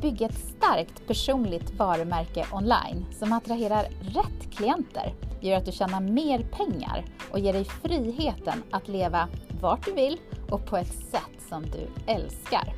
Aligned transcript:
bygga 0.00 0.26
ett 0.26 0.38
starkt 0.38 1.06
personligt 1.06 1.74
varumärke 1.78 2.46
online 2.52 3.06
som 3.18 3.32
attraherar 3.32 3.82
rätt 4.00 4.50
klienter, 4.56 5.14
gör 5.40 5.56
att 5.56 5.64
du 5.64 5.72
tjänar 5.72 6.00
mer 6.00 6.38
pengar 6.38 7.04
och 7.30 7.38
ger 7.38 7.52
dig 7.52 7.64
friheten 7.64 8.62
att 8.70 8.88
leva 8.88 9.28
vart 9.60 9.84
du 9.84 9.92
vill 9.92 10.18
och 10.50 10.66
på 10.66 10.76
ett 10.76 10.94
sätt 10.94 11.48
som 11.48 11.62
du 11.62 12.12
älskar. 12.12 12.74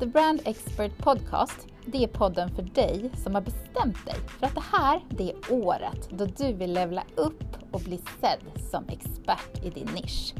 The 0.00 0.06
Brand 0.06 0.40
Expert 0.44 0.98
Podcast, 0.98 1.66
det 1.86 2.04
är 2.04 2.08
podden 2.08 2.50
för 2.54 2.62
dig 2.62 3.10
som 3.24 3.34
har 3.34 3.42
bestämt 3.42 4.06
dig 4.06 4.14
för 4.38 4.46
att 4.46 4.54
det 4.54 4.64
här, 4.72 5.00
det 5.10 5.30
är 5.30 5.52
året 5.52 6.08
då 6.10 6.24
du 6.24 6.52
vill 6.52 6.72
levla 6.72 7.02
upp 7.14 7.44
och 7.70 7.80
bli 7.80 8.00
sedd 8.20 8.70
som 8.70 8.84
expert 8.88 9.64
i 9.64 9.70
din 9.70 9.88
nisch. 9.94 10.34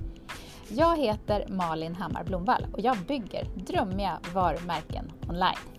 Jag 0.70 0.98
heter 0.98 1.46
Malin 1.48 1.94
Hammar 1.94 2.24
Blomvall 2.24 2.66
och 2.72 2.80
jag 2.80 2.96
bygger 2.98 3.44
drömmiga 3.54 4.18
varumärken 4.34 5.12
online. 5.28 5.77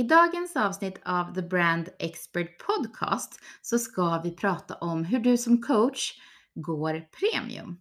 I 0.00 0.02
dagens 0.02 0.56
avsnitt 0.56 1.00
av 1.04 1.34
The 1.34 1.42
Brand 1.42 1.88
Expert 1.98 2.58
Podcast 2.66 3.40
så 3.62 3.78
ska 3.78 4.20
vi 4.24 4.36
prata 4.36 4.74
om 4.74 5.04
hur 5.04 5.18
du 5.18 5.36
som 5.36 5.62
coach 5.62 6.12
går 6.54 7.00
premium. 7.00 7.80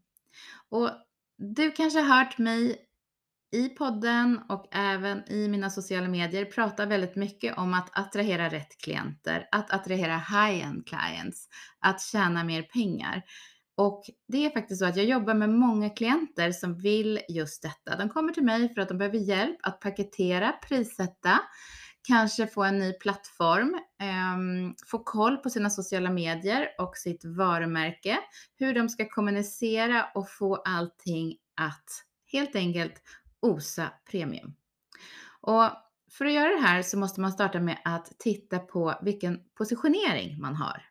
Och 0.70 0.90
du 1.38 1.72
kanske 1.72 2.00
har 2.00 2.18
hört 2.18 2.38
mig 2.38 2.78
i 3.52 3.70
podden 3.70 4.40
och 4.50 4.68
även 4.72 5.32
i 5.32 5.48
mina 5.48 5.70
sociala 5.70 6.08
medier 6.08 6.46
prata 6.46 6.86
väldigt 6.86 7.16
mycket 7.16 7.58
om 7.58 7.74
att 7.74 8.00
attrahera 8.00 8.50
rätt 8.50 8.78
klienter, 8.84 9.48
att 9.52 9.72
attrahera 9.72 10.18
high-end 10.18 10.88
clients, 10.88 11.48
att 11.80 12.02
tjäna 12.02 12.44
mer 12.44 12.62
pengar. 12.62 13.24
Och 13.78 14.04
det 14.28 14.46
är 14.46 14.50
faktiskt 14.50 14.80
så 14.80 14.86
att 14.86 14.98
jag 14.98 15.06
jobbar 15.06 15.34
med 15.34 15.50
många 15.50 15.90
klienter 15.90 16.52
som 16.52 16.78
vill 16.78 17.20
just 17.30 17.62
detta. 17.62 17.98
De 17.98 18.10
kommer 18.10 18.34
till 18.34 18.44
mig 18.44 18.74
för 18.74 18.82
att 18.82 18.90
de 18.90 18.98
behöver 18.98 19.18
hjälp 19.18 19.58
att 19.64 19.80
paketera, 19.80 20.52
prissätta, 20.52 21.40
kanske 22.08 22.48
få 22.48 22.64
en 22.64 22.80
ny 22.80 22.94
plattform, 22.94 23.80
eh, 24.02 24.38
få 24.88 25.00
koll 25.00 25.38
på 25.38 25.50
sina 25.50 25.70
sociala 25.70 26.10
medier 26.10 26.68
och 26.80 26.98
sitt 26.98 27.26
varumärke, 27.26 28.20
hur 28.56 28.74
de 28.74 28.90
ska 28.90 29.10
kommunicera 29.10 30.06
och 30.16 30.30
få 30.30 30.56
allting 30.56 31.38
att 31.56 32.06
helt 32.32 32.56
enkelt 32.56 32.94
OSA 33.42 33.94
Premium. 34.12 34.54
Och 35.42 35.70
för 36.12 36.26
att 36.26 36.34
göra 36.34 36.50
det 36.50 36.62
här 36.62 36.82
så 36.82 36.98
måste 36.98 37.22
man 37.22 37.32
starta 37.32 37.60
med 37.60 37.78
att 37.84 38.20
titta 38.20 38.60
på 38.60 38.94
vilken 39.02 39.40
positionering 39.58 40.42
man 40.42 40.56
har. 40.56 40.84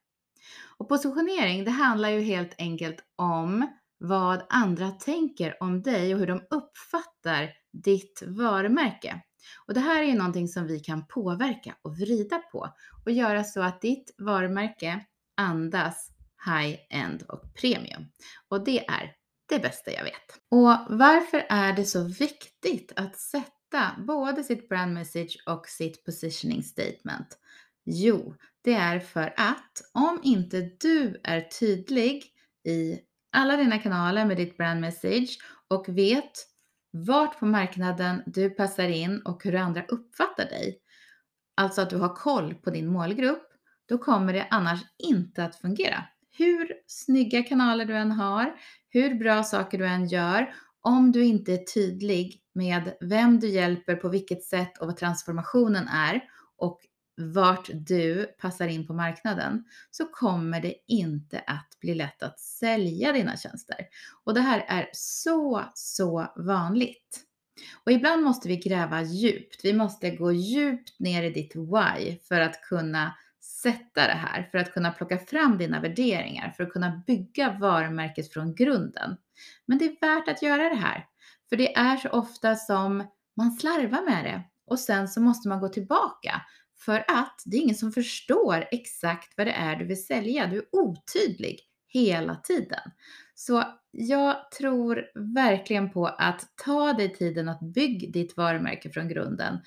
Och 0.78 0.88
positionering, 0.88 1.64
det 1.64 1.70
handlar 1.70 2.08
ju 2.08 2.20
helt 2.20 2.54
enkelt 2.58 3.04
om 3.16 3.66
vad 3.98 4.42
andra 4.48 4.90
tänker 4.90 5.62
om 5.62 5.82
dig 5.82 6.14
och 6.14 6.20
hur 6.20 6.26
de 6.26 6.40
uppfattar 6.50 7.50
ditt 7.72 8.22
varumärke. 8.26 9.22
Och 9.66 9.74
det 9.74 9.80
här 9.80 10.02
är 10.02 10.06
ju 10.06 10.14
någonting 10.14 10.48
som 10.48 10.66
vi 10.66 10.80
kan 10.80 11.06
påverka 11.06 11.76
och 11.82 11.96
vrida 11.96 12.38
på 12.38 12.74
och 13.04 13.10
göra 13.10 13.44
så 13.44 13.62
att 13.62 13.80
ditt 13.80 14.14
varumärke 14.18 15.06
andas 15.36 16.10
high-end 16.46 17.22
och 17.22 17.54
premium. 17.54 18.04
Och 18.48 18.64
det 18.64 18.86
är 18.86 19.14
det 19.48 19.58
bästa 19.58 19.92
jag 19.92 20.04
vet. 20.04 20.40
Och 20.48 20.98
varför 20.98 21.46
är 21.48 21.72
det 21.72 21.84
så 21.84 22.04
viktigt 22.04 22.92
att 22.96 23.16
sätta 23.16 23.94
både 24.06 24.44
sitt 24.44 24.68
brand 24.68 24.94
message 24.94 25.38
och 25.46 25.68
sitt 25.68 26.04
positioning 26.04 26.62
statement? 26.62 27.38
Jo, 27.84 28.34
det 28.62 28.74
är 28.74 29.00
för 29.00 29.34
att 29.36 29.82
om 29.92 30.20
inte 30.22 30.70
du 30.80 31.20
är 31.24 31.40
tydlig 31.40 32.24
i 32.64 32.98
alla 33.32 33.56
dina 33.56 33.78
kanaler 33.78 34.24
med 34.24 34.36
ditt 34.36 34.56
brand 34.56 34.80
message 34.80 35.38
och 35.68 35.88
vet 35.88 36.32
vart 37.04 37.38
på 37.38 37.46
marknaden 37.46 38.22
du 38.26 38.50
passar 38.50 38.88
in 38.88 39.22
och 39.22 39.44
hur 39.44 39.54
andra 39.54 39.82
uppfattar 39.82 40.44
dig, 40.44 40.78
alltså 41.56 41.80
att 41.80 41.90
du 41.90 41.96
har 41.96 42.14
koll 42.14 42.54
på 42.54 42.70
din 42.70 42.86
målgrupp, 42.86 43.48
då 43.88 43.98
kommer 43.98 44.32
det 44.32 44.46
annars 44.50 44.80
inte 44.98 45.44
att 45.44 45.56
fungera. 45.56 46.04
Hur 46.30 46.72
snygga 46.86 47.42
kanaler 47.42 47.84
du 47.84 47.96
än 47.96 48.12
har, 48.12 48.54
hur 48.88 49.14
bra 49.14 49.42
saker 49.42 49.78
du 49.78 49.86
än 49.86 50.06
gör, 50.06 50.54
om 50.80 51.12
du 51.12 51.24
inte 51.24 51.52
är 51.52 51.64
tydlig 51.74 52.42
med 52.54 52.96
vem 53.00 53.40
du 53.40 53.48
hjälper, 53.48 53.96
på 53.96 54.08
vilket 54.08 54.42
sätt 54.42 54.78
och 54.78 54.86
vad 54.86 54.96
transformationen 54.96 55.88
är 55.88 56.22
och 56.56 56.80
vart 57.18 57.70
du 57.72 58.26
passar 58.38 58.68
in 58.68 58.86
på 58.86 58.94
marknaden 58.94 59.64
så 59.90 60.04
kommer 60.04 60.60
det 60.60 60.74
inte 60.86 61.42
att 61.46 61.76
bli 61.80 61.94
lätt 61.94 62.22
att 62.22 62.40
sälja 62.40 63.12
dina 63.12 63.36
tjänster. 63.36 63.76
Och 64.24 64.34
det 64.34 64.40
här 64.40 64.64
är 64.68 64.88
så, 64.92 65.64
så 65.74 66.32
vanligt. 66.36 67.20
Och 67.84 67.92
ibland 67.92 68.22
måste 68.22 68.48
vi 68.48 68.56
gräva 68.56 69.02
djupt. 69.02 69.64
Vi 69.64 69.72
måste 69.72 70.10
gå 70.10 70.32
djupt 70.32 71.00
ner 71.00 71.22
i 71.22 71.30
ditt 71.30 71.56
why 71.56 72.18
för 72.28 72.40
att 72.40 72.62
kunna 72.62 73.14
sätta 73.40 74.06
det 74.06 74.18
här, 74.26 74.48
för 74.50 74.58
att 74.58 74.72
kunna 74.72 74.90
plocka 74.90 75.18
fram 75.18 75.58
dina 75.58 75.80
värderingar, 75.80 76.50
för 76.56 76.64
att 76.64 76.72
kunna 76.72 77.02
bygga 77.06 77.56
varumärket 77.60 78.32
från 78.32 78.54
grunden. 78.54 79.16
Men 79.66 79.78
det 79.78 79.84
är 79.84 80.00
värt 80.00 80.28
att 80.28 80.42
göra 80.42 80.68
det 80.68 80.80
här, 80.80 81.06
för 81.48 81.56
det 81.56 81.76
är 81.76 81.96
så 81.96 82.08
ofta 82.08 82.56
som 82.56 83.04
man 83.36 83.52
slarvar 83.52 84.02
med 84.02 84.24
det 84.24 84.42
och 84.66 84.78
sen 84.78 85.08
så 85.08 85.20
måste 85.20 85.48
man 85.48 85.60
gå 85.60 85.68
tillbaka 85.68 86.42
för 86.78 87.04
att 87.08 87.42
det 87.44 87.56
är 87.56 87.60
ingen 87.60 87.74
som 87.74 87.92
förstår 87.92 88.64
exakt 88.70 89.32
vad 89.36 89.46
det 89.46 89.52
är 89.52 89.76
du 89.76 89.84
vill 89.84 90.04
sälja. 90.04 90.46
Du 90.46 90.56
är 90.58 90.64
otydlig 90.72 91.60
hela 91.88 92.36
tiden. 92.36 92.90
Så 93.34 93.64
jag 93.90 94.50
tror 94.50 95.04
verkligen 95.34 95.90
på 95.90 96.06
att 96.06 96.52
ta 96.64 96.92
dig 96.92 97.14
tiden 97.14 97.48
att 97.48 97.60
bygga 97.60 98.10
ditt 98.10 98.36
varumärke 98.36 98.90
från 98.90 99.08
grunden. 99.08 99.58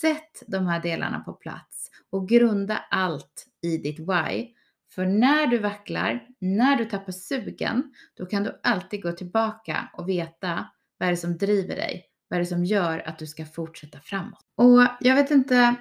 Sätt 0.00 0.42
de 0.46 0.66
här 0.66 0.82
delarna 0.82 1.20
på 1.20 1.32
plats 1.32 1.90
och 2.10 2.28
grunda 2.28 2.84
allt 2.90 3.46
i 3.62 3.76
ditt 3.76 3.98
why. 3.98 4.48
För 4.94 5.06
när 5.06 5.46
du 5.46 5.58
vacklar, 5.58 6.26
när 6.38 6.76
du 6.76 6.84
tappar 6.84 7.12
sugen, 7.12 7.94
då 8.16 8.26
kan 8.26 8.42
du 8.42 8.60
alltid 8.62 9.02
gå 9.02 9.12
tillbaka 9.12 9.90
och 9.92 10.08
veta 10.08 10.66
vad 10.98 11.06
är 11.06 11.10
det 11.10 11.16
som 11.16 11.38
driver 11.38 11.76
dig? 11.76 12.04
Vad 12.28 12.36
är 12.36 12.40
det 12.40 12.46
som 12.46 12.64
gör 12.64 13.08
att 13.08 13.18
du 13.18 13.26
ska 13.26 13.44
fortsätta 13.44 14.00
framåt? 14.00 14.44
Och 14.56 14.80
jag 15.00 15.14
vet 15.14 15.30
inte 15.30 15.74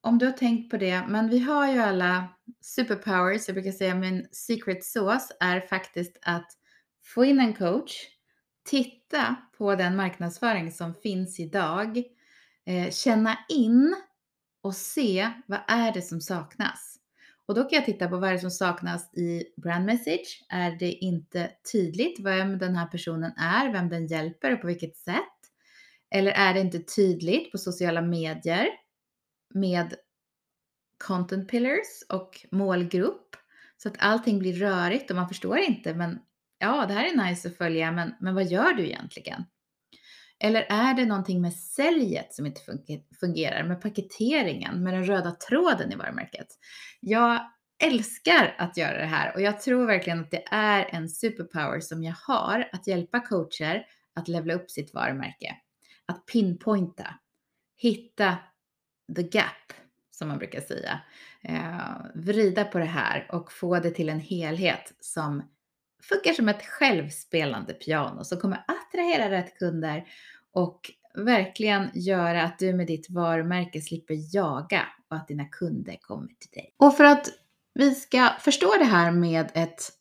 om 0.00 0.18
du 0.18 0.26
har 0.26 0.32
tänkt 0.32 0.70
på 0.70 0.76
det, 0.76 1.04
men 1.08 1.30
vi 1.30 1.38
har 1.38 1.72
ju 1.72 1.78
alla 1.78 2.28
superpowers. 2.60 3.48
Jag 3.48 3.54
brukar 3.54 3.72
säga 3.72 3.94
min 3.94 4.28
secret 4.32 4.84
sauce 4.84 5.34
är 5.40 5.60
faktiskt 5.60 6.18
att 6.22 6.52
få 7.04 7.24
in 7.24 7.40
en 7.40 7.54
coach, 7.54 7.92
titta 8.64 9.36
på 9.58 9.74
den 9.74 9.96
marknadsföring 9.96 10.72
som 10.72 10.94
finns 10.94 11.40
idag, 11.40 12.02
eh, 12.66 12.90
känna 12.90 13.38
in 13.48 13.96
och 14.62 14.74
se 14.74 15.30
vad 15.46 15.60
är 15.68 15.92
det 15.92 16.02
som 16.02 16.20
saknas. 16.20 16.94
Och 17.46 17.54
då 17.54 17.64
kan 17.64 17.76
jag 17.76 17.84
titta 17.84 18.08
på 18.08 18.16
vad 18.16 18.28
är 18.28 18.32
det 18.32 18.38
som 18.38 18.50
saknas 18.50 19.14
i 19.14 19.44
brand 19.56 19.86
message. 19.86 20.44
Är 20.48 20.70
det 20.70 20.92
inte 20.92 21.50
tydligt 21.72 22.20
vem 22.20 22.58
den 22.58 22.76
här 22.76 22.86
personen 22.86 23.32
är, 23.36 23.72
vem 23.72 23.88
den 23.88 24.06
hjälper 24.06 24.52
och 24.52 24.60
på 24.60 24.66
vilket 24.66 24.96
sätt? 24.96 25.24
Eller 26.10 26.32
är 26.32 26.54
det 26.54 26.60
inte 26.60 26.78
tydligt 26.78 27.52
på 27.52 27.58
sociala 27.58 28.02
medier 28.02 28.68
med 29.54 29.94
content 31.04 31.48
pillars 31.48 32.02
och 32.08 32.46
målgrupp 32.50 33.36
så 33.76 33.88
att 33.88 33.96
allting 33.98 34.38
blir 34.38 34.54
rörigt 34.54 35.10
och 35.10 35.16
man 35.16 35.28
förstår 35.28 35.58
inte 35.58 35.94
men 35.94 36.18
ja, 36.58 36.86
det 36.86 36.94
här 36.94 37.04
är 37.04 37.28
nice 37.28 37.48
att 37.48 37.56
följa 37.56 37.92
men, 37.92 38.14
men 38.20 38.34
vad 38.34 38.44
gör 38.44 38.72
du 38.72 38.86
egentligen? 38.86 39.44
Eller 40.40 40.66
är 40.68 40.94
det 40.94 41.06
någonting 41.06 41.40
med 41.40 41.54
säljet 41.54 42.34
som 42.34 42.46
inte 42.46 42.60
fungerar, 43.20 43.64
med 43.64 43.82
paketeringen, 43.82 44.82
med 44.82 44.94
den 44.94 45.04
röda 45.04 45.30
tråden 45.30 45.92
i 45.92 45.96
varumärket? 45.96 46.46
Jag 47.00 47.40
älskar 47.84 48.54
att 48.58 48.76
göra 48.76 48.98
det 48.98 49.06
här 49.06 49.34
och 49.34 49.40
jag 49.40 49.60
tror 49.60 49.86
verkligen 49.86 50.20
att 50.20 50.30
det 50.30 50.44
är 50.50 50.94
en 50.94 51.08
superpower 51.08 51.80
som 51.80 52.02
jag 52.02 52.14
har 52.26 52.68
att 52.72 52.86
hjälpa 52.86 53.20
coacher 53.20 53.86
att 54.14 54.28
levla 54.28 54.54
upp 54.54 54.70
sitt 54.70 54.94
varumärke. 54.94 55.56
Att 56.06 56.26
pinpointa, 56.26 57.14
hitta 57.76 58.36
the 59.16 59.22
gap 59.22 59.72
som 60.10 60.28
man 60.28 60.38
brukar 60.38 60.60
säga. 60.60 61.00
Eh, 61.42 61.96
vrida 62.14 62.64
på 62.64 62.78
det 62.78 62.84
här 62.84 63.28
och 63.32 63.52
få 63.52 63.78
det 63.78 63.90
till 63.90 64.08
en 64.08 64.20
helhet 64.20 64.92
som 65.00 65.42
funkar 66.02 66.32
som 66.32 66.48
ett 66.48 66.62
självspelande 66.66 67.74
piano 67.74 68.24
som 68.24 68.38
kommer 68.38 68.64
attrahera 68.68 69.30
rätt 69.30 69.58
kunder 69.58 70.04
och 70.52 70.90
verkligen 71.14 71.90
göra 71.94 72.42
att 72.42 72.58
du 72.58 72.72
med 72.72 72.86
ditt 72.86 73.10
varumärke 73.10 73.80
slipper 73.80 74.34
jaga 74.34 74.82
och 75.10 75.16
att 75.16 75.28
dina 75.28 75.44
kunder 75.44 75.96
kommer 76.00 76.28
till 76.28 76.50
dig. 76.50 76.74
Och 76.76 76.96
för 76.96 77.04
att 77.04 77.28
vi 77.74 77.94
ska 77.94 78.30
förstå 78.40 78.74
det 78.78 78.84
här 78.84 79.10
med 79.10 79.50
ett 79.54 79.92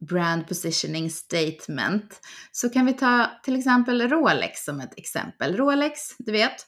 brand 0.00 0.48
positioning 0.48 1.10
statement 1.10 2.20
så 2.52 2.68
kan 2.68 2.86
vi 2.86 2.92
ta 2.92 3.30
till 3.42 3.56
exempel 3.56 4.08
Rolex 4.08 4.64
som 4.64 4.80
ett 4.80 4.98
exempel. 4.98 5.56
Rolex, 5.56 6.00
du 6.18 6.32
vet, 6.32 6.66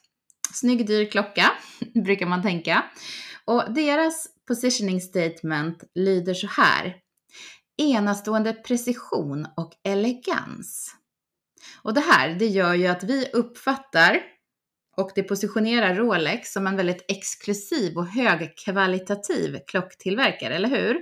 snygg 0.52 0.86
dyr 0.86 1.10
klocka 1.10 1.52
brukar 2.04 2.26
man 2.26 2.42
tänka. 2.42 2.84
Och 3.44 3.72
deras 3.74 4.26
positioning 4.48 5.00
statement 5.00 5.84
lyder 5.94 6.34
så 6.34 6.46
här 6.46 6.96
enastående 7.82 8.52
precision 8.52 9.46
och 9.56 9.72
elegans. 9.84 10.94
Och 11.82 11.94
det 11.94 12.00
här, 12.00 12.34
det 12.34 12.46
gör 12.46 12.74
ju 12.74 12.86
att 12.86 13.04
vi 13.04 13.28
uppfattar 13.32 14.20
och 14.96 15.10
det 15.14 15.22
positionerar 15.22 15.94
Rolex 15.94 16.52
som 16.52 16.66
en 16.66 16.76
väldigt 16.76 17.04
exklusiv 17.08 17.96
och 17.96 18.06
högkvalitativ 18.06 19.58
klocktillverkare, 19.66 20.54
eller 20.54 20.68
hur? 20.68 21.00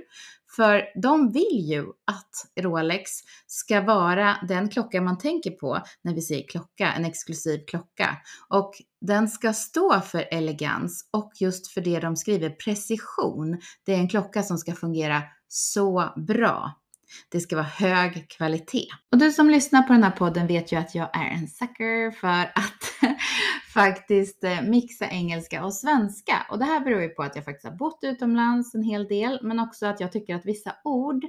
För 0.55 1.01
de 1.01 1.31
vill 1.31 1.69
ju 1.69 1.83
att 1.83 2.63
Rolex 2.63 3.11
ska 3.47 3.81
vara 3.81 4.37
den 4.47 4.69
klocka 4.69 5.01
man 5.01 5.17
tänker 5.17 5.51
på 5.51 5.81
när 6.03 6.13
vi 6.13 6.21
säger 6.21 6.47
klocka, 6.47 6.93
en 6.93 7.05
exklusiv 7.05 7.59
klocka. 7.67 8.17
Och 8.49 8.71
den 9.01 9.27
ska 9.27 9.53
stå 9.53 10.01
för 10.01 10.27
elegans 10.31 11.09
och 11.11 11.31
just 11.39 11.67
för 11.67 11.81
det 11.81 11.99
de 11.99 12.15
skriver, 12.15 12.49
precision. 12.49 13.61
Det 13.85 13.93
är 13.93 13.97
en 13.97 14.09
klocka 14.09 14.43
som 14.43 14.57
ska 14.57 14.73
fungera 14.73 15.23
så 15.47 16.13
bra. 16.27 16.80
Det 17.29 17.39
ska 17.39 17.55
vara 17.55 17.65
hög 17.65 18.29
kvalitet. 18.29 18.87
Och 19.11 19.17
du 19.17 19.31
som 19.31 19.49
lyssnar 19.49 19.83
på 19.83 19.93
den 19.93 20.03
här 20.03 20.11
podden 20.11 20.47
vet 20.47 20.71
ju 20.71 20.77
att 20.77 20.95
jag 20.95 21.17
är 21.17 21.29
en 21.29 21.47
sucker 21.47 22.11
för 22.11 22.41
att 22.55 23.15
faktiskt 23.73 24.43
eh, 24.43 24.61
mixa 24.61 25.07
engelska 25.07 25.65
och 25.65 25.73
svenska. 25.73 26.45
Och 26.49 26.59
det 26.59 26.65
här 26.65 26.79
beror 26.79 27.01
ju 27.01 27.09
på 27.09 27.23
att 27.23 27.35
jag 27.35 27.45
faktiskt 27.45 27.65
har 27.65 27.77
bott 27.77 27.99
utomlands 28.01 28.75
en 28.75 28.83
hel 28.83 29.07
del, 29.07 29.39
men 29.41 29.59
också 29.59 29.85
att 29.85 29.99
jag 29.99 30.11
tycker 30.11 30.35
att 30.35 30.45
vissa 30.45 30.75
ord 30.83 31.25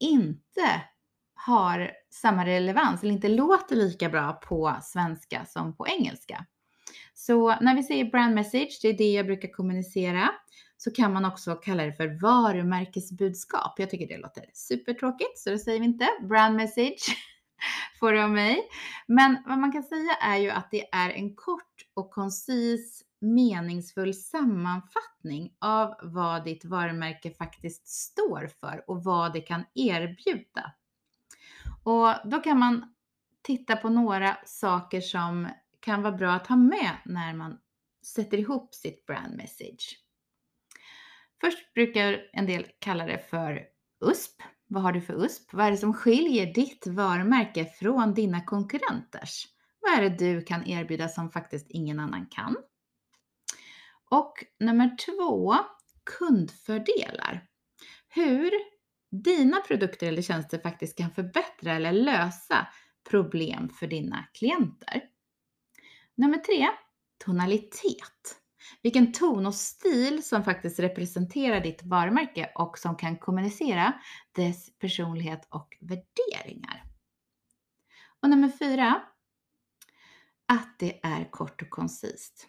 inte 0.00 0.82
har 1.34 1.90
samma 2.10 2.46
relevans 2.46 3.02
eller 3.02 3.12
inte 3.12 3.28
låter 3.28 3.76
lika 3.76 4.08
bra 4.08 4.32
på 4.32 4.76
svenska 4.82 5.44
som 5.46 5.76
på 5.76 5.86
engelska. 5.88 6.46
Så 7.14 7.60
när 7.60 7.74
vi 7.74 7.82
säger 7.82 8.04
brand 8.04 8.34
message, 8.34 8.78
det 8.82 8.88
är 8.88 8.98
det 8.98 9.12
jag 9.12 9.26
brukar 9.26 9.48
kommunicera, 9.48 10.30
så 10.84 10.90
kan 10.90 11.12
man 11.12 11.24
också 11.24 11.54
kalla 11.54 11.84
det 11.84 11.92
för 11.92 12.20
varumärkesbudskap. 12.20 13.78
Jag 13.78 13.90
tycker 13.90 14.08
det 14.08 14.18
låter 14.18 14.44
supertråkigt, 14.52 15.38
så 15.38 15.50
det 15.50 15.58
säger 15.58 15.80
vi 15.80 15.86
inte. 15.86 16.08
Brand 16.22 16.56
message 16.56 17.16
får 18.00 18.12
du 18.12 18.22
av 18.22 18.30
mig. 18.30 18.68
Men 19.06 19.36
vad 19.46 19.58
man 19.58 19.72
kan 19.72 19.82
säga 19.82 20.14
är 20.20 20.36
ju 20.36 20.50
att 20.50 20.70
det 20.70 20.88
är 20.92 21.10
en 21.10 21.34
kort 21.34 21.86
och 21.94 22.10
koncis 22.10 23.02
meningsfull 23.20 24.14
sammanfattning 24.14 25.52
av 25.58 25.94
vad 26.02 26.44
ditt 26.44 26.64
varumärke 26.64 27.30
faktiskt 27.30 27.88
står 27.88 28.50
för 28.60 28.84
och 28.90 29.04
vad 29.04 29.32
det 29.32 29.40
kan 29.40 29.64
erbjuda. 29.74 30.72
Och 31.82 32.14
då 32.24 32.40
kan 32.40 32.58
man 32.58 32.94
titta 33.42 33.76
på 33.76 33.88
några 33.88 34.36
saker 34.44 35.00
som 35.00 35.48
kan 35.80 36.02
vara 36.02 36.16
bra 36.16 36.32
att 36.32 36.46
ha 36.46 36.56
med 36.56 36.90
när 37.04 37.34
man 37.34 37.58
sätter 38.02 38.38
ihop 38.38 38.74
sitt 38.74 39.06
brand 39.06 39.36
message. 39.36 40.03
Först 41.40 41.74
brukar 41.74 42.20
en 42.32 42.46
del 42.46 42.66
kalla 42.78 43.06
det 43.06 43.18
för 43.30 43.62
USP. 44.04 44.42
Vad 44.66 44.82
har 44.82 44.92
du 44.92 45.00
för 45.00 45.24
USP? 45.24 45.52
Vad 45.52 45.66
är 45.66 45.70
det 45.70 45.76
som 45.76 45.94
skiljer 45.94 46.54
ditt 46.54 46.86
varumärke 46.86 47.64
från 47.64 48.14
dina 48.14 48.44
konkurrenters? 48.44 49.46
Vad 49.80 49.92
är 49.92 50.02
det 50.02 50.16
du 50.16 50.42
kan 50.42 50.66
erbjuda 50.66 51.08
som 51.08 51.30
faktiskt 51.30 51.66
ingen 51.70 52.00
annan 52.00 52.26
kan? 52.26 52.56
Och 54.10 54.34
nummer 54.60 54.96
två, 55.06 55.54
kundfördelar. 56.18 57.46
Hur 58.08 58.50
dina 59.10 59.60
produkter 59.60 60.06
eller 60.06 60.22
tjänster 60.22 60.58
faktiskt 60.58 60.98
kan 60.98 61.10
förbättra 61.10 61.72
eller 61.72 61.92
lösa 61.92 62.66
problem 63.10 63.68
för 63.68 63.86
dina 63.86 64.24
klienter. 64.34 65.02
Nummer 66.14 66.38
tre, 66.38 66.68
tonalitet. 67.24 68.40
Vilken 68.82 69.12
ton 69.12 69.46
och 69.46 69.54
stil 69.54 70.22
som 70.22 70.44
faktiskt 70.44 70.78
representerar 70.78 71.60
ditt 71.60 71.82
varumärke 71.82 72.52
och 72.54 72.78
som 72.78 72.96
kan 72.96 73.18
kommunicera 73.18 73.92
dess 74.32 74.78
personlighet 74.78 75.48
och 75.50 75.76
värderingar. 75.80 76.84
Och 78.22 78.30
nummer 78.30 78.48
fyra, 78.48 79.02
att 80.48 80.78
det 80.78 81.00
är 81.06 81.30
kort 81.30 81.62
och 81.62 81.70
koncist. 81.70 82.48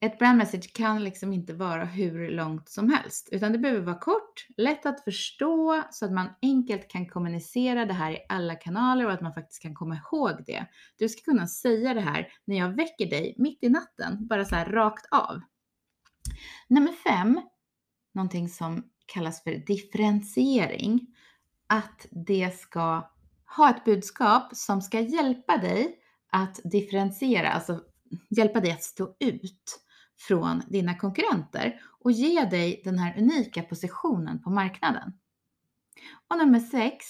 Ett 0.00 0.18
brand 0.18 0.38
message 0.38 0.72
kan 0.72 1.04
liksom 1.04 1.32
inte 1.32 1.54
vara 1.54 1.84
hur 1.84 2.30
långt 2.30 2.68
som 2.68 2.90
helst, 2.90 3.28
utan 3.32 3.52
det 3.52 3.58
behöver 3.58 3.80
vara 3.80 3.98
kort, 3.98 4.46
lätt 4.56 4.86
att 4.86 5.04
förstå 5.04 5.82
så 5.90 6.04
att 6.04 6.12
man 6.12 6.28
enkelt 6.42 6.88
kan 6.88 7.06
kommunicera 7.06 7.84
det 7.86 7.92
här 7.92 8.12
i 8.12 8.18
alla 8.28 8.54
kanaler 8.54 9.06
och 9.06 9.12
att 9.12 9.20
man 9.20 9.34
faktiskt 9.34 9.62
kan 9.62 9.74
komma 9.74 9.96
ihåg 9.96 10.30
det. 10.46 10.66
Du 10.98 11.08
ska 11.08 11.22
kunna 11.22 11.46
säga 11.46 11.94
det 11.94 12.00
här 12.00 12.28
när 12.44 12.56
jag 12.56 12.68
väcker 12.68 13.10
dig 13.10 13.34
mitt 13.38 13.64
i 13.64 13.68
natten, 13.68 14.26
bara 14.26 14.44
så 14.44 14.54
här 14.54 14.66
rakt 14.66 15.06
av. 15.10 15.40
Nummer 16.68 16.92
fem, 16.92 17.40
någonting 18.14 18.48
som 18.48 18.84
kallas 19.06 19.42
för 19.42 19.50
differentiering. 19.50 21.06
Att 21.66 22.06
det 22.10 22.58
ska 22.58 23.10
ha 23.56 23.70
ett 23.70 23.84
budskap 23.84 24.56
som 24.56 24.82
ska 24.82 25.00
hjälpa 25.00 25.56
dig 25.56 25.98
att 26.32 26.60
differentiera, 26.64 27.48
alltså 27.48 27.80
hjälpa 28.30 28.60
dig 28.60 28.70
att 28.70 28.82
stå 28.82 29.16
ut 29.20 29.80
från 30.18 30.62
dina 30.68 30.94
konkurrenter 30.94 31.80
och 32.00 32.12
ge 32.12 32.44
dig 32.44 32.80
den 32.84 32.98
här 32.98 33.18
unika 33.18 33.62
positionen 33.62 34.42
på 34.42 34.50
marknaden. 34.50 35.12
Och 36.28 36.38
nummer 36.38 36.60
6, 36.60 37.06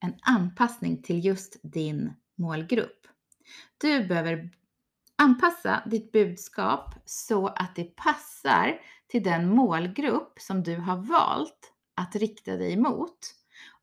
en 0.00 0.14
anpassning 0.22 1.02
till 1.02 1.24
just 1.24 1.56
din 1.62 2.12
målgrupp. 2.38 3.06
Du 3.78 4.06
behöver 4.06 4.50
anpassa 5.16 5.82
ditt 5.86 6.12
budskap 6.12 6.94
så 7.04 7.46
att 7.46 7.76
det 7.76 7.96
passar 7.96 8.80
till 9.06 9.22
den 9.22 9.48
målgrupp 9.48 10.40
som 10.40 10.62
du 10.62 10.76
har 10.76 10.96
valt 10.96 11.72
att 11.94 12.16
rikta 12.16 12.56
dig 12.56 12.76
mot 12.76 13.18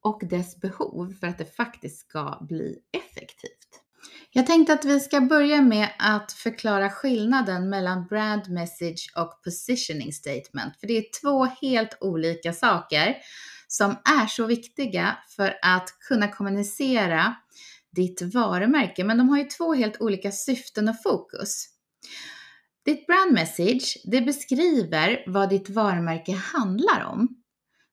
och 0.01 0.21
dess 0.23 0.59
behov 0.59 1.13
för 1.19 1.27
att 1.27 1.37
det 1.37 1.55
faktiskt 1.55 1.99
ska 1.99 2.37
bli 2.41 2.79
effektivt. 2.91 3.60
Jag 4.31 4.47
tänkte 4.47 4.73
att 4.73 4.85
vi 4.85 4.99
ska 4.99 5.21
börja 5.21 5.61
med 5.61 5.89
att 5.99 6.31
förklara 6.31 6.89
skillnaden 6.89 7.69
mellan 7.69 8.07
brand 8.07 8.49
message 8.49 9.11
och 9.15 9.43
positioning 9.43 10.13
statement. 10.13 10.79
För 10.79 10.87
det 10.87 10.97
är 10.97 11.21
två 11.21 11.45
helt 11.45 11.97
olika 12.01 12.53
saker 12.53 13.17
som 13.67 13.91
är 13.91 14.27
så 14.27 14.45
viktiga 14.45 15.17
för 15.35 15.53
att 15.61 15.89
kunna 16.07 16.27
kommunicera 16.27 17.35
ditt 17.95 18.21
varumärke. 18.21 19.03
Men 19.03 19.17
de 19.17 19.29
har 19.29 19.37
ju 19.37 19.43
två 19.43 19.73
helt 19.73 20.01
olika 20.01 20.31
syften 20.31 20.89
och 20.89 21.01
fokus. 21.03 21.67
Ditt 22.85 23.07
brand 23.07 23.31
message, 23.31 23.97
det 24.03 24.21
beskriver 24.21 25.23
vad 25.27 25.49
ditt 25.49 25.69
varumärke 25.69 26.31
handlar 26.31 27.05
om. 27.05 27.40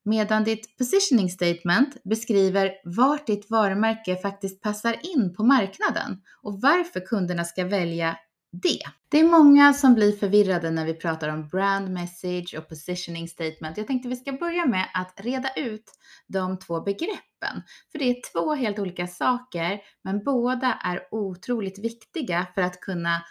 Medan 0.09 0.45
ditt 0.45 0.79
positioning 0.79 1.31
statement 1.31 2.05
beskriver 2.05 2.73
vart 2.85 3.27
ditt 3.27 3.51
varumärke 3.51 4.17
faktiskt 4.17 4.63
passar 4.63 4.97
in 5.17 5.35
på 5.35 5.45
marknaden 5.45 6.23
och 6.43 6.61
varför 6.61 7.01
kunderna 7.01 7.45
ska 7.45 7.65
välja 7.65 8.17
det. 8.53 8.81
Det 9.09 9.21
är 9.21 9.25
många 9.25 9.75
som 9.75 9.95
blir 9.95 10.13
förvirrade 10.13 10.71
när 10.71 10.85
vi 10.85 10.95
pratar 10.95 11.29
om 11.29 11.49
brand 11.49 11.91
message 11.91 12.55
och 12.59 12.69
positioning 12.69 13.29
statement. 13.29 13.77
Jag 13.77 13.87
tänkte 13.87 14.09
vi 14.09 14.17
ska 14.17 14.33
börja 14.33 14.67
med 14.67 14.87
att 14.95 15.13
reda 15.17 15.53
ut 15.57 15.85
de 16.27 16.59
två 16.59 16.81
begreppen. 16.81 17.63
För 17.93 17.99
det 17.99 18.05
är 18.05 18.33
två 18.33 18.55
helt 18.55 18.79
olika 18.79 19.07
saker, 19.07 19.81
men 20.05 20.25
båda 20.25 20.79
är 20.85 21.09
otroligt 21.11 21.79
viktiga 21.79 22.47
för 22.55 22.63
att 22.63 22.81
kunna 22.81 23.23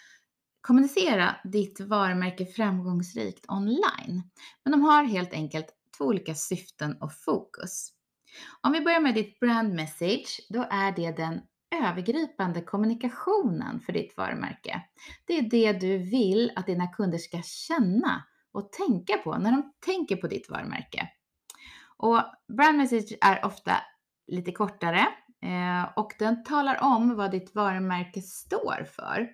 kommunicera 0.62 1.36
ditt 1.44 1.80
varumärke 1.80 2.46
framgångsrikt 2.46 3.46
online. 3.48 4.24
Men 4.64 4.72
de 4.72 4.82
har 4.82 5.04
helt 5.04 5.34
enkelt 5.34 5.77
två 5.98 6.06
olika 6.06 6.36
syften 6.36 6.98
och 7.02 7.14
fokus. 7.14 7.90
Om 8.62 8.72
vi 8.72 8.82
börjar 8.82 9.00
med 9.00 9.16
ditt 9.16 9.40
brand 9.40 9.74
message, 9.74 10.48
då 10.50 10.66
är 10.70 10.92
det 10.92 11.12
den 11.12 11.42
övergripande 11.84 12.62
kommunikationen 12.62 13.80
för 13.80 13.94
ditt 13.94 14.18
varumärke. 14.18 14.82
Det 15.26 15.38
är 15.38 15.42
det 15.42 15.74
du 15.74 15.98
vill 15.98 16.52
att 16.56 16.66
dina 16.66 16.88
kunder 16.88 17.18
ska 17.18 17.42
känna 17.42 18.24
och 18.52 18.72
tänka 18.72 19.18
på 19.18 19.38
när 19.38 19.52
de 19.52 19.74
tänker 19.86 20.16
på 20.16 20.28
ditt 20.28 20.50
varumärke. 20.50 21.10
Och 21.98 22.22
brand 22.58 22.78
message 22.78 23.18
är 23.22 23.46
ofta 23.46 23.78
lite 24.28 24.52
kortare 24.52 25.08
eh, 25.44 25.90
och 25.96 26.14
den 26.20 26.44
talar 26.44 26.84
om 26.84 27.16
vad 27.16 27.32
ditt 27.32 27.56
varumärke 27.56 28.22
står 28.22 28.84
för. 28.84 29.30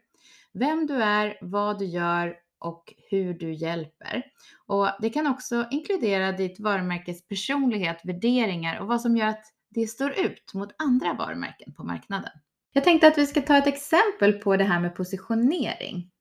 Vem 0.54 0.88
du 0.88 1.04
är, 1.04 1.38
vad 1.42 1.80
du 1.80 1.86
gör 1.86 2.36
och 2.64 2.94
hur 3.10 3.34
du 3.34 3.54
hjälper. 3.54 4.24
Och 4.68 4.90
det 5.02 5.10
kan 5.10 5.28
också 5.28 5.68
inkludera 5.72 6.32
ditt 6.32 6.60
varumärkes 6.60 7.28
personlighet, 7.28 8.02
värderingar 8.04 8.80
och 8.80 8.88
vad 8.88 9.02
som 9.02 9.18
gör 9.18 9.28
att 9.28 9.44
det 9.70 9.88
står 9.88 10.20
ut 10.20 10.54
mot 10.54 10.70
andra 10.78 11.14
varumärken 11.14 11.74
på 11.74 11.84
marknaden. 11.84 12.32
Jag 12.74 12.84
tänkte 12.84 13.08
att 13.08 13.18
vi 13.18 13.28
ska 13.28 13.42
ta 13.42 13.58
ett 13.58 13.68
exempel 13.68 14.34
på 14.34 14.58
det 14.58 14.64
här 14.64 14.80
med 14.80 14.96
positionering. 14.96 16.12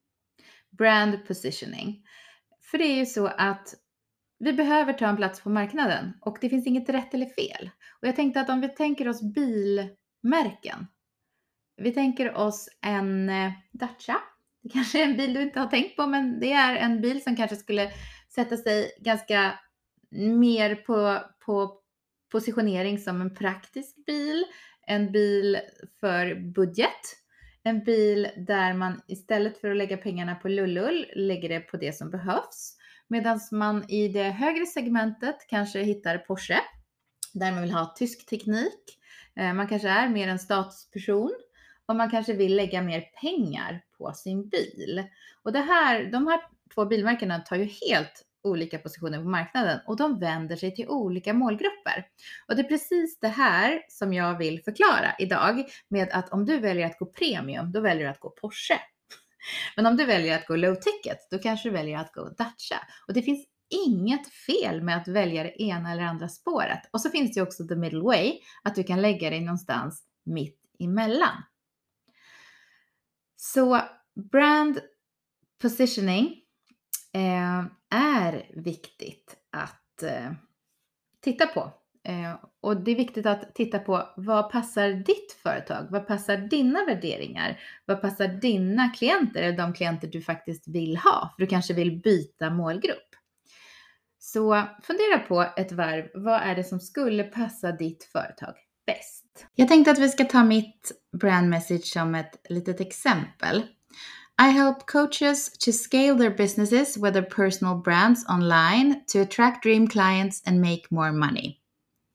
Brand 0.78 1.26
positioning. 1.26 2.02
För 2.70 2.78
det 2.78 2.84
är 2.84 2.96
ju 2.96 3.06
så 3.06 3.26
att 3.26 3.74
vi 4.38 4.52
behöver 4.52 4.92
ta 4.92 5.06
en 5.06 5.16
plats 5.16 5.40
på 5.40 5.50
marknaden 5.50 6.12
och 6.20 6.38
det 6.40 6.48
finns 6.48 6.66
inget 6.66 6.88
rätt 6.88 7.14
eller 7.14 7.26
fel. 7.26 7.70
Och 8.00 8.08
jag 8.08 8.16
tänkte 8.16 8.40
att 8.40 8.50
om 8.50 8.60
vi 8.60 8.68
tänker 8.68 9.08
oss 9.08 9.22
bilmärken. 9.22 10.86
Vi 11.76 11.92
tänker 11.92 12.34
oss 12.34 12.68
en 12.80 13.28
eh, 13.28 13.52
Dacia 13.72 14.16
det 14.62 14.68
kanske 14.68 15.02
är 15.02 15.04
en 15.04 15.16
bil 15.16 15.34
du 15.34 15.42
inte 15.42 15.60
har 15.60 15.66
tänkt 15.66 15.96
på, 15.96 16.06
men 16.06 16.40
det 16.40 16.52
är 16.52 16.76
en 16.76 17.00
bil 17.00 17.22
som 17.22 17.36
kanske 17.36 17.56
skulle 17.56 17.90
sätta 18.34 18.56
sig 18.56 18.90
ganska 19.00 19.58
mer 20.38 20.74
på, 20.74 21.18
på 21.46 21.78
positionering 22.32 22.98
som 22.98 23.20
en 23.20 23.34
praktisk 23.34 24.06
bil 24.06 24.44
en 24.86 25.12
bil 25.12 25.58
för 26.00 26.34
budget. 26.34 27.18
En 27.62 27.84
bil 27.84 28.28
där 28.36 28.74
man 28.74 29.00
istället 29.08 29.60
för 29.60 29.70
att 29.70 29.76
lägga 29.76 29.96
pengarna 29.96 30.34
på 30.34 30.48
lullull 30.48 31.06
lägger 31.16 31.48
det 31.48 31.60
på 31.60 31.76
det 31.76 31.92
som 31.92 32.10
behövs. 32.10 32.76
Medan 33.08 33.40
man 33.52 33.90
i 33.90 34.08
det 34.08 34.30
högre 34.30 34.66
segmentet 34.66 35.36
kanske 35.48 35.82
hittar 35.82 36.18
Porsche 36.18 36.60
där 37.34 37.52
man 37.52 37.62
vill 37.62 37.72
ha 37.72 37.94
tysk 37.96 38.26
teknik. 38.26 38.98
Eh, 39.36 39.54
man 39.54 39.68
kanske 39.68 39.88
är 39.88 40.08
mer 40.08 40.28
en 40.28 40.38
statusperson 40.38 41.34
och 41.86 41.96
man 41.96 42.10
kanske 42.10 42.32
vill 42.32 42.56
lägga 42.56 42.82
mer 42.82 43.00
pengar 43.20 43.84
på 43.98 44.12
sin 44.12 44.48
bil. 44.48 45.04
Och 45.42 45.52
det 45.52 45.60
här, 45.60 46.04
de 46.04 46.26
här 46.26 46.40
två 46.74 46.84
bilmärkena 46.84 47.38
tar 47.38 47.56
ju 47.56 47.64
helt 47.64 48.26
olika 48.44 48.78
positioner 48.78 49.18
på 49.18 49.28
marknaden 49.28 49.80
och 49.86 49.96
de 49.96 50.18
vänder 50.18 50.56
sig 50.56 50.74
till 50.74 50.88
olika 50.88 51.34
målgrupper. 51.34 52.06
Och 52.48 52.56
det 52.56 52.62
är 52.62 52.68
precis 52.68 53.20
det 53.20 53.28
här 53.28 53.82
som 53.88 54.12
jag 54.12 54.38
vill 54.38 54.62
förklara 54.62 55.14
idag 55.18 55.64
med 55.88 56.08
att 56.12 56.32
om 56.32 56.46
du 56.46 56.58
väljer 56.58 56.86
att 56.86 56.98
gå 56.98 57.06
premium, 57.06 57.72
då 57.72 57.80
väljer 57.80 58.04
du 58.04 58.10
att 58.10 58.20
gå 58.20 58.30
Porsche. 58.30 58.78
Men 59.76 59.86
om 59.86 59.96
du 59.96 60.04
väljer 60.04 60.38
att 60.38 60.46
gå 60.46 60.56
low 60.56 60.74
ticket, 60.74 61.18
då 61.30 61.38
kanske 61.38 61.68
du 61.68 61.72
väljer 61.72 61.98
att 61.98 62.12
gå 62.12 62.28
Dacia. 62.28 62.78
Och 63.06 63.14
det 63.14 63.22
finns 63.22 63.46
inget 63.86 64.28
fel 64.28 64.82
med 64.82 64.96
att 64.96 65.08
välja 65.08 65.42
det 65.42 65.62
ena 65.62 65.92
eller 65.92 66.02
andra 66.02 66.28
spåret. 66.28 66.80
Och 66.90 67.00
så 67.00 67.10
finns 67.10 67.34
det 67.34 67.42
också 67.42 67.66
the 67.66 67.76
middle 67.76 68.02
way, 68.02 68.38
att 68.62 68.74
du 68.74 68.84
kan 68.84 69.02
lägga 69.02 69.30
dig 69.30 69.40
någonstans 69.40 70.02
mitt 70.24 70.58
emellan. 70.78 71.42
Så 73.44 73.80
brand 74.32 74.80
positioning 75.62 76.36
eh, 77.12 77.64
är 77.90 78.50
viktigt 78.54 79.36
att 79.52 80.02
eh, 80.02 80.32
titta 81.20 81.46
på. 81.46 81.72
Eh, 82.04 82.34
och 82.60 82.76
det 82.76 82.90
är 82.90 82.96
viktigt 82.96 83.26
att 83.26 83.54
titta 83.54 83.78
på 83.78 84.08
vad 84.16 84.50
passar 84.50 84.88
ditt 84.88 85.32
företag? 85.42 85.86
Vad 85.90 86.06
passar 86.06 86.36
dina 86.36 86.84
värderingar? 86.84 87.60
Vad 87.84 88.00
passar 88.00 88.28
dina 88.28 88.88
klienter 88.88 89.42
eller 89.42 89.58
de 89.58 89.72
klienter 89.72 90.08
du 90.08 90.22
faktiskt 90.22 90.68
vill 90.68 90.96
ha? 90.96 91.32
För 91.36 91.42
du 91.42 91.46
kanske 91.46 91.74
vill 91.74 92.00
byta 92.00 92.50
målgrupp. 92.50 93.08
Så 94.18 94.62
fundera 94.82 95.18
på 95.18 95.52
ett 95.56 95.72
varv. 95.72 96.10
Vad 96.14 96.40
är 96.42 96.54
det 96.54 96.64
som 96.64 96.80
skulle 96.80 97.24
passa 97.24 97.72
ditt 97.72 98.04
företag 98.04 98.54
bäst? 98.86 99.46
Jag 99.54 99.68
tänkte 99.68 99.90
att 99.90 99.98
vi 99.98 100.08
ska 100.08 100.24
ta 100.24 100.44
mitt 100.44 100.92
brand 101.20 101.48
message 101.48 101.84
som 101.84 102.14
ett 102.14 102.46
litet 102.48 102.80
exempel. 102.80 103.62
I 104.42 104.50
help 104.50 104.86
coaches 104.86 105.58
to 105.58 105.72
scale 105.72 106.18
their 106.18 106.36
businesses 106.36 106.96
with 106.96 107.12
their 107.12 107.30
personal 107.30 107.82
brands 107.82 108.24
online 108.28 109.04
to 109.12 109.18
attract 109.18 109.62
dream 109.62 109.88
clients 109.88 110.42
and 110.46 110.60
make 110.60 110.82
more 110.90 111.12
money. 111.12 111.58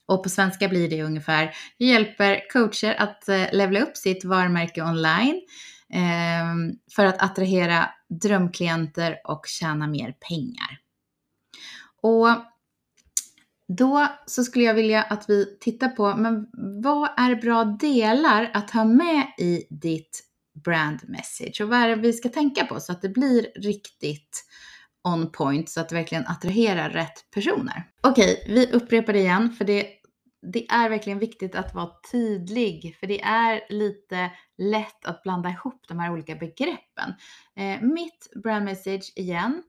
Och 0.08 0.24
på 0.24 0.30
svenska 0.30 0.68
blir 0.68 0.90
det 0.90 1.04
ungefär, 1.04 1.56
jag 1.78 1.90
hjälper 1.90 2.50
coacher 2.50 2.96
att 2.98 3.30
eh, 3.30 3.46
levla 3.52 3.80
upp 3.80 3.98
sitt 3.98 4.26
varumärke 4.26 4.82
online 4.82 5.42
eh, 5.94 6.76
för 6.96 7.06
att 7.06 7.24
attrahera 7.24 7.90
drömklienter 8.10 9.18
och 9.24 9.46
tjäna 9.48 9.88
mer 9.88 10.12
pengar. 10.12 10.80
Och 12.02 12.28
då 13.68 14.08
så 14.26 14.44
skulle 14.44 14.66
jag 14.66 14.74
vilja 14.74 15.04
att 15.04 15.30
vi 15.30 15.58
tittar 15.60 15.90
på, 15.90 16.16
men 16.16 16.48
vad 16.84 17.10
är 17.18 17.36
bra 17.36 17.64
delar 17.64 18.52
att 18.54 18.72
ha 18.72 18.86
med 18.86 19.28
i 19.38 19.68
ditt 19.70 20.24
brand 20.64 21.00
message 21.08 21.62
och 21.62 21.70
vad 21.70 21.80
är 21.80 21.90
det 21.90 21.96
vi 21.96 22.14
ska 22.14 22.30
tänka 22.30 22.66
på 22.66 22.80
så 22.80 22.92
att 22.92 23.02
det 23.02 23.10
blir 23.10 23.48
riktigt 23.56 24.44
on 25.04 25.32
point 25.32 25.70
så 25.70 25.82
att 25.82 25.90
det 25.90 25.96
verkligen 25.96 26.28
attraherar 26.28 26.90
rätt 26.90 27.32
personer. 27.34 27.84
Okej, 28.02 28.46
vi 28.48 28.72
upprepar 28.72 29.14
det 29.14 29.20
igen 29.20 29.52
för 29.52 29.66
det, 29.66 29.88
det 30.54 30.68
är 30.70 30.90
verkligen 30.90 31.20
viktigt 31.20 31.56
att 31.56 31.76
vara 31.76 31.92
tydlig 32.12 32.98
för 33.00 33.08
det 33.08 33.22
är 33.22 33.62
lite 33.70 34.32
lätt 34.58 35.06
att 35.06 35.24
blanda 35.24 35.50
ihop 35.50 35.86
de 35.88 36.00
här 36.00 36.14
olika 36.14 36.36
begreppen. 36.36 37.14
Eh, 37.56 37.82
mitt 37.82 38.32
brand 38.44 38.66
message 38.66 39.14
igen 39.16 39.64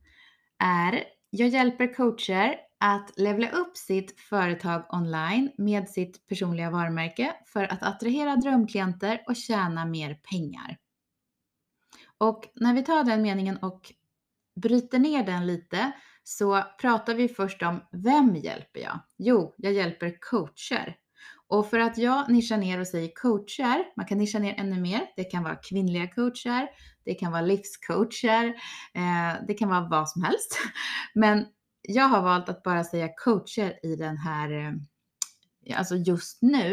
är 0.65 1.05
jag 1.31 1.49
hjälper 1.49 1.95
coacher 1.95 2.68
att 2.81 3.19
levla 3.19 3.51
upp 3.51 3.77
sitt 3.77 4.21
företag 4.21 4.87
online 4.89 5.51
med 5.59 5.89
sitt 5.89 6.27
personliga 6.27 6.71
varumärke 6.71 7.37
för 7.47 7.73
att 7.73 7.83
attrahera 7.83 8.37
drömklienter 8.37 9.23
och 9.27 9.37
tjäna 9.37 9.85
mer 9.85 10.15
pengar. 10.15 10.79
Och 12.19 12.45
när 12.55 12.75
vi 12.75 12.85
tar 12.85 13.05
den 13.05 13.23
meningen 13.23 13.57
och 13.57 13.93
bryter 14.61 14.99
ner 14.99 15.25
den 15.25 15.47
lite 15.47 15.93
så 16.25 16.63
pratar 16.81 17.15
vi 17.15 17.29
först 17.29 17.63
om 17.63 17.81
vem 17.93 18.37
hjälper 18.37 18.81
jag? 18.81 19.01
Jo, 19.19 19.55
jag 19.57 19.73
hjälper 19.73 20.17
coacher. 20.21 20.97
Och 21.49 21.71
för 21.71 21.79
att 21.79 21.99
jag 21.99 22.31
nischar 22.31 22.57
ner 22.57 22.81
och 22.81 22.87
säger 22.87 23.11
coacher, 23.15 23.85
man 23.97 24.07
kan 24.07 24.19
nischa 24.19 24.39
ner 24.39 24.55
ännu 24.59 24.81
mer. 24.81 25.01
Det 25.17 25.25
kan 25.25 25.43
vara 25.43 25.57
kvinnliga 25.57 26.09
coacher, 26.09 26.69
det 27.05 27.15
kan 27.15 27.33
vara 27.33 27.43
livscoacher, 27.43 28.47
eh, 28.95 29.47
det 29.47 29.55
kan 29.55 29.69
vara 29.69 29.89
vad 29.89 30.09
som 30.09 30.23
helst. 30.23 30.59
Men 31.15 31.47
jag 31.91 32.09
har 32.09 32.23
valt 32.23 32.49
att 32.49 32.63
bara 32.63 32.85
säga 32.85 33.09
coacher 33.17 33.87
i 33.87 33.97
den 33.97 34.17
här, 34.17 34.51
eh, 34.53 35.79
alltså 35.79 35.97
just 35.97 36.43
nu. 36.43 36.73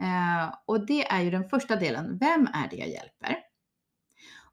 Eh, 0.00 0.54
och 0.66 0.86
det 0.86 1.06
är 1.06 1.20
ju 1.20 1.30
den 1.30 1.48
första 1.48 1.76
delen. 1.76 2.18
Vem 2.18 2.48
är 2.54 2.68
det 2.70 2.76
jag 2.76 2.88
hjälper? 2.88 3.38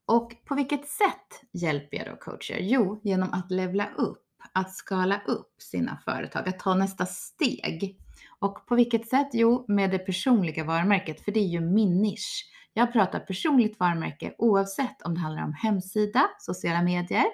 Och 0.06 0.46
på 0.46 0.56
vilket 0.56 0.88
sätt 0.88 1.42
hjälper 1.54 1.98
jag 1.98 2.08
då 2.08 2.16
coacher? 2.16 2.58
Jo, 2.60 3.02
genom 3.04 3.34
att 3.34 3.52
levla 3.52 3.90
upp, 3.98 4.26
att 4.54 4.76
skala 4.76 5.22
upp 5.28 5.62
sina 5.62 5.98
företag, 6.06 6.50
att 6.50 6.60
ta 6.60 6.76
nästa 6.76 7.06
steg. 7.06 8.00
Och 8.40 8.68
på 8.68 8.76
vilket 8.76 9.08
sätt? 9.08 9.30
Jo, 9.34 9.66
med 9.68 9.92
det 9.92 10.00
personliga 10.00 10.64
varumärket, 10.64 11.22
för 11.26 11.32
det 11.32 11.40
är 11.40 11.48
ju 11.48 11.62
min 11.62 12.02
nisch. 12.02 12.46
Jag 12.74 12.94
pratar 12.94 13.20
personligt 13.20 13.80
varumärke 13.80 14.36
oavsett 14.38 15.02
om 15.02 15.14
det 15.14 15.20
handlar 15.20 15.44
om 15.44 15.54
hemsida, 15.54 16.30
sociala 16.40 16.82
medier 16.82 17.26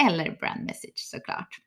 eller 0.00 0.36
brand 0.40 0.64
message 0.64 0.96
såklart. 0.96 1.60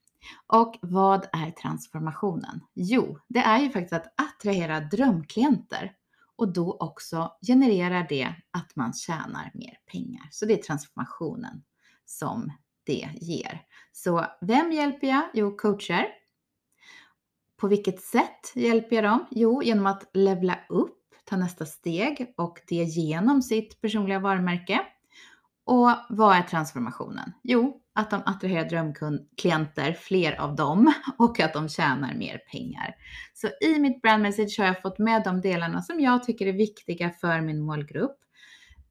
Och 0.48 0.80
vad 0.82 1.28
är 1.32 1.52
transformationen? 1.52 2.62
Jo, 2.74 3.20
det 3.28 3.40
är 3.40 3.60
ju 3.60 3.70
faktiskt 3.70 3.94
att 3.94 4.14
attrahera 4.22 4.80
drömklienter 4.80 5.92
och 6.36 6.54
då 6.54 6.78
också 6.80 7.32
genererar 7.48 8.06
det 8.10 8.36
att 8.52 8.76
man 8.76 8.94
tjänar 8.94 9.52
mer 9.54 9.78
pengar. 9.92 10.28
Så 10.32 10.46
det 10.46 10.54
är 10.54 10.64
transformationen 10.64 11.64
som 12.06 12.52
det 12.84 13.10
ger. 13.22 13.62
Så 13.92 14.26
vem 14.42 14.72
hjälper 14.72 15.08
jag? 15.08 15.24
Jo, 15.34 15.58
coacher. 15.58 16.08
På 17.58 17.68
vilket 17.68 18.02
sätt 18.02 18.52
hjälper 18.56 18.96
jag 18.96 19.06
dem? 19.06 19.26
Jo, 19.32 19.64
genom 19.64 19.86
att 19.86 20.10
levla 20.14 20.60
upp, 20.70 21.00
ta 21.26 21.36
nästa 21.38 21.66
steg 21.66 22.34
och 22.38 22.60
det 22.68 22.84
genom 22.84 23.42
sitt 23.42 23.82
personliga 23.82 24.20
varumärke. 24.20 24.82
Och 25.66 25.90
vad 26.10 26.36
är 26.36 26.42
transformationen? 26.42 27.34
Jo, 27.44 27.83
att 27.96 28.10
de 28.10 28.22
attraherar 28.26 28.70
drömklienter, 28.70 29.94
fler 29.94 30.42
av 30.42 30.56
dem 30.56 30.94
och 31.18 31.40
att 31.40 31.54
de 31.54 31.70
tjänar 31.70 32.14
mer 32.14 32.38
pengar. 32.38 32.96
Så 33.34 33.48
i 33.62 33.80
mitt 33.80 34.02
brand 34.02 34.24
message 34.24 34.56
har 34.60 34.66
jag 34.66 34.82
fått 34.82 35.00
med 35.00 35.24
de 35.24 35.42
delarna 35.42 35.82
som 35.82 36.00
jag 36.00 36.24
tycker 36.24 36.48
är 36.48 36.54
viktiga 36.54 37.10
för 37.10 37.42
min 37.42 37.62
målgrupp 37.62 38.18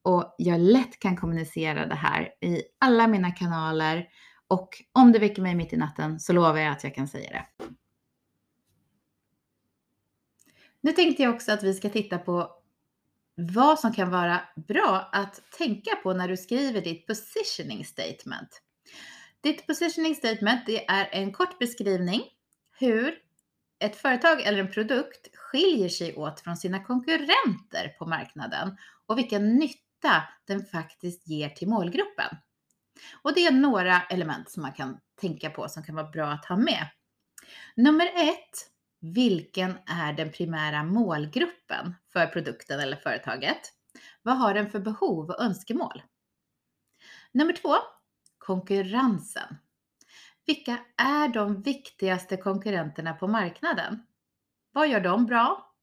och 0.03 0.35
jag 0.39 0.61
lätt 0.61 0.99
kan 0.99 1.17
kommunicera 1.17 1.87
det 1.87 1.95
här 1.95 2.35
i 2.41 2.63
alla 2.81 3.07
mina 3.07 3.31
kanaler 3.31 4.09
och 4.49 4.69
om 4.93 5.13
det 5.13 5.19
väcker 5.19 5.43
mig 5.43 5.55
mitt 5.55 5.73
i 5.73 5.77
natten 5.77 6.21
så 6.21 6.33
lovar 6.33 6.59
jag 6.59 6.73
att 6.73 6.85
jag 6.85 6.95
kan 6.95 7.09
säga 7.09 7.31
det. 7.31 7.65
Nu 10.81 10.93
tänkte 10.93 11.23
jag 11.23 11.35
också 11.35 11.53
att 11.53 11.63
vi 11.63 11.75
ska 11.75 11.89
titta 11.89 12.19
på 12.19 12.51
vad 13.35 13.79
som 13.79 13.93
kan 13.93 14.11
vara 14.11 14.41
bra 14.69 15.09
att 15.13 15.41
tänka 15.59 15.97
på 16.03 16.13
när 16.13 16.29
du 16.29 16.37
skriver 16.37 16.81
ditt 16.81 17.07
positioning 17.07 17.85
statement. 17.85 18.63
Ditt 19.41 19.67
positioning 19.67 20.15
statement 20.15 20.67
det 20.67 20.87
är 20.89 21.09
en 21.13 21.33
kort 21.33 21.59
beskrivning 21.59 22.23
hur 22.79 23.19
ett 23.79 23.97
företag 23.97 24.43
eller 24.43 24.59
en 24.59 24.71
produkt 24.71 25.37
skiljer 25.37 25.89
sig 25.89 26.15
åt 26.15 26.41
från 26.41 26.57
sina 26.57 26.85
konkurrenter 26.85 27.97
på 27.99 28.07
marknaden 28.07 28.77
och 29.07 29.19
vilken 29.19 29.57
nytta 29.57 30.23
den 30.47 30.65
faktiskt 30.65 31.29
ger 31.29 31.49
till 31.49 31.69
målgruppen. 31.69 32.37
Och 33.23 33.35
det 33.35 33.47
är 33.47 33.53
några 33.53 34.03
element 34.03 34.51
som 34.51 34.63
man 34.63 34.73
kan 34.73 34.99
tänka 35.21 35.51
på 35.51 35.69
som 35.69 35.83
kan 35.83 35.95
vara 35.95 36.11
bra 36.11 36.27
att 36.27 36.45
ha 36.45 36.57
med. 36.57 36.87
Nummer 37.77 38.07
ett, 38.07 38.71
vilken 39.01 39.79
är 39.87 40.13
den 40.13 40.33
primära 40.33 40.83
målgruppen 40.83 41.95
för 42.13 42.27
produkten 42.27 42.81
eller 42.81 42.97
företaget? 42.97 43.61
Vad 44.23 44.39
har 44.39 44.55
den 44.55 44.71
för 44.71 44.79
behov 44.79 45.31
och 45.31 45.41
önskemål? 45.41 46.03
Nummer 47.33 47.53
två, 47.53 47.75
konkurrensen. 48.45 49.57
Vilka 50.47 50.79
är 50.97 51.29
de 51.29 51.63
viktigaste 51.63 52.37
konkurrenterna 52.37 53.15
på 53.15 53.29
marknaden? 53.29 54.03
Vad 54.73 54.89
gör 54.89 55.01
de 55.01 55.27
bra? 55.27 55.75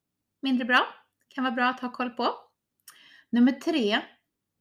Mindre 0.41 0.65
bra? 0.65 0.87
Kan 1.27 1.43
vara 1.43 1.53
bra 1.53 1.65
att 1.65 1.79
ha 1.79 1.91
koll 1.91 2.09
på. 2.09 2.35
Nummer 3.29 3.51
tre, 3.51 4.01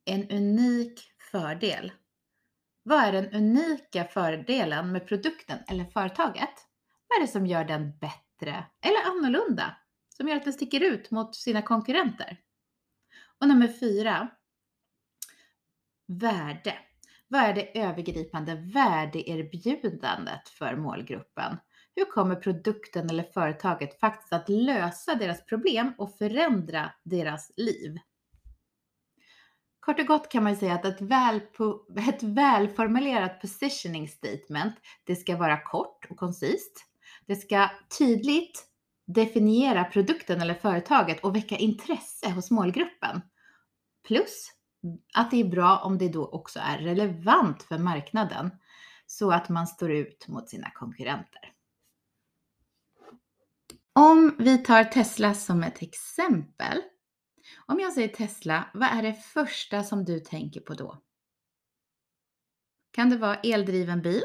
en 0.04 0.30
unik 0.30 1.00
fördel. 1.30 1.92
Vad 2.82 3.04
är 3.04 3.12
den 3.12 3.34
unika 3.34 4.04
fördelen 4.04 4.92
med 4.92 5.06
produkten 5.06 5.58
eller 5.68 5.84
företaget? 5.84 6.66
Vad 7.08 7.18
är 7.18 7.20
det 7.20 7.32
som 7.32 7.46
gör 7.46 7.64
den 7.64 7.98
bättre 7.98 8.64
eller 8.80 9.10
annorlunda? 9.10 9.76
som 10.18 10.28
gör 10.28 10.36
att 10.36 10.44
den 10.44 10.52
sticker 10.52 10.80
ut 10.80 11.10
mot 11.10 11.36
sina 11.36 11.62
konkurrenter. 11.62 12.40
Och 13.40 13.48
nummer 13.48 13.68
fyra. 13.68 14.28
Värde. 16.06 16.78
Vad 17.28 17.40
är 17.40 17.54
det 17.54 17.80
övergripande 17.80 18.54
värdeerbjudandet 18.54 20.48
för 20.48 20.76
målgruppen? 20.76 21.56
Hur 21.96 22.04
kommer 22.04 22.36
produkten 22.36 23.10
eller 23.10 23.22
företaget 23.22 24.00
faktiskt 24.00 24.32
att 24.32 24.48
lösa 24.48 25.14
deras 25.14 25.46
problem 25.46 25.92
och 25.98 26.16
förändra 26.18 26.92
deras 27.04 27.52
liv? 27.56 27.98
Kort 29.80 30.00
och 30.00 30.06
gott 30.06 30.28
kan 30.28 30.44
man 30.44 30.56
säga 30.56 30.74
att 30.74 30.84
ett, 30.84 31.00
väl, 31.00 31.40
ett 32.08 32.22
välformulerat 32.22 33.40
positioning 33.40 34.08
statement, 34.08 34.74
det 35.04 35.16
ska 35.16 35.36
vara 35.36 35.60
kort 35.60 36.06
och 36.10 36.16
koncist. 36.16 36.84
Det 37.26 37.36
ska 37.36 37.70
tydligt 37.98 38.64
definiera 39.06 39.84
produkten 39.84 40.40
eller 40.40 40.54
företaget 40.54 41.20
och 41.20 41.36
väcka 41.36 41.56
intresse 41.56 42.30
hos 42.30 42.50
målgruppen. 42.50 43.20
Plus 44.06 44.57
att 45.14 45.30
det 45.30 45.40
är 45.40 45.48
bra 45.48 45.78
om 45.78 45.98
det 45.98 46.08
då 46.08 46.26
också 46.26 46.58
är 46.62 46.78
relevant 46.78 47.62
för 47.62 47.78
marknaden 47.78 48.50
så 49.06 49.30
att 49.30 49.48
man 49.48 49.66
står 49.66 49.90
ut 49.90 50.28
mot 50.28 50.48
sina 50.48 50.70
konkurrenter. 50.70 51.52
Om 53.92 54.36
vi 54.38 54.58
tar 54.58 54.84
Tesla 54.84 55.34
som 55.34 55.62
ett 55.62 55.82
exempel. 55.82 56.82
Om 57.66 57.80
jag 57.80 57.92
säger 57.92 58.08
Tesla, 58.08 58.70
vad 58.74 58.88
är 58.88 59.02
det 59.02 59.14
första 59.14 59.82
som 59.82 60.04
du 60.04 60.20
tänker 60.20 60.60
på 60.60 60.74
då? 60.74 61.02
Kan 62.90 63.10
det 63.10 63.16
vara 63.16 63.34
eldriven 63.34 64.02
bil? 64.02 64.24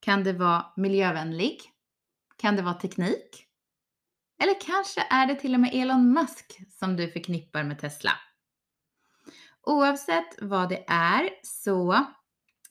Kan 0.00 0.24
det 0.24 0.32
vara 0.32 0.66
miljövänlig? 0.76 1.60
Kan 2.36 2.56
det 2.56 2.62
vara 2.62 2.74
teknik? 2.74 3.46
Eller 4.42 4.60
kanske 4.60 5.06
är 5.10 5.26
det 5.26 5.34
till 5.34 5.54
och 5.54 5.60
med 5.60 5.74
Elon 5.74 6.12
Musk 6.12 6.58
som 6.70 6.96
du 6.96 7.10
förknippar 7.10 7.64
med 7.64 7.78
Tesla? 7.78 8.10
Oavsett 9.68 10.42
vad 10.42 10.68
det 10.68 10.84
är 10.88 11.30
så 11.42 12.06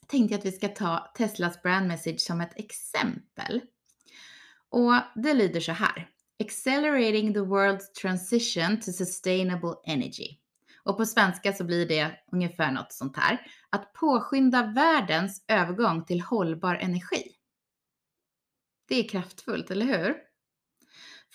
tänkte 0.06 0.34
jag 0.34 0.38
att 0.38 0.44
vi 0.44 0.52
ska 0.52 0.68
ta 0.68 1.12
Teslas 1.14 1.62
brand 1.62 1.88
message 1.88 2.20
som 2.20 2.40
ett 2.40 2.58
exempel. 2.58 3.60
Och 4.70 4.94
det 5.14 5.34
lyder 5.34 5.60
så 5.60 5.72
här. 5.72 6.08
Accelerating 6.44 7.34
the 7.34 7.40
world's 7.40 7.92
transition 8.02 8.80
to 8.80 8.92
sustainable 8.92 9.74
energy. 9.86 10.38
Och 10.82 10.96
på 10.96 11.06
svenska 11.06 11.52
så 11.52 11.64
blir 11.64 11.88
det 11.88 12.10
ungefär 12.32 12.72
något 12.72 12.92
sånt 12.92 13.16
här. 13.16 13.46
Att 13.70 13.92
påskynda 13.92 14.66
världens 14.66 15.44
övergång 15.48 16.04
till 16.04 16.20
hållbar 16.20 16.74
energi. 16.74 17.32
Det 18.88 18.94
är 18.94 19.08
kraftfullt, 19.08 19.70
eller 19.70 19.86
hur? 19.86 20.16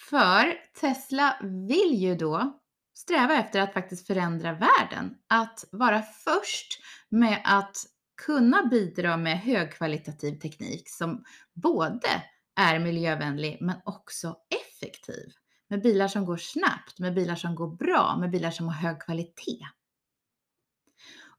För 0.10 0.74
Tesla 0.80 1.40
vill 1.42 1.94
ju 1.94 2.16
då 2.16 2.63
sträva 2.94 3.34
efter 3.34 3.62
att 3.62 3.74
faktiskt 3.74 4.08
förändra 4.08 4.54
världen. 4.54 5.16
Att 5.30 5.66
vara 5.72 6.02
först 6.02 6.80
med 7.10 7.42
att 7.46 7.78
kunna 8.26 8.66
bidra 8.66 9.18
med 9.18 9.40
högkvalitativ 9.40 10.40
teknik 10.40 10.90
som 10.90 11.24
både 11.54 12.24
är 12.60 12.80
miljövänlig 12.80 13.58
men 13.62 13.76
också 13.86 14.36
effektiv. 14.50 15.34
Med 15.70 15.82
bilar 15.82 16.08
som 16.08 16.26
går 16.26 16.38
snabbt, 16.38 17.00
med 17.00 17.16
bilar 17.16 17.36
som 17.36 17.56
går 17.56 17.76
bra, 17.76 18.18
med 18.20 18.32
bilar 18.32 18.52
som 18.52 18.68
har 18.68 18.74
hög 18.74 19.02
kvalitet. 19.02 19.68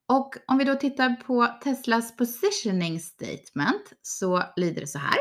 Och 0.06 0.34
om 0.46 0.58
vi 0.58 0.64
då 0.64 0.74
tittar 0.74 1.16
på 1.16 1.46
Teslas 1.62 2.16
positioning 2.16 3.00
statement 3.00 3.92
så 4.02 4.42
lyder 4.56 4.80
det 4.80 4.86
så 4.86 4.98
här. 4.98 5.16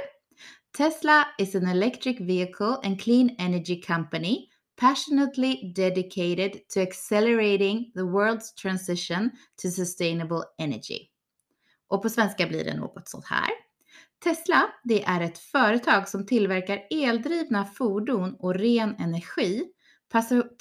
Tesla 0.78 1.28
is 1.38 1.56
an 1.56 1.68
electric 1.68 2.20
vehicle 2.20 2.78
and 2.84 3.02
clean 3.02 3.36
energy 3.40 3.82
company 3.82 4.48
passionately 4.76 5.74
dedicated 5.76 6.70
to 6.74 6.82
accelerating 6.82 7.92
the 7.96 8.02
world's 8.02 8.54
transition 8.62 9.32
to 9.62 9.70
sustainable 9.70 10.44
energy. 10.58 11.10
Och 11.88 12.02
på 12.02 12.10
svenska 12.10 12.48
blir 12.48 12.64
det 12.64 12.78
något 12.78 13.10
sånt 13.10 13.26
här. 13.26 13.50
Tesla, 14.24 14.70
det 14.84 15.04
är 15.04 15.22
ett 15.22 15.38
företag 15.38 16.10
som 16.10 16.26
tillverkar 16.26 16.88
eldrivna 16.90 17.66
fordon 17.66 18.36
och 18.40 18.56
ren 18.56 18.96
energi, 19.00 19.66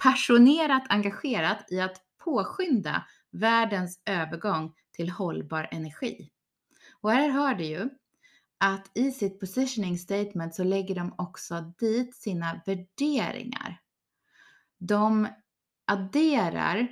passionerat 0.03 0.83
engagerat 0.89 1.73
i 1.73 1.81
att 1.81 1.97
påskynda 2.25 3.05
världens 3.31 4.01
övergång 4.07 4.73
till 4.93 5.11
hållbar 5.11 5.69
energi. 5.71 6.31
Och 7.01 7.11
här 7.11 7.29
hör 7.29 7.55
du 7.55 7.65
ju 7.65 7.89
att 8.59 8.91
i 8.95 9.11
sitt 9.11 9.41
positioning 9.41 9.99
statement 9.99 10.55
så 10.55 10.65
lägger 10.65 10.95
de 10.95 11.15
också 11.19 11.73
dit 11.79 12.17
sina 12.17 12.61
värderingar. 12.67 13.81
De 14.89 15.29
adderar 15.87 16.89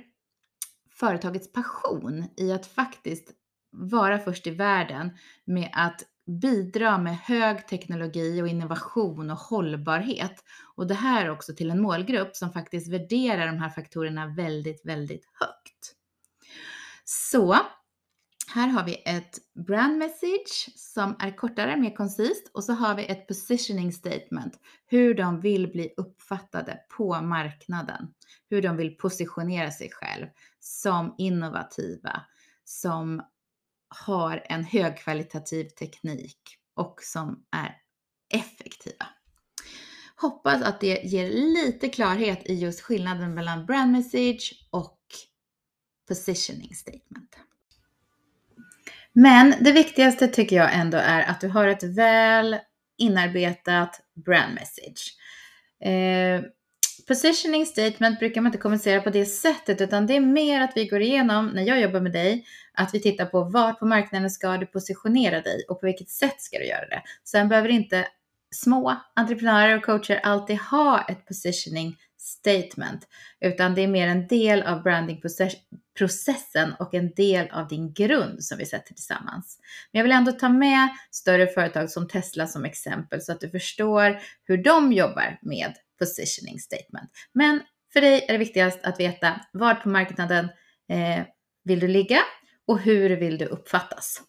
företagets 0.89 1.51
passion 1.51 2.25
i 2.37 2.51
att 2.51 2.65
faktiskt 2.65 3.31
vara 3.71 4.19
först 4.19 4.47
i 4.47 4.51
världen 4.51 5.11
med 5.45 5.69
att 5.73 6.01
bidra 6.41 6.97
med 6.97 7.17
hög 7.17 7.67
teknologi 7.67 8.41
och 8.41 8.47
innovation 8.47 9.31
och 9.31 9.37
hållbarhet. 9.37 10.43
Och 10.75 10.87
det 10.87 10.93
här 10.93 11.29
också 11.29 11.53
till 11.53 11.71
en 11.71 11.81
målgrupp 11.81 12.35
som 12.35 12.51
faktiskt 12.51 12.93
värderar 12.93 13.47
de 13.47 13.57
här 13.57 13.69
faktorerna 13.69 14.27
väldigt, 14.27 14.85
väldigt 14.85 15.25
högt. 15.39 15.95
Så 17.05 17.57
här 18.53 18.67
har 18.67 18.83
vi 18.85 19.03
ett 19.05 19.39
brand 19.67 19.97
message 19.97 20.69
som 20.75 21.15
är 21.19 21.37
kortare, 21.37 21.77
mer 21.77 21.95
koncist 21.95 22.51
och 22.53 22.63
så 22.63 22.73
har 22.73 22.95
vi 22.95 23.05
ett 23.05 23.27
positioning 23.27 23.93
statement, 23.93 24.59
hur 24.85 25.13
de 25.13 25.41
vill 25.41 25.71
bli 25.71 25.93
uppfattade 25.97 26.79
på 26.97 27.21
marknaden, 27.21 28.13
hur 28.49 28.61
de 28.61 28.77
vill 28.77 28.97
positionera 28.97 29.71
sig 29.71 29.89
själv 29.91 30.27
som 30.59 31.15
innovativa, 31.17 32.21
som 32.63 33.21
har 34.05 34.43
en 34.45 34.63
högkvalitativ 34.63 35.69
teknik 35.69 36.41
och 36.75 36.99
som 37.03 37.43
är 37.51 37.77
effektiva. 38.33 39.05
Hoppas 40.15 40.61
att 40.61 40.81
det 40.81 41.03
ger 41.03 41.29
lite 41.29 41.89
klarhet 41.89 42.49
i 42.49 42.53
just 42.53 42.81
skillnaden 42.81 43.33
mellan 43.33 43.65
brand 43.65 43.91
message 43.91 44.67
och 44.71 44.99
positioning 46.07 46.75
statement. 46.75 47.35
Men 49.13 49.53
det 49.59 49.71
viktigaste 49.71 50.27
tycker 50.27 50.55
jag 50.55 50.73
ändå 50.73 50.97
är 50.97 51.21
att 51.23 51.41
du 51.41 51.47
har 51.47 51.67
ett 51.67 51.83
väl 51.83 52.57
inarbetat 52.97 54.01
brand 54.25 54.53
message. 54.53 55.15
Eh, 55.83 56.41
positioning 57.07 57.65
statement 57.65 58.19
brukar 58.19 58.41
man 58.41 58.49
inte 58.49 58.57
kommunicera 58.57 59.01
på 59.01 59.09
det 59.09 59.25
sättet, 59.25 59.81
utan 59.81 60.07
det 60.07 60.15
är 60.15 60.19
mer 60.21 60.61
att 60.61 60.71
vi 60.75 60.87
går 60.87 61.01
igenom, 61.01 61.47
när 61.47 61.63
jag 61.63 61.81
jobbar 61.81 61.99
med 61.99 62.11
dig, 62.11 62.45
att 62.73 62.93
vi 62.93 62.99
tittar 62.99 63.25
på 63.25 63.43
var 63.43 63.73
på 63.73 63.85
marknaden 63.85 64.29
ska 64.29 64.57
du 64.57 64.65
positionera 64.65 65.41
dig 65.41 65.65
och 65.69 65.79
på 65.79 65.85
vilket 65.85 66.09
sätt 66.09 66.41
ska 66.41 66.57
du 66.57 66.65
göra 66.65 66.85
det. 66.85 67.01
Sen 67.23 67.49
behöver 67.49 67.69
inte 67.69 68.07
små 68.55 68.95
entreprenörer 69.15 69.77
och 69.77 69.83
coacher 69.83 70.19
alltid 70.23 70.57
ha 70.57 71.05
ett 71.09 71.27
positioning 71.27 71.95
statement, 72.21 73.07
utan 73.39 73.75
det 73.75 73.81
är 73.81 73.87
mer 73.87 74.07
en 74.07 74.27
del 74.27 74.61
av 74.61 74.83
brandingprocessen 74.83 76.73
och 76.79 76.93
en 76.93 77.13
del 77.13 77.49
av 77.49 77.67
din 77.67 77.93
grund 77.93 78.43
som 78.43 78.57
vi 78.57 78.65
sätter 78.65 78.93
tillsammans. 78.93 79.59
Men 79.91 79.99
jag 79.99 80.03
vill 80.03 80.11
ändå 80.11 80.31
ta 80.31 80.49
med 80.49 80.89
större 81.11 81.47
företag 81.47 81.89
som 81.89 82.07
Tesla 82.07 82.47
som 82.47 82.65
exempel 82.65 83.21
så 83.21 83.31
att 83.31 83.39
du 83.39 83.49
förstår 83.49 84.19
hur 84.43 84.57
de 84.57 84.93
jobbar 84.93 85.39
med 85.41 85.73
positioning 85.99 86.59
statement. 86.59 87.11
Men 87.33 87.61
för 87.93 88.01
dig 88.01 88.25
är 88.27 88.31
det 88.31 88.37
viktigast 88.37 88.79
att 88.83 88.99
veta 88.99 89.41
var 89.53 89.75
på 89.75 89.89
marknaden 89.89 90.45
eh, 90.89 91.25
vill 91.63 91.79
du 91.79 91.87
ligga 91.87 92.19
och 92.67 92.79
hur 92.79 93.09
vill 93.09 93.37
du 93.37 93.45
uppfattas? 93.45 94.21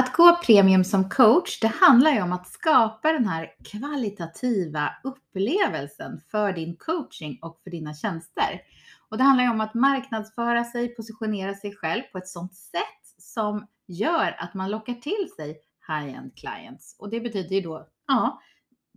Att 0.00 0.12
gå 0.12 0.36
premium 0.36 0.84
som 0.84 1.08
coach, 1.08 1.60
det 1.60 1.66
handlar 1.68 2.10
ju 2.10 2.22
om 2.22 2.32
att 2.32 2.48
skapa 2.48 3.12
den 3.12 3.26
här 3.26 3.50
kvalitativa 3.64 4.92
upplevelsen 5.04 6.20
för 6.30 6.52
din 6.52 6.76
coaching 6.76 7.38
och 7.42 7.60
för 7.62 7.70
dina 7.70 7.94
tjänster. 7.94 8.60
Och 9.08 9.18
det 9.18 9.24
handlar 9.24 9.44
ju 9.44 9.50
om 9.50 9.60
att 9.60 9.74
marknadsföra 9.74 10.64
sig, 10.64 10.94
positionera 10.94 11.54
sig 11.54 11.76
själv 11.76 12.02
på 12.02 12.18
ett 12.18 12.28
sådant 12.28 12.54
sätt 12.54 13.22
som 13.22 13.66
gör 13.86 14.36
att 14.38 14.54
man 14.54 14.70
lockar 14.70 14.94
till 14.94 15.28
sig 15.36 15.60
high-end 15.88 16.36
clients. 16.36 16.96
Och 16.98 17.10
det 17.10 17.20
betyder 17.20 17.56
ju 17.56 17.60
då, 17.60 17.88
ja, 18.06 18.42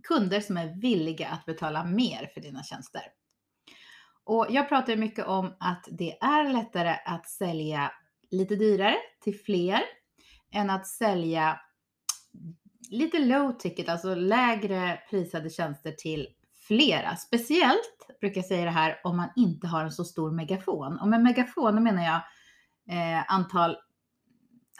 kunder 0.08 0.40
som 0.40 0.56
är 0.56 0.80
villiga 0.80 1.28
att 1.28 1.44
betala 1.44 1.84
mer 1.84 2.30
för 2.34 2.40
dina 2.40 2.62
tjänster. 2.62 3.02
Och 4.24 4.46
jag 4.50 4.68
pratar 4.68 4.96
mycket 4.96 5.26
om 5.26 5.54
att 5.60 5.88
det 5.90 6.18
är 6.20 6.52
lättare 6.52 6.96
att 7.04 7.28
sälja 7.28 7.92
lite 8.30 8.56
dyrare 8.56 8.96
till 9.20 9.40
fler 9.40 9.82
än 10.54 10.70
att 10.70 10.86
sälja 10.86 11.60
lite 12.90 13.18
low 13.18 13.52
ticket, 13.52 13.88
alltså 13.88 14.14
lägre 14.14 14.98
prisade 15.10 15.50
tjänster 15.50 15.92
till 15.92 16.28
flera. 16.68 17.16
Speciellt 17.16 18.18
brukar 18.20 18.38
jag 18.38 18.46
säga 18.46 18.64
det 18.64 18.70
här 18.70 19.00
om 19.04 19.16
man 19.16 19.28
inte 19.36 19.66
har 19.66 19.84
en 19.84 19.92
så 19.92 20.04
stor 20.04 20.30
megafon. 20.30 20.98
Och 20.98 21.08
med 21.08 21.22
megafon 21.22 21.82
menar 21.82 22.04
jag 22.04 22.20
eh, 22.96 23.24
antal, 23.28 23.76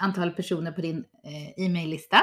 antal 0.01 0.31
personer 0.31 0.73
på 0.73 0.81
din 0.81 1.05
eh, 1.25 1.65
e-maillista 1.67 2.19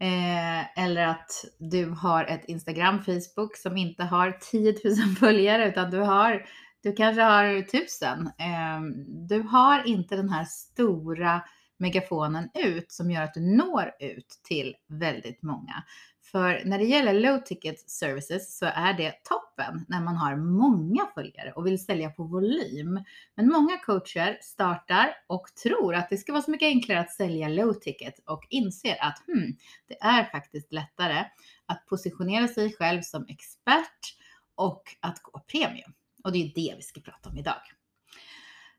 Eh, 0.00 0.84
eller 0.84 1.06
att 1.06 1.44
du 1.58 1.90
har 1.90 2.24
ett 2.24 2.44
Instagram, 2.44 3.02
Facebook 3.02 3.56
som 3.56 3.76
inte 3.76 4.04
har 4.04 4.38
10 4.40 4.74
000 4.84 4.96
följare 5.20 5.68
utan 5.68 5.90
du 5.90 5.98
har 5.98 6.46
du 6.82 6.92
kanske 6.92 7.22
har 7.22 7.44
1000. 7.44 8.26
Eh, 8.26 8.80
du 9.28 9.42
har 9.42 9.86
inte 9.86 10.16
den 10.16 10.28
här 10.28 10.44
stora 10.44 11.42
megafonen 11.78 12.50
ut 12.54 12.92
som 12.92 13.10
gör 13.10 13.22
att 13.22 13.34
du 13.34 13.40
når 13.40 13.92
ut 14.00 14.40
till 14.44 14.74
väldigt 14.88 15.42
många. 15.42 15.84
För 16.32 16.62
när 16.64 16.78
det 16.78 16.84
gäller 16.84 17.12
low 17.12 17.38
ticket 17.38 17.90
services 17.90 18.58
så 18.58 18.66
är 18.66 18.94
det 18.94 19.24
toppen 19.24 19.84
när 19.88 20.00
man 20.00 20.16
har 20.16 20.36
många 20.36 21.06
följare 21.14 21.52
och 21.52 21.66
vill 21.66 21.84
sälja 21.84 22.10
på 22.10 22.24
volym. 22.24 23.04
Men 23.34 23.48
många 23.48 23.78
coacher 23.78 24.38
startar 24.42 25.14
och 25.26 25.46
tror 25.62 25.94
att 25.94 26.10
det 26.10 26.16
ska 26.16 26.32
vara 26.32 26.42
så 26.42 26.50
mycket 26.50 26.66
enklare 26.66 27.00
att 27.00 27.10
sälja 27.10 27.48
low 27.48 27.72
ticket 27.72 28.14
och 28.26 28.46
inser 28.50 28.96
att 29.00 29.22
hmm, 29.26 29.56
det 29.88 30.00
är 30.00 30.24
faktiskt 30.24 30.72
lättare 30.72 31.24
att 31.66 31.86
positionera 31.86 32.48
sig 32.48 32.72
själv 32.72 33.02
som 33.02 33.26
expert 33.28 34.16
och 34.54 34.82
att 35.00 35.22
gå 35.22 35.40
premium. 35.40 35.92
Och 36.24 36.32
det 36.32 36.38
är 36.38 36.52
det 36.54 36.74
vi 36.76 36.82
ska 36.82 37.00
prata 37.00 37.30
om 37.30 37.38
idag. 37.38 37.62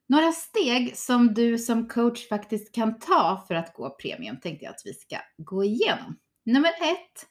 Några 0.07 0.31
steg 0.31 0.97
som 0.97 1.33
du 1.33 1.57
som 1.57 1.87
coach 1.87 2.29
faktiskt 2.29 2.75
kan 2.75 2.99
ta 2.99 3.45
för 3.47 3.55
att 3.55 3.73
gå 3.73 3.89
premium 3.89 4.39
tänkte 4.39 4.65
jag 4.65 4.71
att 4.71 4.81
vi 4.85 4.93
ska 4.93 5.17
gå 5.37 5.63
igenom. 5.63 6.17
Nummer 6.45 6.69
ett, 6.69 7.27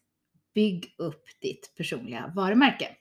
bygg 0.54 0.94
upp 0.98 1.24
ditt 1.40 1.74
personliga 1.76 2.32
varumärke. 2.36 2.96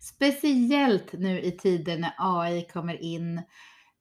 Speciellt 0.00 1.12
nu 1.12 1.40
i 1.40 1.52
tider 1.52 1.98
när 1.98 2.14
AI 2.18 2.62
kommer 2.72 3.02
in, 3.02 3.38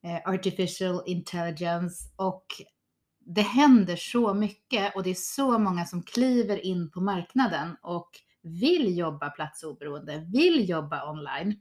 eh, 0.03 0.31
artificial 0.33 1.03
intelligence 1.05 2.09
och 2.15 2.45
det 3.19 3.41
händer 3.41 3.95
så 3.95 4.33
mycket 4.33 4.95
och 4.95 5.03
det 5.03 5.09
är 5.09 5.15
så 5.15 5.59
många 5.59 5.85
som 5.85 6.03
kliver 6.03 6.65
in 6.65 6.91
på 6.91 7.01
marknaden 7.01 7.75
och 7.81 8.09
vill 8.41 8.97
jobba 8.97 9.29
platsoberoende, 9.29 10.27
vill 10.33 10.69
jobba 10.69 11.11
online. 11.11 11.59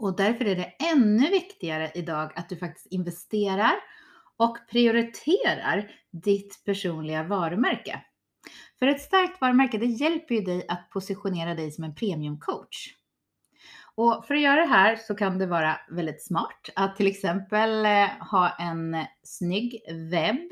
Och 0.00 0.16
därför 0.16 0.44
är 0.44 0.56
det 0.56 0.74
ännu 0.92 1.30
viktigare 1.30 1.90
idag 1.94 2.32
att 2.34 2.48
du 2.48 2.56
faktiskt 2.56 2.86
investerar 2.86 3.72
och 4.36 4.58
prioriterar 4.70 5.90
ditt 6.10 6.64
personliga 6.64 7.22
varumärke. 7.22 8.02
För 8.78 8.86
ett 8.86 9.00
starkt 9.00 9.40
varumärke, 9.40 9.78
det 9.78 9.86
hjälper 9.86 10.34
ju 10.34 10.40
dig 10.40 10.66
att 10.68 10.90
positionera 10.90 11.54
dig 11.54 11.72
som 11.72 11.84
en 11.84 11.94
premiumcoach. 11.94 12.94
Och 13.94 14.24
för 14.26 14.34
att 14.34 14.40
göra 14.40 14.60
det 14.60 14.66
här 14.66 14.96
så 14.96 15.14
kan 15.14 15.38
det 15.38 15.46
vara 15.46 15.76
väldigt 15.90 16.22
smart 16.22 16.68
att 16.76 16.96
till 16.96 17.06
exempel 17.06 17.86
eh, 17.86 18.08
ha 18.30 18.56
en 18.58 18.96
snygg 19.22 19.80
webb, 20.10 20.48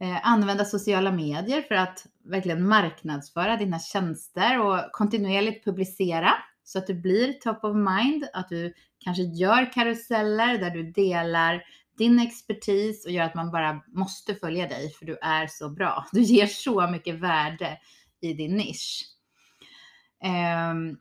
eh, 0.00 0.26
använda 0.28 0.64
sociala 0.64 1.12
medier 1.12 1.62
för 1.62 1.74
att 1.74 2.06
verkligen 2.24 2.68
marknadsföra 2.68 3.56
dina 3.56 3.78
tjänster 3.78 4.60
och 4.60 4.92
kontinuerligt 4.92 5.64
publicera 5.64 6.34
så 6.68 6.78
att 6.78 6.86
du 6.86 6.94
blir 6.94 7.32
top 7.32 7.64
of 7.64 7.76
mind, 7.76 8.28
att 8.32 8.48
du 8.48 8.74
kanske 8.98 9.22
gör 9.22 9.72
karuseller 9.72 10.58
där 10.58 10.70
du 10.70 10.92
delar 10.92 11.62
din 11.98 12.18
expertis 12.18 13.06
och 13.06 13.10
gör 13.12 13.24
att 13.24 13.34
man 13.34 13.50
bara 13.50 13.82
måste 13.86 14.34
följa 14.34 14.68
dig 14.68 14.90
för 14.90 15.06
du 15.06 15.18
är 15.22 15.46
så 15.46 15.70
bra. 15.70 16.06
Du 16.12 16.22
ger 16.22 16.46
så 16.46 16.90
mycket 16.90 17.14
värde 17.14 17.78
i 18.20 18.32
din 18.32 18.56
nisch. 18.56 19.04
Um, 20.70 20.98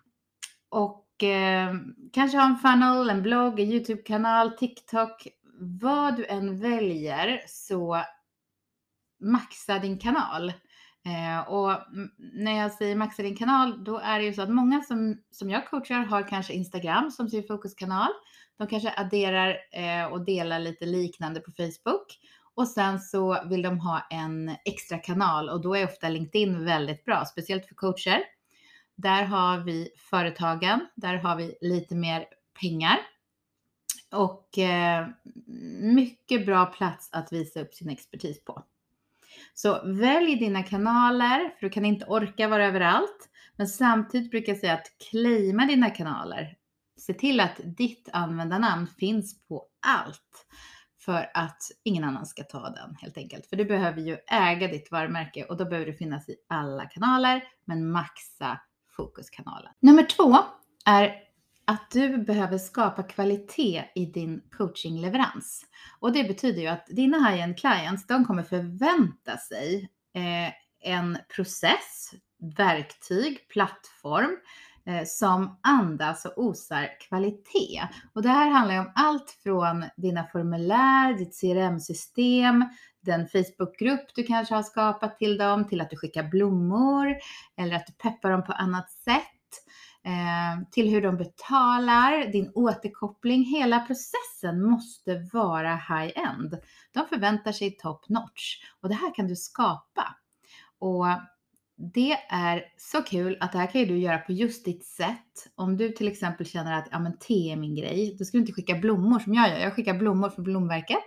och 0.70 1.24
um, 1.24 1.96
kanske 2.14 2.38
ha 2.38 2.46
en 2.46 2.58
funnel, 2.58 3.10
en 3.10 3.22
blogg, 3.22 3.60
en 3.60 3.72
YouTube-kanal, 3.72 4.52
TikTok. 4.52 5.28
Vad 5.60 6.18
du 6.18 6.26
än 6.26 6.60
väljer 6.60 7.42
så 7.48 8.04
maxa 9.20 9.80
din 9.80 10.00
kanal. 10.00 10.54
Eh, 11.08 11.50
och 11.50 11.80
när 12.18 12.58
jag 12.62 12.72
säger 12.72 12.96
maxa 12.96 13.24
din 13.24 13.36
kanal, 13.36 13.84
då 13.84 13.98
är 13.98 14.20
det 14.20 14.26
ju 14.26 14.34
så 14.34 14.42
att 14.42 14.50
många 14.50 14.82
som, 14.82 15.22
som 15.32 15.50
jag 15.50 15.70
coachar 15.70 16.00
har 16.00 16.28
kanske 16.28 16.54
Instagram 16.54 17.12
som 17.12 17.30
sin 17.30 17.44
fokuskanal. 17.44 18.10
De 18.58 18.68
kanske 18.68 18.94
adderar 18.98 19.58
eh, 19.72 20.06
och 20.06 20.26
delar 20.26 20.60
lite 20.60 20.86
liknande 20.86 21.40
på 21.40 21.52
Facebook. 21.52 22.20
Och 22.54 22.68
sen 22.68 23.00
så 23.00 23.44
vill 23.46 23.62
de 23.62 23.80
ha 23.80 24.08
en 24.10 24.56
extra 24.66 24.98
kanal 24.98 25.50
och 25.50 25.62
då 25.62 25.76
är 25.76 25.86
ofta 25.86 26.10
LinkedIn 26.10 26.66
väldigt 26.66 27.06
bra, 27.06 27.26
speciellt 27.26 27.66
för 27.66 27.76
coacher. 27.76 28.24
Där 28.96 29.24
har 29.24 29.60
vi 29.60 29.90
företagen, 29.98 30.88
där 30.96 31.18
har 31.18 31.36
vi 31.36 31.58
lite 31.62 31.96
mer 31.96 32.26
pengar 32.62 32.98
och 34.12 34.58
eh, 34.58 35.08
mycket 35.80 36.46
bra 36.46 36.66
plats 36.66 37.10
att 37.12 37.34
visa 37.34 37.62
upp 37.62 37.74
sin 37.74 37.90
expertis 37.90 38.44
på. 38.44 38.64
Så 39.60 39.82
välj 39.86 40.36
dina 40.36 40.64
kanaler, 40.64 41.40
för 41.40 41.66
du 41.66 41.70
kan 41.70 41.86
inte 41.86 42.06
orka 42.06 42.48
vara 42.48 42.66
överallt. 42.66 43.30
Men 43.56 43.68
samtidigt 43.68 44.32
brukar 44.32 44.52
jag 44.52 44.60
säga 44.60 44.74
att 44.74 44.92
claima 45.10 45.66
dina 45.66 45.90
kanaler. 45.90 46.56
Se 47.00 47.14
till 47.14 47.40
att 47.40 47.60
ditt 47.64 48.10
användarnamn 48.14 48.88
finns 48.88 49.48
på 49.48 49.66
allt 49.88 50.46
för 51.06 51.32
att 51.34 51.62
ingen 51.84 52.04
annan 52.04 52.26
ska 52.26 52.44
ta 52.44 52.70
den 52.70 52.96
helt 52.96 53.18
enkelt. 53.18 53.48
För 53.48 53.56
du 53.56 53.66
behöver 53.66 54.02
ju 54.02 54.18
äga 54.28 54.68
ditt 54.68 54.92
varumärke 54.92 55.44
och 55.44 55.58
då 55.58 55.66
behöver 55.66 55.86
du 55.92 55.98
finnas 55.98 56.30
i 56.30 56.36
alla 56.50 56.86
kanaler, 56.86 57.44
men 57.66 57.92
maxa 57.92 58.60
fokuskanalen. 58.96 59.72
Nummer 59.80 60.04
två 60.04 60.38
är 60.86 61.27
att 61.68 61.92
du 61.92 62.18
behöver 62.18 62.58
skapa 62.58 63.04
kvalitet 63.04 63.84
i 63.96 64.06
din 64.06 64.42
coachingleverans. 64.58 65.66
Och 66.00 66.12
det 66.12 66.24
betyder 66.24 66.62
ju 66.62 66.68
att 66.68 66.88
dina 66.88 67.30
high-end 67.30 67.58
clients, 67.58 68.08
de 68.08 68.26
kommer 68.26 68.44
förvänta 68.44 69.38
sig 69.38 69.90
eh, 70.14 70.54
en 70.92 71.18
process, 71.36 72.12
verktyg, 72.58 73.48
plattform 73.50 74.38
eh, 74.86 75.04
som 75.06 75.60
andas 75.64 76.26
och 76.26 76.38
osar 76.38 76.90
kvalitet. 77.08 77.82
Och 78.14 78.22
det 78.22 78.30
här 78.30 78.50
handlar 78.50 78.76
ju 78.76 78.80
om 78.80 78.92
allt 78.96 79.38
från 79.44 79.86
dina 79.98 80.24
formulär, 80.28 81.14
ditt 81.14 81.40
CRM-system, 81.42 82.66
den 83.02 83.28
Facebookgrupp 83.28 84.16
du 84.16 84.24
kanske 84.24 84.56
har 84.56 84.64
skapat 84.64 85.18
till 85.18 85.38
dem, 85.38 85.68
till 85.68 85.82
att 85.82 85.90
du 85.90 85.98
skickar 85.98 86.24
blommor 86.24 87.16
eller 87.58 87.76
att 87.76 87.88
du 87.88 87.94
peppar 87.94 88.32
dem 88.32 88.44
på 88.44 88.54
annat 88.54 88.92
sätt 88.92 89.37
Eh, 90.08 90.68
till 90.72 90.90
hur 90.90 91.02
de 91.02 91.18
betalar, 91.18 92.32
din 92.32 92.52
återkoppling. 92.56 93.44
Hela 93.44 93.80
processen 93.80 94.64
måste 94.64 95.30
vara 95.34 95.76
high-end. 95.76 96.60
De 96.94 97.08
förväntar 97.08 97.52
sig 97.52 97.72
top 97.72 98.10
notch 98.10 98.64
och 98.82 98.90
det 98.90 98.96
här 98.96 99.16
kan 99.16 99.28
du 99.28 99.36
skapa. 99.36 100.16
Och 100.80 101.06
det 101.94 102.12
är 102.30 102.64
så 102.78 103.02
kul 103.02 103.38
att 103.40 103.52
det 103.52 103.58
här 103.58 103.68
kan 103.68 103.82
ju 103.82 103.88
du 103.88 103.98
göra 103.98 104.18
på 104.18 104.32
just 104.32 104.66
ditt 104.66 104.86
sätt. 104.86 105.48
Om 105.56 105.78
du 105.78 105.90
till 105.90 106.08
exempel 106.08 106.46
känner 106.46 106.74
att 106.74 106.88
ja, 106.92 107.00
men 107.00 107.18
te 107.20 107.52
är 107.52 107.56
min 107.56 107.76
grej, 107.76 108.16
då 108.20 108.26
ska 108.26 108.38
du 108.38 108.42
inte 108.42 108.54
skicka 108.54 108.76
blommor 108.76 109.20
som 109.20 109.34
jag 109.34 109.50
gör. 109.50 109.58
Jag 109.58 109.74
skickar 109.74 109.94
blommor 109.94 110.30
från 110.30 110.44
Blomverket 110.44 111.04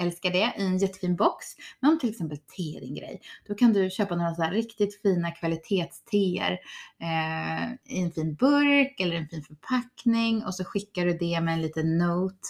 älskar 0.00 0.30
det 0.30 0.54
i 0.58 0.62
en 0.62 0.78
jättefin 0.78 1.16
box. 1.16 1.46
Men 1.80 1.90
om 1.90 1.98
till 1.98 2.10
exempel 2.10 2.38
te 2.38 2.76
är 2.76 2.80
din 2.80 2.94
grej, 2.94 3.20
då 3.46 3.54
kan 3.54 3.72
du 3.72 3.90
köpa 3.90 4.16
några 4.16 4.34
så 4.34 4.42
här 4.42 4.52
riktigt 4.52 5.02
fina 5.02 5.30
kvalitetsteer 5.30 6.58
eh, 7.00 7.72
i 7.96 8.02
en 8.02 8.12
fin 8.12 8.34
burk 8.34 9.00
eller 9.00 9.16
en 9.16 9.28
fin 9.28 9.42
förpackning 9.42 10.44
och 10.44 10.54
så 10.54 10.64
skickar 10.64 11.04
du 11.04 11.18
det 11.18 11.40
med 11.40 11.54
en 11.54 11.62
liten 11.62 11.98
note 11.98 12.48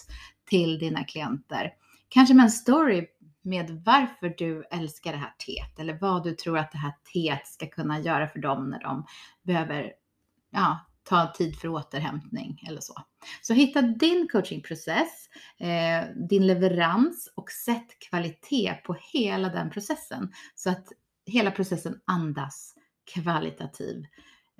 till 0.50 0.78
dina 0.78 1.04
klienter. 1.04 1.72
Kanske 2.08 2.34
med 2.34 2.44
en 2.44 2.50
story 2.50 3.06
med 3.42 3.82
varför 3.84 4.34
du 4.38 4.64
älskar 4.70 5.12
det 5.12 5.18
här 5.18 5.34
teet 5.46 5.78
eller 5.78 5.98
vad 6.00 6.24
du 6.24 6.34
tror 6.34 6.58
att 6.58 6.72
det 6.72 6.78
här 6.78 6.92
teet 7.12 7.46
ska 7.46 7.66
kunna 7.66 8.00
göra 8.00 8.28
för 8.28 8.38
dem 8.38 8.70
när 8.70 8.80
de 8.80 9.06
behöver 9.42 9.92
ja, 10.50 10.78
ta 11.10 11.32
tid 11.32 11.56
för 11.56 11.68
återhämtning 11.68 12.64
eller 12.68 12.80
så. 12.80 12.94
Så 13.42 13.54
hitta 13.54 13.82
din 13.82 14.28
coachingprocess, 14.28 15.28
eh, 15.58 16.08
din 16.28 16.46
leverans 16.46 17.32
och 17.36 17.50
sätt 17.50 17.98
kvalitet 18.08 18.74
på 18.84 18.96
hela 19.12 19.48
den 19.48 19.70
processen 19.70 20.32
så 20.54 20.70
att 20.70 20.86
hela 21.26 21.50
processen 21.50 22.00
andas 22.04 22.74
kvalitativ 23.14 24.04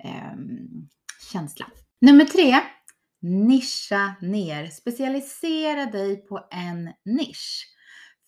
eh, 0.03 0.33
känsla. 1.31 1.65
Nummer 2.01 2.25
tre, 2.25 2.59
nischa 3.21 4.15
ner. 4.21 4.67
Specialisera 4.67 5.85
dig 5.85 6.27
på 6.27 6.47
en 6.51 6.93
nisch. 7.05 7.67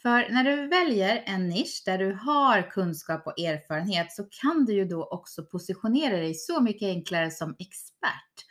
För 0.03 0.29
när 0.29 0.43
du 0.43 0.67
väljer 0.67 1.23
en 1.25 1.49
nisch 1.49 1.83
där 1.85 1.97
du 1.97 2.13
har 2.13 2.71
kunskap 2.71 3.27
och 3.27 3.39
erfarenhet 3.39 4.11
så 4.11 4.23
kan 4.23 4.65
du 4.65 4.73
ju 4.73 4.85
då 4.85 5.05
också 5.05 5.43
positionera 5.43 6.17
dig 6.17 6.33
så 6.33 6.61
mycket 6.61 6.87
enklare 6.87 7.31
som 7.31 7.55
expert 7.59 8.45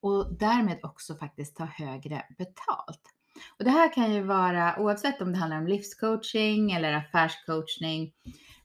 och 0.00 0.38
därmed 0.38 0.78
också 0.82 1.14
faktiskt 1.14 1.56
ta 1.56 1.64
högre 1.64 2.22
betalt. 2.38 3.00
Och 3.58 3.64
det 3.64 3.70
här 3.70 3.92
kan 3.92 4.14
ju 4.14 4.22
vara 4.22 4.78
oavsett 4.78 5.22
om 5.22 5.32
det 5.32 5.38
handlar 5.38 5.58
om 5.58 5.66
livscoaching 5.66 6.72
eller 6.72 6.92
affärscoachning 6.92 8.12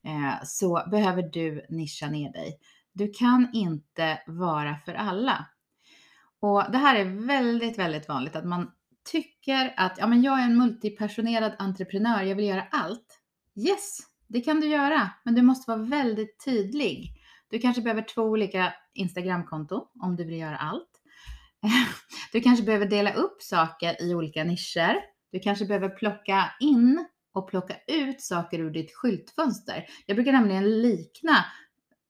eh, 0.04 0.44
så 0.44 0.84
behöver 0.92 1.24
du 1.24 1.66
nischa 1.70 2.08
ner 2.08 2.34
dig. 2.34 2.60
Du 2.94 3.12
kan 3.14 3.50
inte 3.54 4.20
vara 4.28 4.76
för 4.86 4.94
alla. 4.94 5.46
Och 6.40 6.64
det 6.72 6.78
här 6.78 6.96
är 6.96 7.28
väldigt, 7.28 7.80
väldigt 7.80 8.08
vanligt 8.08 8.36
att 8.36 8.46
man 8.46 8.72
tycker 9.08 9.74
att 9.78 9.98
ja, 9.98 10.08
men 10.08 10.22
jag 10.22 10.40
är 10.40 10.44
en 10.44 10.58
multipersonerad 10.58 11.56
entreprenör, 11.60 12.22
jag 12.22 12.36
vill 12.36 12.46
göra 12.46 12.68
allt. 12.72 13.20
Yes, 13.56 14.00
Det 14.28 14.42
kan 14.42 14.60
du 14.60 14.68
göra, 14.68 15.10
men 15.24 15.36
du 15.36 15.42
måste 15.42 15.72
vara 15.72 15.82
väldigt 15.82 16.46
tydlig. 16.46 17.14
Du 17.50 17.60
kanske 17.60 17.82
behöver 17.82 18.02
två 18.02 18.22
olika 18.22 18.74
Instagramkonton 18.94 19.88
om 20.00 20.16
du 20.16 20.24
vill 20.24 20.38
göra 20.38 20.58
allt. 20.58 20.92
Du 22.32 22.42
kanske 22.42 22.66
behöver 22.66 22.86
dela 22.86 23.14
upp 23.14 23.42
saker 23.42 24.02
i 24.02 24.16
olika 24.16 24.44
nischer. 24.44 24.96
Du 25.32 25.40
kanske 25.40 25.66
behöver 25.66 25.90
plocka 25.90 26.52
in 26.60 27.06
och 27.34 27.50
plocka 27.50 27.76
ut 27.88 28.22
saker 28.22 28.60
ur 28.60 28.72
ditt 28.72 28.92
skyltfönster. 28.96 29.86
Jag 30.06 30.18
brukar 30.18 30.32
nämligen 30.32 30.82
likna 30.82 31.46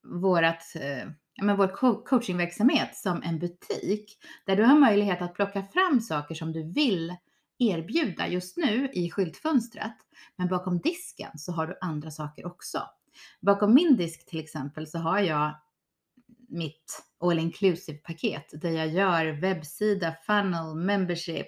vårat, 0.04 0.76
eh, 0.76 1.10
men 1.42 1.58
vår 1.58 1.68
coachingverksamhet 2.06 2.96
som 2.96 3.24
en 3.24 3.40
butik 3.40 4.18
där 4.46 4.56
du 4.56 4.64
har 4.64 4.80
möjlighet 4.80 5.22
att 5.22 5.34
plocka 5.34 5.64
fram 5.64 6.02
saker 6.02 6.36
som 6.36 6.52
du 6.52 6.72
vill 6.72 7.16
erbjuda 7.60 8.28
just 8.28 8.58
nu 8.58 8.90
i 8.94 9.12
skyltfönstret. 9.12 9.96
Men 10.36 10.48
bakom 10.48 10.80
disken 10.80 11.32
så 11.36 11.52
har 11.52 11.68
du 11.68 11.78
andra 11.82 12.12
saker 12.12 12.46
också. 12.46 12.82
Bakom 13.42 13.74
min 13.74 13.98
disk 13.98 14.26
till 14.26 14.40
exempel 14.40 14.88
så 14.88 14.98
har 14.98 15.20
jag 15.20 15.56
mitt 16.50 17.04
all 17.20 17.40
inclusive 17.40 17.98
paket 17.98 18.62
där 18.62 18.72
jag 18.72 18.88
gör 18.88 19.42
webbsida, 19.42 20.16
funnel, 20.26 20.76
membership, 20.76 21.48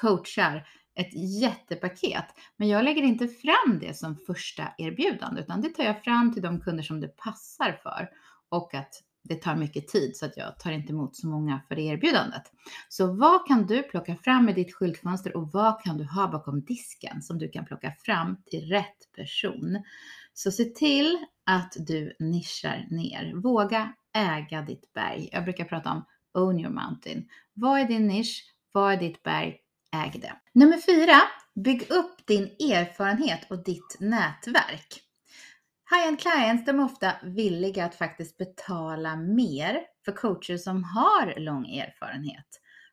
coachar, 0.00 0.68
ett 0.94 1.40
jättepaket. 1.40 2.26
Men 2.56 2.68
jag 2.68 2.84
lägger 2.84 3.02
inte 3.02 3.28
fram 3.28 3.78
det 3.80 3.96
som 3.96 4.16
första 4.16 4.68
erbjudande 4.78 5.40
utan 5.40 5.60
det 5.60 5.68
tar 5.68 5.84
jag 5.84 6.04
fram 6.04 6.32
till 6.32 6.42
de 6.42 6.60
kunder 6.60 6.82
som 6.82 7.00
det 7.00 7.16
passar 7.16 7.80
för 7.82 8.08
och 8.52 8.74
att 8.74 9.02
det 9.24 9.34
tar 9.34 9.56
mycket 9.56 9.88
tid 9.88 10.16
så 10.16 10.26
att 10.26 10.36
jag 10.36 10.58
tar 10.58 10.72
inte 10.72 10.92
emot 10.92 11.16
så 11.16 11.26
många 11.26 11.60
för 11.68 11.78
erbjudandet. 11.78 12.42
Så 12.88 13.12
vad 13.12 13.46
kan 13.46 13.66
du 13.66 13.82
plocka 13.82 14.16
fram 14.16 14.48
i 14.48 14.52
ditt 14.52 14.74
skyltfönster 14.74 15.36
och 15.36 15.52
vad 15.52 15.82
kan 15.82 15.98
du 15.98 16.04
ha 16.04 16.28
bakom 16.28 16.64
disken 16.64 17.22
som 17.22 17.38
du 17.38 17.48
kan 17.48 17.64
plocka 17.64 17.92
fram 17.98 18.36
till 18.46 18.68
rätt 18.68 19.12
person? 19.16 19.82
Så 20.34 20.50
se 20.50 20.64
till 20.64 21.18
att 21.46 21.76
du 21.78 22.16
nischar 22.18 22.86
ner. 22.90 23.32
Våga 23.34 23.92
äga 24.14 24.62
ditt 24.62 24.92
berg. 24.92 25.28
Jag 25.32 25.44
brukar 25.44 25.64
prata 25.64 25.90
om 25.90 26.04
own 26.34 26.60
your 26.60 26.72
mountain. 26.72 27.28
Vad 27.54 27.80
är 27.80 27.84
din 27.84 28.06
nisch? 28.06 28.44
Vad 28.72 28.92
är 28.92 28.96
ditt 28.96 29.22
berg? 29.22 29.56
Äg 29.94 30.20
det. 30.20 30.32
Nummer 30.52 30.78
fyra, 30.78 31.20
bygg 31.54 31.90
upp 31.90 32.26
din 32.26 32.44
erfarenhet 32.44 33.50
och 33.50 33.64
ditt 33.64 33.96
nätverk. 34.00 35.01
High-end 35.90 36.20
clients, 36.20 36.64
de 36.64 36.80
är 36.80 36.84
ofta 36.84 37.12
villiga 37.22 37.84
att 37.84 37.94
faktiskt 37.94 38.38
betala 38.38 39.16
mer 39.16 39.80
för 40.04 40.12
coacher 40.12 40.56
som 40.56 40.84
har 40.84 41.40
lång 41.40 41.66
erfarenhet, 41.66 42.46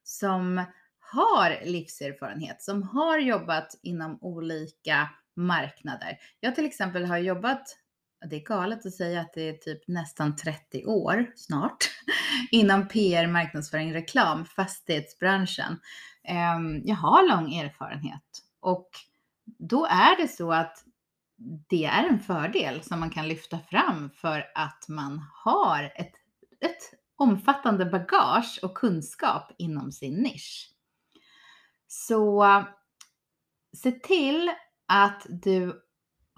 som 0.04 0.65
har 0.99 1.65
livserfarenhet, 1.65 2.62
som 2.62 2.84
har 2.84 3.17
jobbat 3.17 3.80
inom 3.84 4.17
olika 4.21 5.10
marknader. 5.36 6.17
Jag 6.39 6.56
till 6.56 6.65
exempel 6.65 7.06
har 7.06 7.17
jobbat, 7.17 7.78
det 8.30 8.36
är 8.36 8.43
galet 8.43 8.86
att 8.86 8.93
säga 8.93 9.21
att 9.21 9.34
det 9.34 9.49
är 9.49 9.54
typ 9.54 9.88
nästan 9.88 10.36
30 10.36 10.86
år 10.86 11.32
snart, 11.36 11.78
inom 12.52 12.88
PR, 12.88 13.28
marknadsföring, 13.28 13.93
reklam, 13.93 14.45
fastighetsbranschen. 14.45 15.80
Ehm, 16.23 16.82
jag 16.86 16.95
har 16.95 17.28
lång 17.28 17.54
erfarenhet 17.54 18.43
och 18.60 18.89
då 19.60 19.86
är 19.86 20.21
det 20.21 20.28
så 20.28 20.52
att 20.52 20.84
det 21.69 21.86
är 21.86 22.04
en 22.04 22.19
fördel 22.19 22.84
som 22.84 22.99
man 22.99 23.10
kan 23.10 23.28
lyfta 23.28 23.60
fram 23.60 24.10
för 24.10 24.45
att 24.56 24.86
man 24.88 25.21
har 25.34 25.84
ett, 25.84 26.13
ett 26.62 26.93
omfattande 27.15 27.86
bagage 27.86 28.60
och 28.63 28.78
kunskap 28.78 29.52
inom 29.58 29.91
sin 29.91 30.13
nisch. 30.13 30.69
Så 31.88 32.45
se 33.78 33.91
till 33.91 34.52
att 34.88 35.25
du 35.30 35.82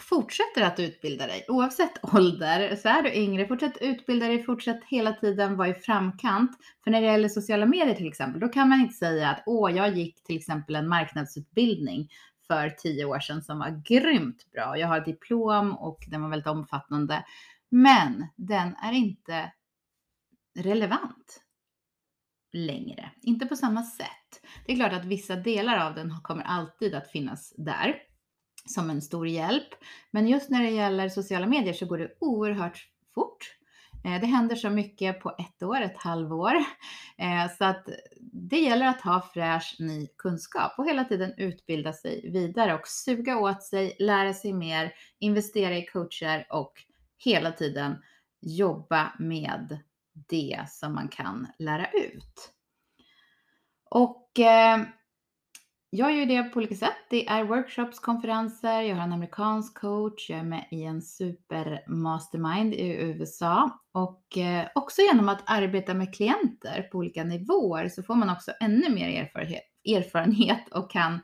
fortsätter 0.01 0.61
att 0.61 0.79
utbilda 0.79 1.27
dig 1.27 1.45
oavsett 1.47 1.91
ålder. 2.15 2.75
Så 2.75 2.89
är 2.89 3.03
du 3.03 3.13
yngre, 3.13 3.47
fortsätt 3.47 3.77
utbilda 3.81 4.27
dig, 4.27 4.43
fortsätt 4.43 4.83
hela 4.87 5.13
tiden 5.13 5.57
vara 5.57 5.67
i 5.67 5.73
framkant. 5.73 6.51
För 6.83 6.91
när 6.91 7.01
det 7.01 7.07
gäller 7.07 7.29
sociala 7.29 7.65
medier 7.65 7.95
till 7.95 8.07
exempel, 8.07 8.39
då 8.41 8.47
kan 8.47 8.69
man 8.69 8.81
inte 8.81 8.93
säga 8.93 9.29
att 9.29 9.43
åh, 9.45 9.75
jag 9.75 9.97
gick 9.97 10.23
till 10.23 10.37
exempel 10.37 10.75
en 10.75 10.87
marknadsutbildning 10.87 12.09
för 12.51 12.69
tio 12.69 13.05
år 13.05 13.19
sedan 13.19 13.41
som 13.41 13.59
var 13.59 13.81
grymt 13.85 14.51
bra. 14.51 14.77
Jag 14.77 14.87
har 14.87 14.99
diplom 14.99 15.77
och 15.77 16.05
den 16.07 16.21
var 16.21 16.29
väldigt 16.29 16.47
omfattande. 16.47 17.25
Men 17.69 18.27
den 18.35 18.75
är 18.75 18.93
inte 18.93 19.51
relevant 20.59 21.43
längre. 22.53 23.11
Inte 23.21 23.45
på 23.45 23.55
samma 23.55 23.83
sätt. 23.83 24.41
Det 24.65 24.71
är 24.71 24.75
klart 24.75 24.93
att 24.93 25.05
vissa 25.05 25.35
delar 25.35 25.77
av 25.87 25.95
den 25.95 26.21
kommer 26.23 26.43
alltid 26.43 26.95
att 26.95 27.11
finnas 27.11 27.53
där 27.57 27.95
som 28.65 28.89
en 28.89 29.01
stor 29.01 29.27
hjälp. 29.27 29.69
Men 30.11 30.27
just 30.27 30.49
när 30.49 30.63
det 30.63 30.69
gäller 30.69 31.09
sociala 31.09 31.47
medier 31.47 31.73
så 31.73 31.85
går 31.85 31.97
det 31.97 32.17
oerhört 32.19 32.87
fort. 33.15 33.57
Eh, 34.03 34.21
det 34.21 34.27
händer 34.27 34.55
så 34.55 34.69
mycket 34.69 35.19
på 35.19 35.29
ett 35.29 35.63
år, 35.63 35.81
ett 35.81 35.97
halvår. 35.97 36.55
Eh, 37.17 37.51
så 37.57 37.65
att 37.65 37.89
det 38.19 38.59
gäller 38.59 38.85
att 38.85 39.01
ha 39.01 39.29
fräsch 39.33 39.75
ny 39.79 40.07
kunskap 40.17 40.71
och 40.77 40.87
hela 40.87 41.03
tiden 41.03 41.33
utbilda 41.37 41.93
sig 41.93 42.31
vidare 42.31 42.73
och 42.73 42.87
suga 42.87 43.37
åt 43.37 43.63
sig, 43.63 43.95
lära 43.99 44.33
sig 44.33 44.53
mer, 44.53 44.93
investera 45.19 45.77
i 45.77 45.85
coacher 45.85 46.47
och 46.49 46.73
hela 47.17 47.51
tiden 47.51 47.95
jobba 48.41 49.13
med 49.19 49.79
det 50.13 50.65
som 50.69 50.93
man 50.93 51.07
kan 51.07 51.47
lära 51.59 51.87
ut. 51.91 52.53
Och 53.89 54.39
eh, 54.39 54.81
jag 55.93 56.15
gör 56.15 56.25
det 56.25 56.43
på 56.43 56.57
olika 56.57 56.75
sätt. 56.75 56.95
Det 57.09 57.27
är 57.27 57.43
workshops, 57.43 57.99
konferenser, 57.99 58.81
jag 58.81 58.95
har 58.95 59.03
en 59.03 59.13
amerikansk 59.13 59.77
coach, 59.77 60.29
jag 60.29 60.39
är 60.39 60.43
med 60.43 60.67
i 60.71 60.83
en 60.83 61.01
supermastermind 61.01 62.73
i 62.73 62.87
USA 62.87 63.79
och 63.91 64.37
eh, 64.37 64.67
också 64.75 65.01
genom 65.01 65.29
att 65.29 65.43
arbeta 65.45 65.93
med 65.93 66.15
klienter 66.15 66.81
på 66.91 66.97
olika 66.97 67.23
nivåer 67.23 67.89
så 67.89 68.03
får 68.03 68.15
man 68.15 68.29
också 68.29 68.51
ännu 68.59 68.89
mer 68.89 69.21
erfarenhet, 69.21 69.63
erfarenhet 69.85 70.71
och 70.71 70.91
kan 70.91 71.19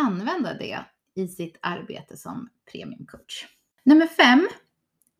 använda 0.00 0.54
det 0.54 0.84
i 1.14 1.28
sitt 1.28 1.58
arbete 1.62 2.16
som 2.16 2.48
premiumcoach. 2.72 3.46
Nummer 3.84 4.06
fem, 4.06 4.48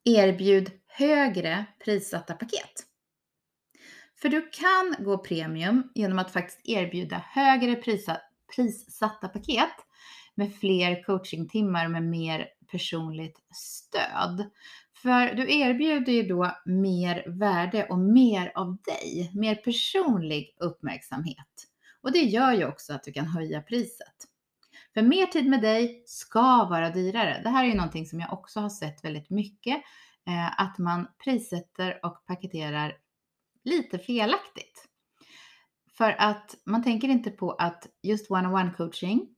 erbjud 0.05 0.71
högre 0.87 1.65
prissatta 1.85 2.35
paket. 2.35 2.87
För 4.23 4.29
du 4.29 4.51
kan 4.51 5.05
gå 5.05 5.19
premium 5.19 5.91
genom 5.95 6.19
att 6.19 6.33
faktiskt 6.33 6.61
erbjuda 6.65 7.25
högre 7.29 7.75
prissatta 7.75 8.32
prissatta 8.57 9.29
paket 9.29 9.75
med 10.35 10.55
fler 10.55 11.03
coachingtimmar 11.03 11.89
med 11.89 12.03
mer 12.03 12.49
personligt 12.71 13.39
stöd. 13.55 14.51
För 15.03 15.35
du 15.35 15.53
erbjuder 15.53 16.13
ju 16.13 16.23
då 16.23 16.57
mer 16.65 17.25
värde 17.27 17.87
och 17.87 17.99
mer 17.99 18.53
av 18.55 18.77
dig, 18.77 19.31
mer 19.35 19.55
personlig 19.55 20.57
uppmärksamhet. 20.61 21.69
Och 22.03 22.13
det 22.13 22.19
gör 22.19 22.53
ju 22.53 22.67
också 22.67 22.93
att 22.93 23.05
du 23.05 23.13
kan 23.13 23.27
höja 23.27 23.63
priset. 23.63 24.15
För 24.95 25.03
mer 25.03 25.27
tid 25.27 25.47
med 25.47 25.63
dig 25.63 26.03
ska 26.07 26.65
vara 26.65 26.91
dyrare. 26.91 27.41
Det 27.43 27.49
här 27.49 27.65
är 27.65 27.69
ju 27.69 27.75
någonting 27.75 28.07
som 28.07 28.21
jag 28.21 28.33
också 28.33 28.61
har 28.61 28.69
sett 28.69 29.05
väldigt 29.05 29.31
mycket, 29.31 29.77
eh, 30.27 30.61
att 30.61 30.79
man 30.79 31.09
prissätter 31.25 32.01
och 32.03 32.27
paketerar 32.27 32.97
lite 33.65 33.99
felaktigt. 33.99 34.89
För 35.97 36.15
att 36.19 36.55
man 36.67 36.83
tänker 36.83 37.09
inte 37.09 37.31
på 37.31 37.53
att 37.53 37.87
just 38.03 38.31
one-on-one 38.31 38.73
coaching 38.77 39.29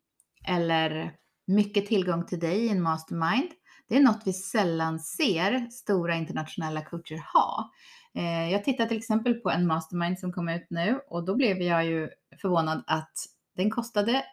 eller 0.46 1.12
mycket 1.46 1.86
tillgång 1.86 2.26
till 2.26 2.38
dig 2.38 2.64
i 2.64 2.68
en 2.68 2.82
mastermind, 2.82 3.50
det 3.88 3.96
är 3.96 4.00
något 4.00 4.22
vi 4.24 4.32
sällan 4.32 5.00
ser 5.00 5.70
stora 5.70 6.14
internationella 6.14 6.84
coacher 6.84 7.22
ha. 7.32 7.70
Eh, 8.14 8.52
jag 8.52 8.64
tittar 8.64 8.86
till 8.86 8.98
exempel 8.98 9.34
på 9.34 9.50
en 9.50 9.66
mastermind 9.66 10.18
som 10.18 10.32
kom 10.32 10.48
ut 10.48 10.66
nu 10.70 11.00
och 11.08 11.24
då 11.24 11.36
blev 11.36 11.62
jag 11.62 11.86
ju 11.86 12.10
förvånad 12.40 12.84
att 12.86 13.12
den 13.56 13.70
kostade 13.70 14.24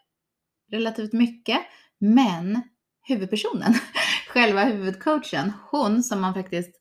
relativt 0.71 1.13
mycket, 1.13 1.59
men 1.99 2.61
huvudpersonen, 3.07 3.73
själva 4.27 4.63
huvudcoachen, 4.63 5.53
hon 5.71 6.03
som 6.03 6.21
man 6.21 6.33
faktiskt 6.33 6.71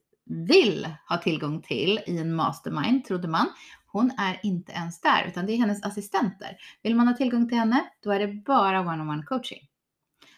vill 0.48 0.88
ha 1.08 1.16
tillgång 1.16 1.62
till 1.62 2.00
i 2.06 2.18
en 2.18 2.34
mastermind, 2.34 3.04
trodde 3.04 3.28
man, 3.28 3.46
hon 3.92 4.12
är 4.18 4.40
inte 4.42 4.72
ens 4.72 5.00
där, 5.00 5.24
utan 5.28 5.46
det 5.46 5.52
är 5.52 5.56
hennes 5.56 5.84
assistenter. 5.84 6.56
Vill 6.82 6.94
man 6.96 7.08
ha 7.08 7.14
tillgång 7.14 7.48
till 7.48 7.58
henne, 7.58 7.90
då 8.02 8.10
är 8.10 8.18
det 8.18 8.26
bara 8.26 8.80
one-on-one 8.80 9.22
coaching. 9.22 9.70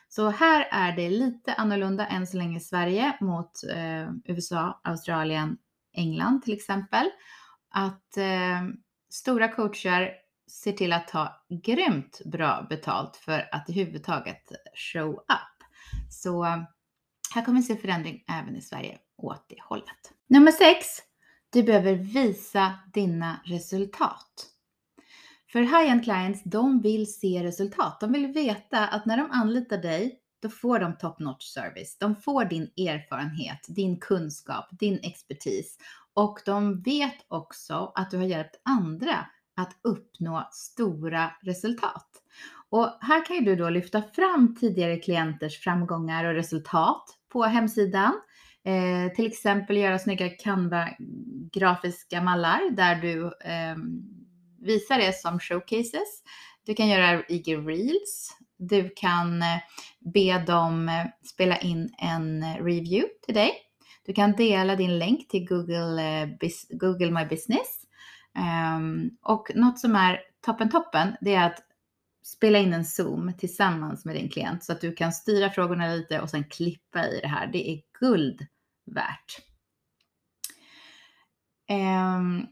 Så 0.08 0.30
här 0.30 0.68
är 0.70 0.96
det 0.96 1.08
lite 1.08 1.54
annorlunda 1.54 2.06
än 2.06 2.26
så 2.26 2.36
länge 2.36 2.56
i 2.56 2.60
Sverige 2.60 3.16
mot 3.20 3.64
eh, 3.64 4.10
USA, 4.24 4.80
Australien, 4.84 5.56
England 5.92 6.42
till 6.42 6.54
exempel. 6.54 7.10
Att 7.70 8.16
eh, 8.16 8.62
stora 9.10 9.48
coacher 9.48 10.10
ser 10.50 10.72
till 10.72 10.92
att 10.92 11.08
ta 11.08 11.44
grymt 11.64 12.20
bra 12.24 12.66
betalt 12.68 13.16
för 13.16 13.48
att 13.52 13.70
i 13.70 13.72
huvud 13.72 14.04
taget 14.04 14.52
show 14.74 15.12
up. 15.12 15.64
Så 16.10 16.44
eh, 16.44 16.62
här 17.34 17.44
kommer 17.44 17.60
vi 17.60 17.66
se 17.66 17.76
förändring 17.76 18.24
även 18.28 18.56
i 18.56 18.60
Sverige 18.60 18.98
åt 19.16 19.44
det 19.48 19.62
hållet. 19.62 20.12
Nummer 20.26 20.52
6. 20.52 20.86
Du 21.52 21.62
behöver 21.62 21.94
visa 21.94 22.74
dina 22.92 23.40
resultat. 23.44 24.46
För 25.52 25.60
high-end 25.60 26.04
clients, 26.04 26.42
de 26.44 26.80
vill 26.80 27.14
se 27.14 27.44
resultat. 27.44 28.00
De 28.00 28.12
vill 28.12 28.26
veta 28.26 28.88
att 28.88 29.06
när 29.06 29.16
de 29.16 29.30
anlitar 29.30 29.78
dig 29.78 30.18
då 30.42 30.48
får 30.48 30.78
de 30.78 30.96
top 30.96 31.18
notch 31.18 31.44
service. 31.44 31.96
De 31.98 32.16
får 32.16 32.44
din 32.44 32.62
erfarenhet, 32.62 33.66
din 33.68 34.00
kunskap, 34.00 34.68
din 34.70 35.00
expertis 35.02 35.76
och 36.14 36.38
de 36.44 36.82
vet 36.82 37.16
också 37.28 37.92
att 37.94 38.10
du 38.10 38.16
har 38.16 38.24
hjälpt 38.24 38.60
andra 38.64 39.26
att 39.56 39.76
uppnå 39.82 40.48
stora 40.52 41.30
resultat. 41.42 42.08
Och 42.70 42.98
här 43.00 43.26
kan 43.26 43.36
ju 43.36 43.42
du 43.42 43.56
då 43.56 43.70
lyfta 43.70 44.02
fram 44.02 44.56
tidigare 44.60 44.96
klienters 44.96 45.58
framgångar 45.58 46.24
och 46.24 46.34
resultat 46.34 47.04
på 47.32 47.42
hemsidan. 47.42 48.12
Eh, 48.64 49.12
till 49.14 49.26
exempel 49.26 49.76
göra 49.76 49.98
snygga 49.98 50.28
Canva-grafiska 50.28 52.22
mallar 52.22 52.70
där 52.70 52.94
du 52.94 53.24
eh, 53.26 53.76
visar 54.60 54.98
det 54.98 55.16
som 55.16 55.40
showcases. 55.40 56.22
Du 56.66 56.74
kan 56.74 56.88
göra 56.88 57.22
IG 57.28 57.68
Reels. 57.68 58.36
Du 58.56 58.90
kan 58.96 59.42
eh, 59.42 59.58
be 60.00 60.44
dem 60.46 60.88
eh, 60.88 61.06
spela 61.22 61.56
in 61.56 61.94
en 61.98 62.42
eh, 62.42 62.64
review 62.64 63.08
till 63.26 63.34
dig. 63.34 63.52
Du 64.06 64.12
kan 64.12 64.32
dela 64.32 64.76
din 64.76 64.98
länk 64.98 65.28
till 65.28 65.48
Google, 65.48 66.38
Google 66.70 67.10
My 67.10 67.24
Business. 67.24 67.86
Um, 68.76 69.10
och 69.22 69.50
något 69.54 69.78
som 69.78 69.96
är 69.96 70.20
toppen 70.46 70.70
toppen, 70.70 71.16
det 71.20 71.34
är 71.34 71.46
att 71.46 71.58
spela 72.24 72.58
in 72.58 72.72
en 72.72 72.84
Zoom 72.84 73.32
tillsammans 73.38 74.04
med 74.04 74.14
din 74.14 74.28
klient 74.28 74.64
så 74.64 74.72
att 74.72 74.80
du 74.80 74.92
kan 74.92 75.12
styra 75.12 75.50
frågorna 75.50 75.94
lite 75.94 76.20
och 76.20 76.30
sen 76.30 76.44
klippa 76.44 77.06
i 77.06 77.20
det 77.22 77.28
här. 77.28 77.46
Det 77.46 77.70
är 77.70 77.80
guld 78.00 78.46
värt. 78.86 79.38
Ehm, 81.68 82.46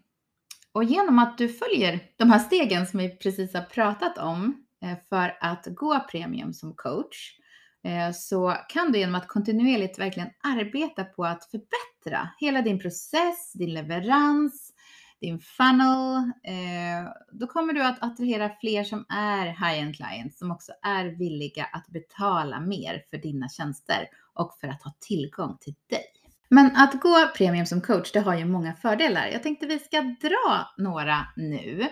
och 0.72 0.84
genom 0.84 1.18
att 1.18 1.38
du 1.38 1.48
följer 1.48 2.00
de 2.16 2.30
här 2.30 2.38
stegen 2.38 2.86
som 2.86 2.98
vi 2.98 3.08
precis 3.08 3.54
har 3.54 3.62
pratat 3.62 4.18
om 4.18 4.66
eh, 4.84 4.98
för 5.08 5.36
att 5.40 5.66
gå 5.66 6.00
premium 6.10 6.52
som 6.52 6.74
coach 6.74 7.38
eh, 7.84 8.12
så 8.12 8.56
kan 8.68 8.92
du 8.92 8.98
genom 8.98 9.14
att 9.14 9.28
kontinuerligt 9.28 9.98
verkligen 9.98 10.30
arbeta 10.42 11.04
på 11.04 11.24
att 11.24 11.44
förbättra 11.44 12.30
hela 12.38 12.62
din 12.62 12.78
process, 12.78 13.52
din 13.54 13.74
leverans, 13.74 14.72
din 15.20 15.40
funnel, 15.40 16.16
eh, 16.44 17.12
då 17.32 17.46
kommer 17.46 17.72
du 17.72 17.82
att 17.82 18.02
attrahera 18.02 18.50
fler 18.60 18.84
som 18.84 19.04
är 19.08 19.46
high-end 19.46 19.96
clients 19.96 20.38
som 20.38 20.50
också 20.50 20.72
är 20.82 21.04
villiga 21.04 21.64
att 21.64 21.88
betala 21.88 22.60
mer 22.60 23.04
för 23.10 23.16
dina 23.16 23.48
tjänster 23.48 24.08
och 24.34 24.58
för 24.60 24.68
att 24.68 24.82
ha 24.82 24.92
tillgång 25.00 25.58
till 25.60 25.74
dig. 25.90 26.19
Men 26.50 26.76
att 26.76 27.00
gå 27.00 27.28
premium 27.36 27.66
som 27.66 27.80
coach, 27.80 28.12
det 28.12 28.20
har 28.20 28.34
ju 28.34 28.44
många 28.44 28.74
fördelar. 28.74 29.26
Jag 29.26 29.42
tänkte 29.42 29.66
vi 29.66 29.78
ska 29.78 30.02
dra 30.02 30.74
några 30.78 31.26
nu. 31.36 31.88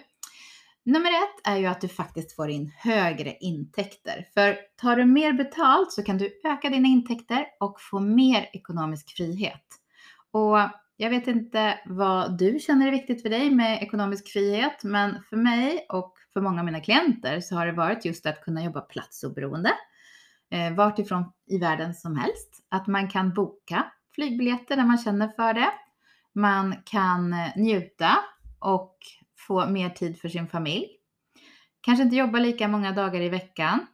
Nummer 0.84 1.10
ett 1.10 1.48
är 1.48 1.56
ju 1.56 1.66
att 1.66 1.80
du 1.80 1.88
faktiskt 1.88 2.36
får 2.36 2.50
in 2.50 2.72
högre 2.76 3.36
intäkter. 3.40 4.26
För 4.34 4.58
tar 4.76 4.96
du 4.96 5.04
mer 5.04 5.32
betalt 5.32 5.92
så 5.92 6.02
kan 6.02 6.18
du 6.18 6.40
öka 6.44 6.68
dina 6.68 6.88
intäkter 6.88 7.46
och 7.60 7.80
få 7.80 8.00
mer 8.00 8.50
ekonomisk 8.52 9.16
frihet. 9.16 9.64
Och 10.30 10.58
jag 10.96 11.10
vet 11.10 11.26
inte 11.26 11.78
vad 11.86 12.38
du 12.38 12.58
känner 12.58 12.86
är 12.86 12.92
viktigt 12.92 13.22
för 13.22 13.30
dig 13.30 13.50
med 13.50 13.82
ekonomisk 13.82 14.28
frihet, 14.28 14.84
men 14.84 15.22
för 15.22 15.36
mig 15.36 15.86
och 15.88 16.14
för 16.32 16.40
många 16.40 16.60
av 16.60 16.64
mina 16.64 16.80
klienter 16.80 17.40
så 17.40 17.54
har 17.54 17.66
det 17.66 17.72
varit 17.72 18.04
just 18.04 18.26
att 18.26 18.40
kunna 18.40 18.64
jobba 18.64 18.80
platsoberoende, 18.80 19.72
eh, 20.50 20.74
vart 20.74 20.98
ifrån 20.98 21.32
i 21.46 21.58
världen 21.58 21.94
som 21.94 22.16
helst. 22.16 22.66
Att 22.68 22.86
man 22.86 23.08
kan 23.08 23.34
boka 23.34 23.86
flygbiljetter 24.18 24.76
när 24.76 24.86
man 24.86 24.98
känner 24.98 25.28
för 25.28 25.54
det. 25.54 25.70
Man 26.34 26.74
kan 26.84 27.32
eh, 27.32 27.56
njuta 27.56 28.18
och 28.58 28.96
få 29.46 29.66
mer 29.66 29.90
tid 29.90 30.20
för 30.20 30.28
sin 30.28 30.48
familj. 30.48 30.86
Kanske 31.80 32.02
inte 32.02 32.16
jobba 32.16 32.38
lika 32.38 32.68
många 32.68 32.92
dagar 32.92 33.20
i 33.20 33.28
veckan. 33.28 33.86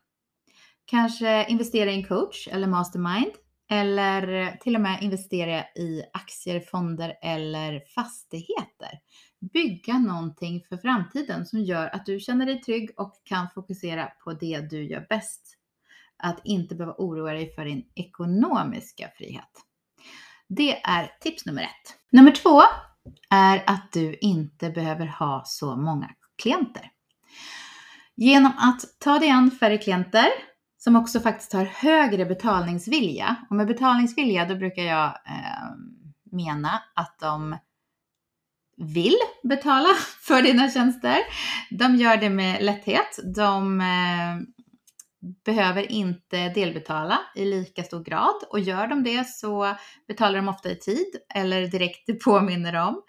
Kanske 0.84 1.46
investera 1.48 1.90
i 1.90 1.94
en 1.94 2.04
coach 2.04 2.48
eller 2.48 2.66
mastermind 2.66 3.32
eller 3.70 4.28
eh, 4.28 4.58
till 4.60 4.74
och 4.74 4.80
med 4.80 5.02
investera 5.02 5.64
i 5.64 6.02
aktier, 6.12 6.60
fonder 6.60 7.18
eller 7.22 7.82
fastigheter. 7.94 9.00
Bygga 9.52 9.98
någonting 9.98 10.64
för 10.68 10.76
framtiden 10.76 11.46
som 11.46 11.60
gör 11.60 11.94
att 11.94 12.06
du 12.06 12.20
känner 12.20 12.46
dig 12.46 12.60
trygg 12.60 12.90
och 12.96 13.12
kan 13.24 13.50
fokusera 13.54 14.06
på 14.24 14.32
det 14.32 14.60
du 14.70 14.84
gör 14.84 15.06
bäst. 15.08 15.58
Att 16.16 16.40
inte 16.44 16.74
behöva 16.74 16.94
oroa 16.98 17.32
dig 17.32 17.54
för 17.54 17.64
din 17.64 17.86
ekonomiska 17.94 19.10
frihet. 19.16 19.73
Det 20.48 20.82
är 20.82 21.10
tips 21.20 21.46
nummer 21.46 21.62
ett. 21.62 21.96
Nummer 22.12 22.30
två 22.30 22.62
är 23.30 23.64
att 23.66 23.92
du 23.92 24.14
inte 24.20 24.70
behöver 24.70 25.06
ha 25.06 25.42
så 25.46 25.76
många 25.76 26.10
klienter. 26.42 26.90
Genom 28.16 28.52
att 28.58 28.80
ta 28.98 29.18
dig 29.18 29.30
an 29.30 29.50
färre 29.50 29.78
klienter 29.78 30.26
som 30.84 30.96
också 30.96 31.20
faktiskt 31.20 31.52
har 31.52 31.64
högre 31.64 32.26
betalningsvilja. 32.26 33.36
Och 33.50 33.56
med 33.56 33.66
betalningsvilja 33.66 34.44
då 34.44 34.56
brukar 34.56 34.82
jag 34.82 35.06
eh, 35.06 35.70
mena 36.32 36.82
att 36.94 37.18
de 37.20 37.56
vill 38.76 39.16
betala 39.42 39.88
för 40.26 40.42
dina 40.42 40.70
tjänster. 40.70 41.18
De 41.70 41.96
gör 41.96 42.16
det 42.16 42.30
med 42.30 42.64
lätthet. 42.64 43.18
De 43.36 43.80
eh, 43.80 44.53
behöver 45.44 45.92
inte 45.92 46.48
delbetala 46.48 47.20
i 47.34 47.44
lika 47.44 47.82
stor 47.82 48.04
grad 48.04 48.42
och 48.50 48.60
gör 48.60 48.86
de 48.86 49.02
det 49.02 49.28
så 49.28 49.76
betalar 50.08 50.36
de 50.36 50.48
ofta 50.48 50.70
i 50.70 50.76
tid 50.76 51.16
eller 51.34 51.66
direkt 51.66 52.24
påminner 52.24 52.74
om. 52.74 53.02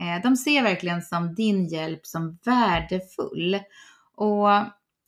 Eh, 0.00 0.22
de 0.22 0.36
ser 0.36 0.62
verkligen 0.62 1.02
som 1.02 1.34
din 1.34 1.66
hjälp 1.66 2.06
som 2.06 2.38
värdefull. 2.44 3.58
Och 4.16 4.48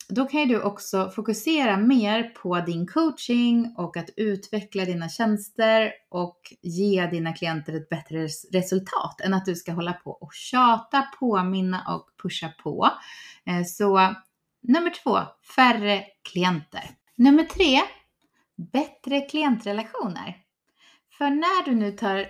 då 0.09 0.25
kan 0.25 0.39
ju 0.39 0.45
du 0.45 0.61
också 0.61 1.11
fokusera 1.15 1.77
mer 1.77 2.23
på 2.23 2.59
din 2.59 2.87
coaching 2.87 3.73
och 3.77 3.97
att 3.97 4.09
utveckla 4.17 4.85
dina 4.85 5.09
tjänster 5.09 5.91
och 6.09 6.39
ge 6.61 7.05
dina 7.05 7.33
klienter 7.33 7.73
ett 7.73 7.89
bättre 7.89 8.27
resultat 8.51 9.21
än 9.21 9.33
att 9.33 9.45
du 9.45 9.55
ska 9.55 9.71
hålla 9.71 9.93
på 9.93 10.11
och 10.11 10.33
tjata, 10.33 11.01
påminna 11.19 11.83
och 11.95 12.09
pusha 12.21 12.49
på. 12.63 12.89
Eh, 13.45 13.63
så 13.65 14.15
nummer 14.67 14.89
två, 15.03 15.19
färre 15.55 16.05
klienter. 16.31 16.83
Nummer 17.15 17.43
tre, 17.43 17.81
bättre 18.71 19.21
klientrelationer. 19.21 20.37
För 21.17 21.29
när 21.29 21.65
du 21.65 21.75
nu 21.75 21.91
tar 21.91 22.27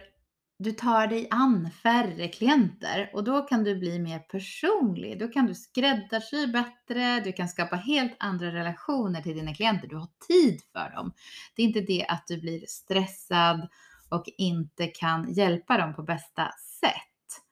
du 0.59 0.71
tar 0.71 1.07
dig 1.07 1.27
an 1.31 1.69
färre 1.83 2.27
klienter 2.27 3.09
och 3.13 3.23
då 3.23 3.41
kan 3.41 3.63
du 3.63 3.75
bli 3.75 3.99
mer 3.99 4.19
personlig. 4.19 5.19
Då 5.19 5.27
kan 5.27 5.45
du 5.45 5.55
skräddarsy 5.55 6.47
bättre, 6.47 7.19
du 7.19 7.33
kan 7.33 7.47
skapa 7.47 7.75
helt 7.75 8.15
andra 8.19 8.51
relationer 8.53 9.21
till 9.21 9.35
dina 9.35 9.53
klienter. 9.53 9.87
Du 9.87 9.95
har 9.95 10.09
tid 10.27 10.61
för 10.71 10.95
dem. 10.95 11.13
Det 11.55 11.61
är 11.61 11.65
inte 11.65 11.81
det 11.81 12.05
att 12.09 12.27
du 12.27 12.41
blir 12.41 12.65
stressad 12.67 13.67
och 14.09 14.23
inte 14.37 14.87
kan 14.87 15.33
hjälpa 15.33 15.77
dem 15.77 15.95
på 15.95 16.03
bästa 16.03 16.51
sätt. 16.81 17.43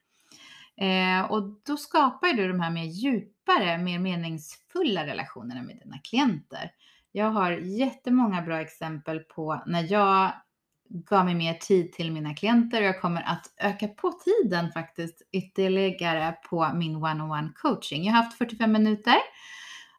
Eh, 0.77 1.31
och 1.31 1.61
då 1.65 1.77
skapar 1.77 2.33
du 2.33 2.47
de 2.47 2.59
här 2.59 2.71
mer 2.71 2.83
djupa 2.83 3.34
djupare, 3.45 3.77
mer 3.77 3.99
meningsfulla 3.99 5.05
relationerna 5.05 5.61
med 5.61 5.77
dina 5.83 5.97
klienter. 5.97 6.71
Jag 7.11 7.31
har 7.31 7.51
jättemånga 7.51 8.41
bra 8.41 8.61
exempel 8.61 9.19
på 9.19 9.63
när 9.65 9.91
jag 9.91 10.31
gav 10.89 11.25
mig 11.25 11.35
mer 11.35 11.53
tid 11.53 11.93
till 11.93 12.11
mina 12.11 12.35
klienter 12.35 12.81
och 12.81 12.87
jag 12.87 13.01
kommer 13.01 13.21
att 13.21 13.53
öka 13.57 13.87
på 13.87 14.11
tiden 14.11 14.71
faktiskt 14.71 15.21
ytterligare 15.31 16.35
på 16.49 16.71
min 16.73 16.95
one-on-one 16.95 17.49
coaching. 17.55 18.03
Jag 18.03 18.13
har 18.13 18.23
haft 18.23 18.37
45 18.37 18.71
minuter 18.71 19.15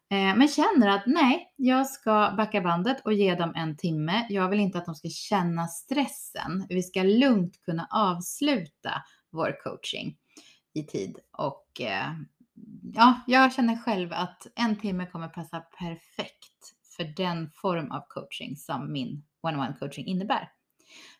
eh, 0.09 0.35
men 0.35 0.47
känner 0.47 0.87
att 0.87 1.03
nej, 1.05 1.53
jag 1.55 1.87
ska 1.87 2.33
backa 2.37 2.61
bandet 2.61 3.05
och 3.05 3.13
ge 3.13 3.35
dem 3.35 3.53
en 3.55 3.77
timme. 3.77 4.25
Jag 4.29 4.49
vill 4.49 4.59
inte 4.59 4.77
att 4.77 4.85
de 4.85 4.95
ska 4.95 5.09
känna 5.09 5.67
stressen. 5.67 6.65
Vi 6.69 6.83
ska 6.83 7.03
lugnt 7.03 7.61
kunna 7.65 7.87
avsluta 7.91 8.91
vår 9.31 9.63
coaching 9.63 10.17
i 10.73 10.83
tid 10.83 11.17
och 11.31 11.81
eh, 11.81 12.11
ja, 12.93 13.21
jag 13.27 13.53
känner 13.53 13.77
själv 13.77 14.13
att 14.13 14.47
en 14.55 14.79
timme 14.79 15.05
kommer 15.05 15.27
passa 15.27 15.59
perfekt 15.59 16.73
för 16.97 17.03
den 17.03 17.51
form 17.51 17.91
av 17.91 18.01
coaching 18.07 18.57
som 18.57 18.91
min 18.91 19.23
one-on-one 19.41 19.77
coaching 19.79 20.05
innebär. 20.05 20.51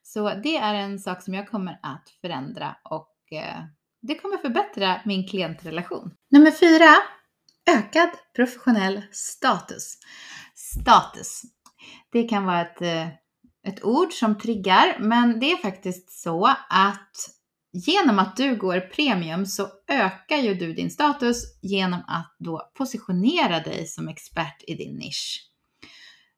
Så 0.02 0.34
det 0.34 0.58
är 0.58 0.73
en 0.73 1.00
sak 1.00 1.23
som 1.23 1.34
jag 1.34 1.50
kommer 1.50 1.80
att 1.84 2.10
förändra 2.21 2.75
och 2.83 3.15
eh, 3.31 3.63
det 4.02 4.15
kommer 4.15 4.38
förbättra 4.38 5.02
min 5.06 5.27
klientrelation. 5.27 6.12
Nummer 6.31 6.52
fyra, 6.52 6.96
ökad 7.77 8.10
professionell 8.35 9.04
status. 9.12 9.98
Status. 10.56 11.42
Det 12.12 12.23
kan 12.23 12.46
vara 12.46 12.62
ett, 12.62 12.81
eh, 12.81 13.08
ett 13.67 13.83
ord 13.83 14.13
som 14.13 14.38
triggar, 14.38 14.98
men 15.00 15.40
det 15.40 15.52
är 15.52 15.58
faktiskt 15.58 16.21
så 16.21 16.46
att 16.69 17.37
genom 17.78 18.19
att 18.19 18.36
du 18.36 18.56
går 18.56 18.80
premium 18.80 19.46
så 19.46 19.67
ökar 19.88 20.38
ju 20.38 20.54
du 20.54 20.73
din 20.73 20.92
status 20.92 21.44
genom 21.62 22.00
att 22.08 22.36
då 22.40 22.71
positionera 22.78 23.60
dig 23.60 23.88
som 23.88 24.08
expert 24.08 24.63
i 24.67 24.75
din 24.75 24.96
nisch. 24.96 25.44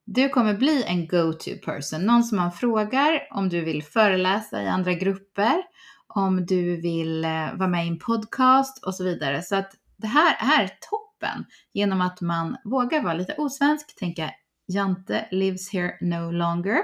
Du 0.05 0.29
kommer 0.29 0.53
bli 0.53 0.83
en 0.87 1.07
go-to 1.07 1.51
person, 1.65 2.05
någon 2.05 2.23
som 2.23 2.37
man 2.37 2.51
frågar 2.51 3.27
om 3.31 3.49
du 3.49 3.61
vill 3.61 3.83
föreläsa 3.83 4.63
i 4.63 4.67
andra 4.67 4.93
grupper, 4.93 5.63
om 6.07 6.45
du 6.45 6.81
vill 6.81 7.25
eh, 7.25 7.53
vara 7.55 7.67
med 7.67 7.85
i 7.85 7.89
en 7.89 7.99
podcast 7.99 8.85
och 8.85 8.95
så 8.95 9.03
vidare. 9.03 9.41
Så 9.41 9.55
att 9.55 9.71
det 9.97 10.07
här 10.07 10.61
är 10.61 10.67
toppen 10.67 11.45
genom 11.73 12.01
att 12.01 12.21
man 12.21 12.57
vågar 12.63 13.03
vara 13.03 13.13
lite 13.13 13.35
osvensk, 13.37 13.95
tänka 13.99 14.31
Jante 14.67 15.27
lives 15.31 15.73
here 15.73 15.97
no 16.01 16.31
longer 16.31 16.79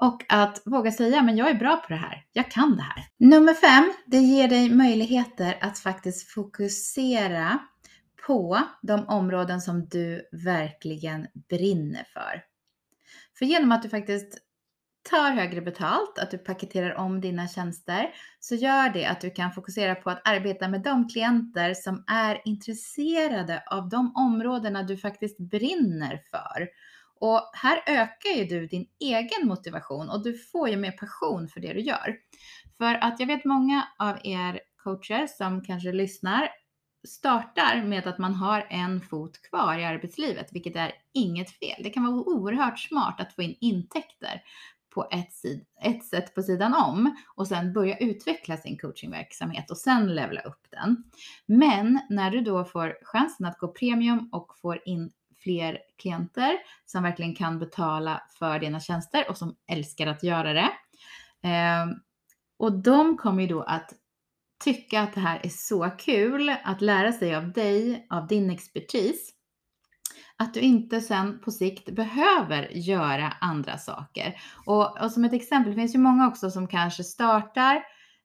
och 0.00 0.24
att 0.28 0.62
våga 0.64 0.92
säga 0.92 1.22
men 1.22 1.36
jag 1.36 1.50
är 1.50 1.54
bra 1.54 1.76
på 1.76 1.88
det 1.88 1.98
här, 1.98 2.24
jag 2.32 2.50
kan 2.50 2.76
det 2.76 2.82
här. 2.82 3.04
Nummer 3.18 3.54
fem, 3.54 3.92
det 4.06 4.18
ger 4.18 4.48
dig 4.48 4.70
möjligheter 4.70 5.58
att 5.60 5.78
faktiskt 5.78 6.30
fokusera 6.30 7.58
på 8.26 8.60
de 8.82 9.08
områden 9.08 9.60
som 9.60 9.88
du 9.88 10.28
verkligen 10.32 11.26
brinner 11.48 12.06
för. 12.12 12.42
För 13.38 13.44
genom 13.44 13.72
att 13.72 13.82
du 13.82 13.88
faktiskt 13.88 14.38
tar 15.10 15.30
högre 15.30 15.60
betalt, 15.60 16.18
att 16.18 16.30
du 16.30 16.38
paketerar 16.38 16.94
om 16.94 17.20
dina 17.20 17.48
tjänster, 17.48 18.10
så 18.40 18.54
gör 18.54 18.88
det 18.90 19.06
att 19.06 19.20
du 19.20 19.30
kan 19.30 19.52
fokusera 19.52 19.94
på 19.94 20.10
att 20.10 20.28
arbeta 20.28 20.68
med 20.68 20.82
de 20.82 21.08
klienter 21.08 21.74
som 21.74 22.04
är 22.06 22.42
intresserade 22.44 23.62
av 23.70 23.88
de 23.88 24.12
områdena 24.16 24.82
du 24.82 24.96
faktiskt 24.96 25.38
brinner 25.38 26.22
för. 26.30 26.68
Och 27.20 27.50
här 27.52 27.82
ökar 27.86 28.30
ju 28.30 28.44
du 28.44 28.66
din 28.66 28.86
egen 29.00 29.48
motivation 29.48 30.10
och 30.10 30.24
du 30.24 30.38
får 30.38 30.68
ju 30.68 30.76
mer 30.76 30.92
passion 30.92 31.48
för 31.48 31.60
det 31.60 31.72
du 31.72 31.80
gör. 31.80 32.16
För 32.78 32.94
att 32.94 33.20
jag 33.20 33.26
vet 33.26 33.44
många 33.44 33.88
av 33.98 34.16
er 34.24 34.60
coacher 34.84 35.26
som 35.26 35.64
kanske 35.64 35.92
lyssnar 35.92 36.48
startar 37.08 37.82
med 37.82 38.06
att 38.06 38.18
man 38.18 38.34
har 38.34 38.66
en 38.70 39.00
fot 39.00 39.42
kvar 39.42 39.78
i 39.78 39.84
arbetslivet, 39.84 40.52
vilket 40.52 40.76
är 40.76 40.92
inget 41.14 41.50
fel. 41.50 41.82
Det 41.82 41.90
kan 41.90 42.04
vara 42.04 42.14
oerhört 42.14 42.78
smart 42.78 43.20
att 43.20 43.34
få 43.34 43.42
in 43.42 43.56
intäkter 43.60 44.42
på 44.94 45.08
ett, 45.10 45.32
sid, 45.32 45.64
ett 45.82 46.04
sätt 46.04 46.34
på 46.34 46.42
sidan 46.42 46.74
om 46.74 47.16
och 47.36 47.48
sen 47.48 47.72
börja 47.72 47.98
utveckla 47.98 48.56
sin 48.56 48.78
coachingverksamhet 48.78 49.70
och 49.70 49.76
sen 49.76 50.14
levla 50.14 50.40
upp 50.40 50.66
den. 50.70 51.04
Men 51.46 52.00
när 52.08 52.30
du 52.30 52.40
då 52.40 52.64
får 52.64 52.98
chansen 53.02 53.46
att 53.46 53.58
gå 53.58 53.68
premium 53.68 54.28
och 54.32 54.58
får 54.62 54.82
in 54.84 55.10
fler 55.42 55.78
klienter 55.98 56.58
som 56.86 57.02
verkligen 57.02 57.34
kan 57.34 57.58
betala 57.58 58.22
för 58.38 58.58
dina 58.58 58.80
tjänster 58.80 59.30
och 59.30 59.38
som 59.38 59.56
älskar 59.66 60.06
att 60.06 60.22
göra 60.22 60.52
det. 60.52 60.70
Ehm, 61.42 61.88
och 62.58 62.72
de 62.82 63.16
kommer 63.16 63.42
ju 63.42 63.48
då 63.48 63.62
att 63.62 63.92
tycka 64.64 65.00
att 65.00 65.14
det 65.14 65.20
här 65.20 65.40
är 65.42 65.48
så 65.48 65.90
kul 65.98 66.54
att 66.64 66.80
lära 66.80 67.12
sig 67.12 67.34
av 67.34 67.52
dig, 67.52 68.06
av 68.10 68.26
din 68.26 68.50
expertis. 68.50 69.34
Att 70.36 70.54
du 70.54 70.60
inte 70.60 71.00
sen 71.00 71.40
på 71.40 71.50
sikt 71.50 71.90
behöver 71.90 72.68
göra 72.72 73.32
andra 73.40 73.78
saker. 73.78 74.40
Och, 74.66 75.00
och 75.00 75.12
som 75.12 75.24
ett 75.24 75.32
exempel, 75.32 75.72
det 75.72 75.76
finns 75.80 75.94
ju 75.94 75.98
många 75.98 76.28
också 76.28 76.50
som 76.50 76.68
kanske 76.68 77.04
startar 77.04 77.76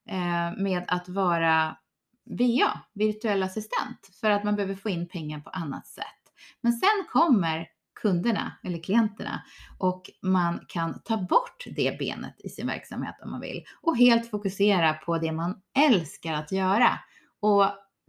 eh, 0.08 0.62
med 0.62 0.84
att 0.88 1.08
vara 1.08 1.76
VA, 2.24 2.80
virtuell 2.94 3.42
assistent, 3.42 4.10
för 4.20 4.30
att 4.30 4.44
man 4.44 4.56
behöver 4.56 4.74
få 4.74 4.88
in 4.88 5.08
pengar 5.08 5.40
på 5.40 5.50
annat 5.50 5.86
sätt. 5.86 6.23
Men 6.60 6.72
sen 6.72 7.04
kommer 7.12 7.68
kunderna 8.02 8.52
eller 8.62 8.82
klienterna 8.82 9.42
och 9.78 10.10
man 10.22 10.60
kan 10.68 11.02
ta 11.04 11.16
bort 11.16 11.64
det 11.76 11.98
benet 11.98 12.34
i 12.38 12.48
sin 12.48 12.66
verksamhet 12.66 13.14
om 13.24 13.30
man 13.30 13.40
vill 13.40 13.64
och 13.82 13.96
helt 13.96 14.30
fokusera 14.30 14.94
på 14.94 15.18
det 15.18 15.32
man 15.32 15.60
älskar 15.78 16.32
att 16.32 16.52
göra. 16.52 16.98
Och 17.40 17.66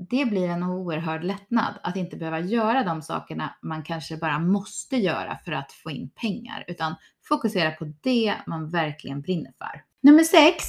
det 0.10 0.26
blir 0.26 0.50
en 0.50 0.64
oerhörd 0.64 1.24
lättnad 1.24 1.74
att 1.84 1.96
inte 1.96 2.18
behöva 2.18 2.40
göra 2.40 2.84
de 2.84 3.02
sakerna 3.02 3.56
man 3.62 3.84
kanske 3.84 4.18
bara 4.18 4.40
måste 4.40 4.98
göra 4.98 5.38
för 5.46 5.52
att 5.52 5.72
få 5.72 5.92
in 5.92 6.10
pengar, 6.10 6.66
utan 6.68 6.96
fokusera 7.28 7.72
på 7.72 7.94
det 8.02 8.36
man 8.48 8.70
verkligen 8.70 9.22
brinner 9.22 9.52
för. 9.58 9.84
Nummer 10.02 10.24
6. 10.24 10.64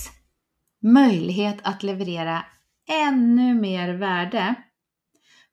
Möjlighet 0.83 1.59
att 1.63 1.83
leverera 1.83 2.45
ännu 2.89 3.55
mer 3.55 3.95
värde. 3.95 4.55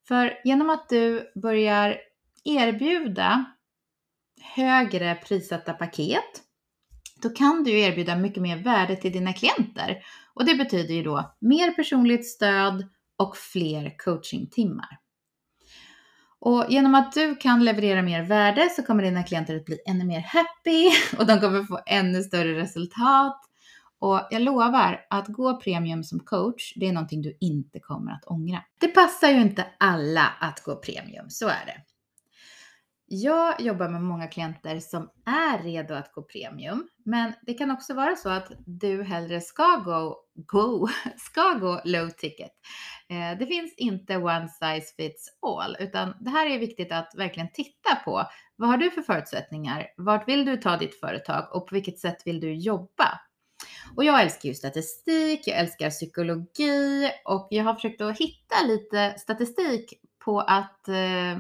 För 0.08 0.34
genom 0.44 0.70
att 0.70 0.90
du 0.90 1.32
börjar 1.36 1.98
erbjuda 2.44 3.46
högre 4.42 5.16
prissatta 5.16 5.74
paket, 5.74 6.42
då 7.22 7.30
kan 7.30 7.64
du 7.64 7.80
erbjuda 7.80 8.16
mycket 8.16 8.44
mer 8.44 8.58
värde 8.58 8.96
till 8.96 9.12
dina 9.12 9.34
klienter. 9.34 10.04
Och 10.34 10.46
det 10.46 10.56
betyder 10.56 10.94
ju 10.94 11.04
då 11.04 11.36
mer 11.40 11.72
personligt 11.72 12.28
stöd 12.28 12.88
och 13.18 13.38
fler 13.38 13.98
coachingtimmar. 13.98 15.00
Och 16.40 16.66
genom 16.70 16.96
att 16.96 17.14
du 17.14 17.36
kan 17.36 17.66
leverera 17.66 18.02
mer 18.02 18.24
värde 18.24 18.70
så 18.70 18.84
kommer 18.84 19.04
dina 19.04 19.24
klienter 19.24 19.56
att 19.56 19.66
bli 19.66 19.80
ännu 19.86 20.06
mer 20.06 20.20
happy 20.20 20.92
och 21.18 21.28
de 21.28 21.40
kommer 21.40 21.64
få 21.64 21.80
ännu 21.86 22.24
större 22.24 22.62
resultat. 22.62 23.42
Och 24.04 24.28
jag 24.30 24.42
lovar 24.42 25.06
att 25.10 25.28
gå 25.28 25.60
premium 25.60 26.04
som 26.04 26.20
coach, 26.20 26.74
det 26.76 26.88
är 26.88 26.94
någonting 26.94 27.22
du 27.22 27.38
inte 27.40 27.80
kommer 27.80 28.12
att 28.12 28.26
ångra. 28.26 28.64
Det 28.80 28.88
passar 28.88 29.30
ju 29.30 29.42
inte 29.42 29.66
alla 29.80 30.34
att 30.40 30.64
gå 30.64 30.76
premium, 30.76 31.30
så 31.30 31.48
är 31.48 31.66
det. 31.66 31.78
Jag 33.06 33.62
jobbar 33.62 33.90
med 33.90 34.02
många 34.02 34.28
klienter 34.28 34.80
som 34.80 35.10
är 35.26 35.64
redo 35.64 35.94
att 35.94 36.12
gå 36.14 36.22
premium, 36.22 36.88
men 37.06 37.34
det 37.42 37.54
kan 37.54 37.72
också 37.72 37.94
vara 37.94 38.16
så 38.16 38.30
att 38.30 38.52
du 38.66 39.04
hellre 39.04 39.42
ska 39.42 39.76
gå, 39.86 40.18
go, 40.36 40.88
ska 41.18 41.54
gå 41.54 41.82
low 41.86 42.10
ticket. 42.10 42.52
Eh, 43.10 43.38
det 43.40 43.46
finns 43.46 43.74
inte 43.78 44.18
one 44.18 44.50
size 44.50 44.96
fits 44.98 45.30
all, 45.42 45.78
utan 45.80 46.14
det 46.20 46.30
här 46.30 46.50
är 46.50 46.60
viktigt 46.60 46.92
att 46.92 47.12
verkligen 47.18 47.52
titta 47.54 47.96
på. 48.06 48.24
Vad 48.56 48.70
har 48.70 48.78
du 48.78 48.92
för 48.92 49.02
förutsättningar? 49.02 49.88
Vart 49.98 50.28
vill 50.28 50.46
du 50.46 50.58
ta 50.58 50.78
ditt 50.78 51.00
företag 51.00 51.56
och 51.56 51.68
på 51.68 51.76
vilket 51.76 52.00
sätt 52.00 52.18
vill 52.26 52.40
du 52.40 52.54
jobba? 52.54 53.20
Och 53.96 54.04
jag 54.04 54.22
älskar 54.22 54.50
ju 54.50 54.56
statistik, 54.56 55.48
jag 55.48 55.60
älskar 55.60 55.90
psykologi 55.90 57.12
och 57.26 57.48
jag 57.52 57.64
har 57.64 57.74
försökt 57.74 58.02
att 58.02 58.18
hitta 58.18 58.56
lite 58.68 59.16
statistik 59.20 59.94
på 60.26 60.40
att 60.40 60.88
eh, 60.88 61.38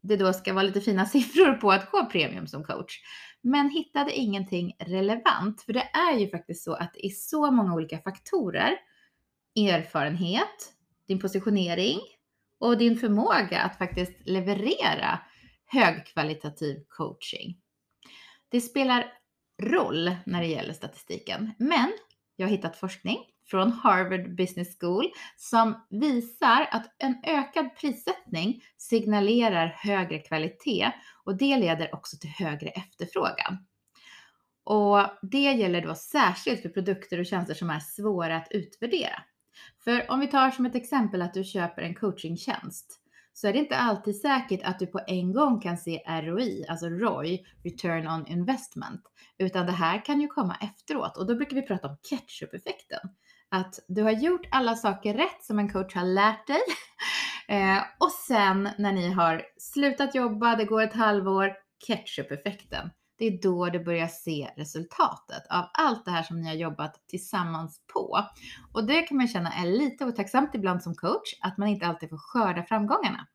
det 0.00 0.16
då 0.16 0.32
ska 0.32 0.52
vara 0.52 0.62
lite 0.64 0.80
fina 0.80 1.06
siffror 1.06 1.52
på 1.52 1.72
att 1.72 1.90
gå 1.90 2.06
premium 2.06 2.46
som 2.46 2.64
coach. 2.64 3.00
Men 3.40 3.70
hittade 3.70 4.12
ingenting 4.12 4.76
relevant, 4.78 5.62
för 5.62 5.72
det 5.72 5.90
är 5.92 6.18
ju 6.18 6.30
faktiskt 6.30 6.64
så 6.64 6.74
att 6.74 6.94
det 6.94 7.06
är 7.06 7.10
så 7.10 7.50
många 7.50 7.74
olika 7.74 7.98
faktorer. 7.98 8.78
Erfarenhet, 9.56 10.72
din 11.08 11.20
positionering 11.20 12.00
och 12.58 12.78
din 12.78 12.96
förmåga 12.96 13.60
att 13.60 13.78
faktiskt 13.78 14.12
leverera 14.24 15.20
högkvalitativ 15.66 16.84
coaching. 16.88 17.56
Det 18.48 18.60
spelar 18.60 19.12
roll 19.62 20.16
när 20.26 20.40
det 20.40 20.46
gäller 20.46 20.72
statistiken, 20.72 21.52
men 21.58 21.92
jag 22.36 22.46
har 22.46 22.50
hittat 22.50 22.76
forskning 22.76 23.18
från 23.46 23.72
Harvard 23.72 24.36
Business 24.36 24.78
School 24.80 25.10
som 25.36 25.86
visar 25.90 26.68
att 26.70 26.94
en 26.98 27.22
ökad 27.26 27.76
prissättning 27.76 28.62
signalerar 28.76 29.66
högre 29.66 30.18
kvalitet 30.18 30.92
och 31.24 31.36
det 31.36 31.56
leder 31.56 31.94
också 31.94 32.16
till 32.16 32.30
högre 32.30 32.68
efterfrågan. 32.68 33.66
Och 34.64 35.06
det 35.22 35.52
gäller 35.52 35.80
då 35.80 35.94
särskilt 35.94 36.62
för 36.62 36.68
produkter 36.68 37.18
och 37.18 37.26
tjänster 37.26 37.54
som 37.54 37.70
är 37.70 37.80
svåra 37.80 38.36
att 38.36 38.48
utvärdera. 38.50 39.22
För 39.84 40.10
om 40.10 40.20
vi 40.20 40.26
tar 40.26 40.50
som 40.50 40.66
ett 40.66 40.74
exempel 40.74 41.22
att 41.22 41.34
du 41.34 41.44
köper 41.44 41.82
en 41.82 41.94
coachingtjänst 41.94 43.01
så 43.32 43.48
är 43.48 43.52
det 43.52 43.58
inte 43.58 43.76
alltid 43.76 44.20
säkert 44.20 44.60
att 44.64 44.78
du 44.78 44.86
på 44.86 45.00
en 45.06 45.32
gång 45.32 45.60
kan 45.60 45.76
se 45.76 46.02
ROI, 46.06 46.64
alltså 46.68 46.86
ROI, 46.86 47.46
Return 47.64 48.08
on 48.08 48.26
Investment, 48.26 49.02
utan 49.38 49.66
det 49.66 49.72
här 49.72 50.04
kan 50.04 50.20
ju 50.20 50.26
komma 50.28 50.56
efteråt 50.60 51.16
och 51.16 51.26
då 51.26 51.34
brukar 51.34 51.56
vi 51.56 51.62
prata 51.62 51.88
om 51.88 51.96
ketchup-effekten 52.02 53.08
att 53.52 53.78
du 53.88 54.02
har 54.02 54.10
gjort 54.10 54.46
alla 54.50 54.74
saker 54.74 55.14
rätt 55.14 55.44
som 55.44 55.58
en 55.58 55.72
coach 55.72 55.94
har 55.94 56.04
lärt 56.04 56.46
dig. 56.46 56.60
Eh, 57.48 57.82
och 57.98 58.10
sen 58.10 58.68
när 58.78 58.92
ni 58.92 59.10
har 59.10 59.42
slutat 59.56 60.14
jobba, 60.14 60.56
det 60.56 60.64
går 60.64 60.82
ett 60.82 60.92
halvår, 60.92 61.52
ketchup-effekten. 61.86 62.90
Det 63.16 63.26
är 63.26 63.42
då 63.42 63.68
du 63.68 63.84
börjar 63.84 64.08
se 64.08 64.50
resultatet 64.56 65.46
av 65.50 65.64
allt 65.72 66.04
det 66.04 66.10
här 66.10 66.22
som 66.22 66.40
ni 66.40 66.48
har 66.48 66.54
jobbat 66.54 67.08
tillsammans 67.08 67.80
på. 67.92 68.20
Och 68.72 68.86
det 68.86 69.02
kan 69.02 69.16
man 69.16 69.28
känna 69.28 69.52
är 69.52 69.66
lite 69.66 70.04
otacksamt 70.04 70.54
ibland 70.54 70.82
som 70.82 70.94
coach, 70.94 71.34
att 71.40 71.58
man 71.58 71.68
inte 71.68 71.86
alltid 71.86 72.08
får 72.08 72.18
skörda 72.18 72.62
framgångarna. 72.62 73.26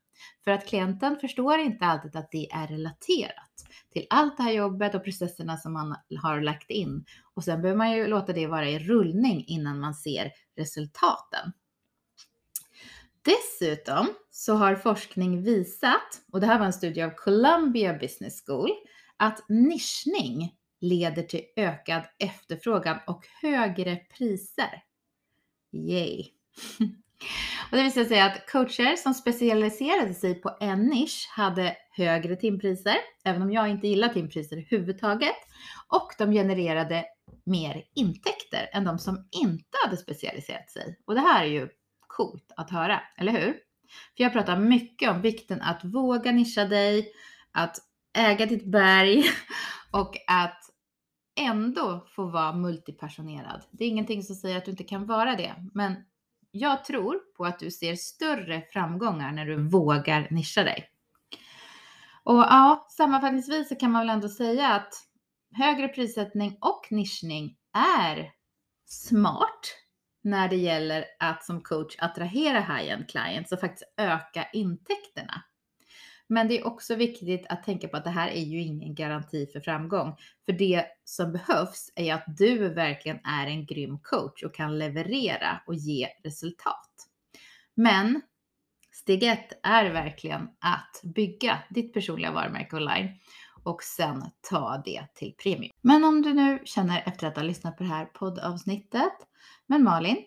För 0.44 0.50
att 0.50 0.66
klienten 0.66 1.16
förstår 1.16 1.58
inte 1.58 1.84
alltid 1.84 2.16
att 2.16 2.30
det 2.30 2.50
är 2.50 2.66
relaterat 2.66 3.52
till 3.92 4.06
allt 4.10 4.36
det 4.36 4.42
här 4.42 4.52
jobbet 4.52 4.94
och 4.94 5.04
processerna 5.04 5.56
som 5.56 5.72
man 5.72 5.96
har 6.22 6.40
lagt 6.40 6.70
in. 6.70 7.04
Och 7.34 7.44
sen 7.44 7.62
behöver 7.62 7.78
man 7.78 7.92
ju 7.92 8.06
låta 8.06 8.32
det 8.32 8.46
vara 8.46 8.68
i 8.68 8.78
rullning 8.78 9.44
innan 9.46 9.80
man 9.80 9.94
ser 9.94 10.32
resultaten. 10.56 11.52
Dessutom 13.22 14.06
så 14.30 14.54
har 14.54 14.74
forskning 14.74 15.42
visat, 15.42 16.22
och 16.32 16.40
det 16.40 16.46
här 16.46 16.58
var 16.58 16.66
en 16.66 16.72
studie 16.72 17.02
av 17.02 17.10
Columbia 17.10 17.94
Business 17.94 18.42
School, 18.46 18.70
att 19.18 19.44
nischning 19.48 20.54
leder 20.80 21.22
till 21.22 21.42
ökad 21.56 22.02
efterfrågan 22.18 22.98
och 23.06 23.26
högre 23.42 23.96
priser. 23.96 24.82
Yay! 25.72 26.24
Och 27.70 27.76
det 27.76 27.82
visade 27.82 28.06
sig 28.06 28.20
att 28.20 28.50
coacher 28.50 28.96
som 28.96 29.14
specialiserade 29.14 30.14
sig 30.14 30.34
på 30.34 30.56
en 30.60 30.86
nisch 30.86 31.28
hade 31.30 31.76
högre 31.90 32.36
timpriser, 32.36 32.96
även 33.24 33.42
om 33.42 33.52
jag 33.52 33.68
inte 33.68 33.88
gillar 33.88 34.08
timpriser 34.08 34.56
överhuvudtaget. 34.56 35.36
Och 35.88 36.08
de 36.18 36.32
genererade 36.32 37.04
mer 37.44 37.84
intäkter 37.94 38.68
än 38.72 38.84
de 38.84 38.98
som 38.98 39.28
inte 39.30 39.78
hade 39.84 39.96
specialiserat 39.96 40.70
sig. 40.70 40.98
Och 41.04 41.14
det 41.14 41.20
här 41.20 41.44
är 41.44 41.48
ju 41.48 41.68
coolt 42.06 42.52
att 42.56 42.70
höra, 42.70 43.00
eller 43.16 43.32
hur? 43.32 43.52
För 44.16 44.24
jag 44.24 44.32
pratar 44.32 44.58
mycket 44.58 45.10
om 45.10 45.20
vikten 45.20 45.62
att 45.62 45.84
våga 45.84 46.32
nischa 46.32 46.64
dig, 46.64 47.12
att 47.52 47.76
äga 48.18 48.46
ditt 48.46 48.64
berg 48.64 49.24
och 49.90 50.16
att 50.26 50.60
ändå 51.40 52.06
få 52.14 52.24
vara 52.24 52.52
multipassionerad. 52.52 53.62
Det 53.70 53.84
är 53.84 53.88
ingenting 53.88 54.22
som 54.22 54.36
säger 54.36 54.58
att 54.58 54.64
du 54.64 54.70
inte 54.70 54.84
kan 54.84 55.06
vara 55.06 55.36
det, 55.36 55.54
men 55.74 55.96
jag 56.50 56.84
tror 56.84 57.18
på 57.36 57.44
att 57.44 57.58
du 57.58 57.70
ser 57.70 57.94
större 57.94 58.62
framgångar 58.72 59.32
när 59.32 59.46
du 59.46 59.68
vågar 59.68 60.28
nischa 60.30 60.62
dig. 60.62 60.88
Och 62.24 62.38
ja, 62.38 62.86
sammanfattningsvis 62.90 63.68
så 63.68 63.76
kan 63.76 63.90
man 63.90 64.00
väl 64.00 64.10
ändå 64.10 64.28
säga 64.28 64.68
att 64.68 64.94
högre 65.54 65.88
prissättning 65.88 66.58
och 66.60 66.86
nischning 66.90 67.56
är 68.06 68.30
smart 68.86 69.60
när 70.22 70.48
det 70.48 70.56
gäller 70.56 71.04
att 71.18 71.44
som 71.44 71.62
coach 71.62 71.96
attrahera 71.98 72.60
high-end 72.60 73.08
clients 73.08 73.52
och 73.52 73.60
faktiskt 73.60 73.94
öka 73.96 74.46
intäkterna. 74.52 75.42
Men 76.28 76.48
det 76.48 76.58
är 76.58 76.66
också 76.66 76.94
viktigt 76.94 77.46
att 77.48 77.64
tänka 77.64 77.88
på 77.88 77.96
att 77.96 78.04
det 78.04 78.10
här 78.10 78.28
är 78.28 78.42
ju 78.42 78.60
ingen 78.60 78.94
garanti 78.94 79.46
för 79.52 79.60
framgång. 79.60 80.16
För 80.46 80.52
det 80.52 80.84
som 81.04 81.32
behövs 81.32 81.92
är 81.94 82.14
att 82.14 82.24
du 82.26 82.68
verkligen 82.68 83.20
är 83.24 83.46
en 83.46 83.66
grym 83.66 83.98
coach 84.02 84.42
och 84.42 84.54
kan 84.54 84.78
leverera 84.78 85.60
och 85.66 85.74
ge 85.74 86.08
resultat. 86.24 86.90
Men 87.74 88.20
steg 88.92 89.22
ett 89.22 89.52
är 89.62 89.90
verkligen 89.90 90.42
att 90.58 91.00
bygga 91.02 91.58
ditt 91.70 91.94
personliga 91.94 92.32
varumärke 92.32 92.76
online 92.76 93.08
och 93.62 93.82
sen 93.82 94.24
ta 94.50 94.82
det 94.84 95.06
till 95.14 95.34
premium. 95.42 95.72
Men 95.80 96.04
om 96.04 96.22
du 96.22 96.34
nu 96.34 96.62
känner 96.64 97.02
efter 97.06 97.26
att 97.26 97.36
ha 97.36 97.42
lyssnat 97.42 97.76
på 97.76 97.82
det 97.82 97.88
här 97.88 98.04
poddavsnittet, 98.04 99.12
men 99.66 99.82
Malin, 99.82 100.24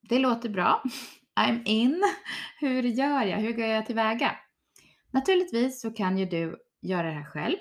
det 0.00 0.18
låter 0.18 0.48
bra. 0.48 0.82
I'm 1.40 1.64
in. 1.64 2.02
Hur 2.58 2.82
gör 2.82 3.22
jag? 3.22 3.38
Hur 3.38 3.52
går 3.52 3.64
jag 3.64 3.86
tillväga? 3.86 4.36
Naturligtvis 5.10 5.80
så 5.80 5.90
kan 5.90 6.18
ju 6.18 6.26
du 6.26 6.56
göra 6.82 7.06
det 7.06 7.12
här 7.12 7.24
själv. 7.24 7.56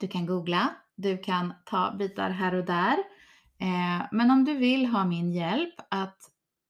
Du 0.00 0.08
kan 0.08 0.26
googla, 0.26 0.76
du 0.96 1.18
kan 1.18 1.54
ta 1.64 1.96
bitar 1.98 2.30
här 2.30 2.54
och 2.54 2.64
där. 2.64 2.98
Eh, 3.60 4.06
men 4.12 4.30
om 4.30 4.44
du 4.44 4.54
vill 4.54 4.86
ha 4.86 5.04
min 5.04 5.32
hjälp 5.32 5.74
att 5.90 6.18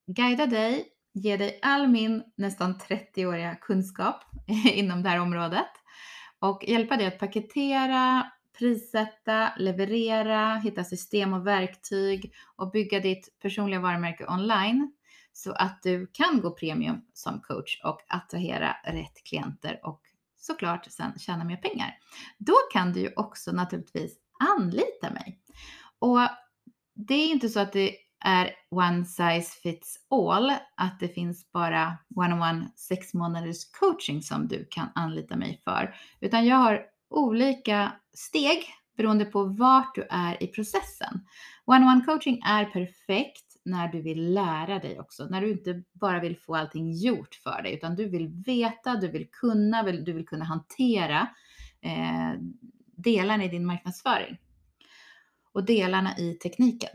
guida 0.06 0.46
dig, 0.46 0.88
ge 1.12 1.36
dig 1.36 1.58
all 1.62 1.88
min 1.88 2.24
nästan 2.36 2.74
30-åriga 2.74 3.54
kunskap 3.54 4.24
inom 4.72 5.02
det 5.02 5.08
här 5.08 5.20
området 5.20 5.70
och 6.38 6.64
hjälpa 6.68 6.96
dig 6.96 7.06
att 7.06 7.18
paketera, 7.18 8.30
prissätta, 8.58 9.52
leverera, 9.58 10.54
hitta 10.56 10.84
system 10.84 11.32
och 11.32 11.46
verktyg 11.46 12.32
och 12.56 12.70
bygga 12.70 13.00
ditt 13.00 13.38
personliga 13.42 13.80
varumärke 13.80 14.26
online 14.26 14.92
så 15.36 15.52
att 15.52 15.82
du 15.82 16.06
kan 16.06 16.40
gå 16.40 16.50
premium 16.50 17.04
som 17.12 17.40
coach 17.40 17.80
och 17.84 18.00
attrahera 18.08 18.76
rätt 18.84 19.24
klienter 19.24 19.80
och 19.82 20.02
såklart 20.36 20.92
sen 20.92 21.18
tjäna 21.18 21.44
mer 21.44 21.56
pengar. 21.56 21.98
Då 22.38 22.54
kan 22.72 22.92
du 22.92 23.00
ju 23.00 23.12
också 23.16 23.52
naturligtvis 23.52 24.16
anlita 24.56 25.10
mig. 25.10 25.40
Och 25.98 26.18
det 26.94 27.14
är 27.14 27.30
inte 27.30 27.48
så 27.48 27.60
att 27.60 27.72
det 27.72 27.96
är 28.24 28.50
one 28.70 29.04
size 29.04 29.60
fits 29.62 29.96
all, 30.10 30.52
att 30.76 31.00
det 31.00 31.08
finns 31.08 31.52
bara 31.52 31.98
one-on-one 32.14 32.70
sex 32.76 33.14
månaders 33.14 33.70
coaching 33.70 34.22
som 34.22 34.48
du 34.48 34.66
kan 34.70 34.88
anlita 34.94 35.36
mig 35.36 35.60
för, 35.64 35.94
utan 36.20 36.46
jag 36.46 36.56
har 36.56 36.82
olika 37.10 37.92
steg 38.14 38.64
beroende 38.96 39.24
på 39.24 39.44
vart 39.44 39.94
du 39.94 40.06
är 40.10 40.42
i 40.42 40.46
processen. 40.46 41.26
One-on-one 41.64 42.04
coaching 42.04 42.42
är 42.46 42.64
perfekt 42.64 43.45
när 43.66 43.88
du 43.88 44.02
vill 44.02 44.34
lära 44.34 44.78
dig 44.78 45.00
också, 45.00 45.26
när 45.26 45.40
du 45.40 45.50
inte 45.50 45.82
bara 45.92 46.20
vill 46.20 46.36
få 46.36 46.56
allting 46.56 46.92
gjort 46.92 47.34
för 47.34 47.62
dig, 47.62 47.74
utan 47.74 47.96
du 47.96 48.08
vill 48.08 48.28
veta, 48.28 48.96
du 48.96 49.08
vill 49.08 49.30
kunna, 49.30 49.82
du 49.82 50.12
vill 50.12 50.26
kunna 50.26 50.44
hantera 50.44 51.28
eh, 51.80 52.40
delarna 52.96 53.44
i 53.44 53.48
din 53.48 53.66
marknadsföring 53.66 54.38
och 55.52 55.64
delarna 55.64 56.18
i 56.18 56.34
tekniken. 56.34 56.90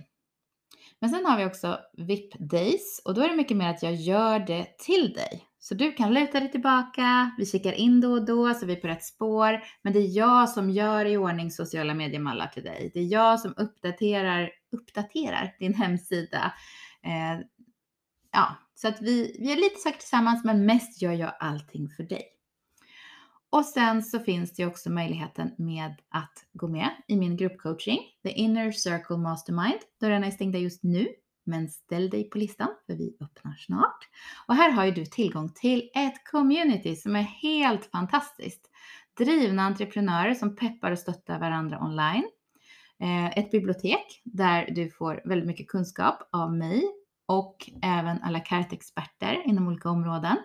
Men 1.00 1.10
sen 1.10 1.26
har 1.26 1.38
vi 1.38 1.46
också 1.46 1.80
VIP 1.94 2.34
Days 2.40 3.02
och 3.06 3.14
då 3.14 3.22
är 3.22 3.30
det 3.30 3.36
mycket 3.36 3.58
mer 3.58 3.70
att 3.70 3.84
jag 3.84 3.96
gör 3.96 4.40
det 4.40 4.78
till 4.78 5.14
dig. 5.14 5.51
Så 5.64 5.76
du 5.76 5.92
kan 5.92 6.14
luta 6.14 6.40
dig 6.40 6.52
tillbaka, 6.52 7.32
vi 7.38 7.46
kikar 7.46 7.74
in 7.74 8.02
då 8.02 8.12
och 8.12 8.26
då 8.26 8.54
så 8.54 8.66
vi 8.66 8.74
är 8.74 8.82
på 8.82 8.88
rätt 8.88 9.04
spår. 9.04 9.64
Men 9.82 9.94
det 9.94 10.00
är 10.00 10.18
jag 10.18 10.50
som 10.50 10.70
gör 10.70 11.06
i 11.06 11.18
ordning 11.18 11.52
sociala 11.52 11.94
mediemallar 11.94 12.48
till 12.48 12.64
dig. 12.64 12.92
Det 12.94 13.00
är 13.00 13.12
jag 13.12 13.40
som 13.40 13.54
uppdaterar, 13.58 14.52
uppdaterar 14.72 15.56
din 15.60 15.74
hemsida. 15.74 16.54
Eh, 17.04 17.46
ja, 18.32 18.56
så 18.76 18.88
att 18.88 19.02
vi, 19.02 19.38
vi 19.40 19.52
är 19.52 19.56
lite 19.56 19.80
saker 19.80 19.98
tillsammans 19.98 20.44
men 20.44 20.66
mest 20.66 21.02
gör 21.02 21.14
jag 21.14 21.34
allting 21.40 21.90
för 21.90 22.04
dig. 22.04 22.24
Och 23.50 23.66
sen 23.66 24.04
så 24.04 24.20
finns 24.20 24.56
det 24.56 24.66
också 24.66 24.90
möjligheten 24.90 25.52
med 25.58 25.96
att 26.10 26.46
gå 26.54 26.68
med 26.68 26.90
i 27.08 27.16
min 27.16 27.38
gruppcoaching, 27.38 28.00
The 28.24 28.30
Inner 28.30 28.72
Circle 28.72 29.18
Mastermind. 29.18 29.80
Dörrarna 30.00 30.28
är 30.28 30.32
stängda 30.32 30.60
just 30.60 30.84
nu, 30.84 31.08
men 31.52 31.70
ställ 31.70 32.10
dig 32.10 32.30
på 32.30 32.38
listan 32.38 32.68
för 32.86 32.94
vi 32.96 33.18
öppnar 33.22 33.54
snart. 33.54 34.10
Och 34.48 34.56
här 34.56 34.72
har 34.72 34.86
ju 34.86 34.92
du 34.92 35.06
tillgång 35.06 35.50
till 35.50 35.90
ett 35.96 36.28
community 36.32 36.96
som 36.96 37.16
är 37.16 37.22
helt 37.22 37.86
fantastiskt. 37.86 38.70
Drivna 39.18 39.64
entreprenörer 39.64 40.34
som 40.34 40.56
peppar 40.56 40.92
och 40.92 41.00
stöttar 41.00 41.40
varandra 41.40 41.80
online. 41.84 42.30
Eh, 43.00 43.38
ett 43.38 43.52
bibliotek 43.52 44.22
där 44.24 44.70
du 44.72 44.90
får 44.90 45.22
väldigt 45.26 45.48
mycket 45.48 45.68
kunskap 45.68 46.30
av 46.32 46.54
mig 46.54 46.84
och 47.26 47.70
även 47.82 48.24
à 48.24 48.30
la 48.30 48.40
carte 48.40 48.76
experter 48.76 49.42
inom 49.46 49.68
olika 49.68 49.90
områden. 49.90 50.38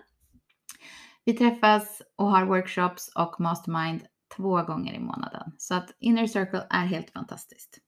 Vi 1.25 1.33
träffas 1.33 2.01
och 2.15 2.31
har 2.31 2.45
workshops 2.45 3.11
och 3.15 3.39
mastermind 3.39 4.01
två 4.35 4.63
gånger 4.63 4.93
i 4.93 4.99
månaden. 4.99 5.51
Så 5.57 5.75
att 5.75 5.95
Inner 5.99 6.27
Circle 6.27 6.67
är 6.69 6.85
helt 6.85 7.09
fantastiskt. 7.09 7.86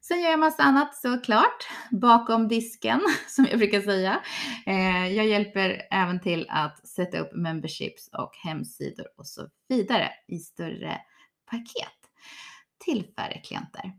Sen 0.00 0.20
gör 0.20 0.30
jag 0.30 0.40
massa 0.40 0.62
annat 0.62 0.94
såklart 0.96 1.68
bakom 1.90 2.48
disken 2.48 3.00
som 3.28 3.46
jag 3.50 3.58
brukar 3.58 3.80
säga. 3.80 4.20
Eh, 4.66 5.06
jag 5.14 5.26
hjälper 5.26 5.82
även 5.90 6.20
till 6.20 6.46
att 6.50 6.88
sätta 6.88 7.18
upp 7.18 7.36
memberships 7.36 8.08
och 8.18 8.30
hemsidor 8.44 9.06
och 9.16 9.26
så 9.26 9.48
vidare 9.68 10.10
i 10.28 10.38
större 10.38 11.00
paket 11.50 12.04
till 12.84 13.06
färre 13.16 13.38
klienter. 13.38 13.92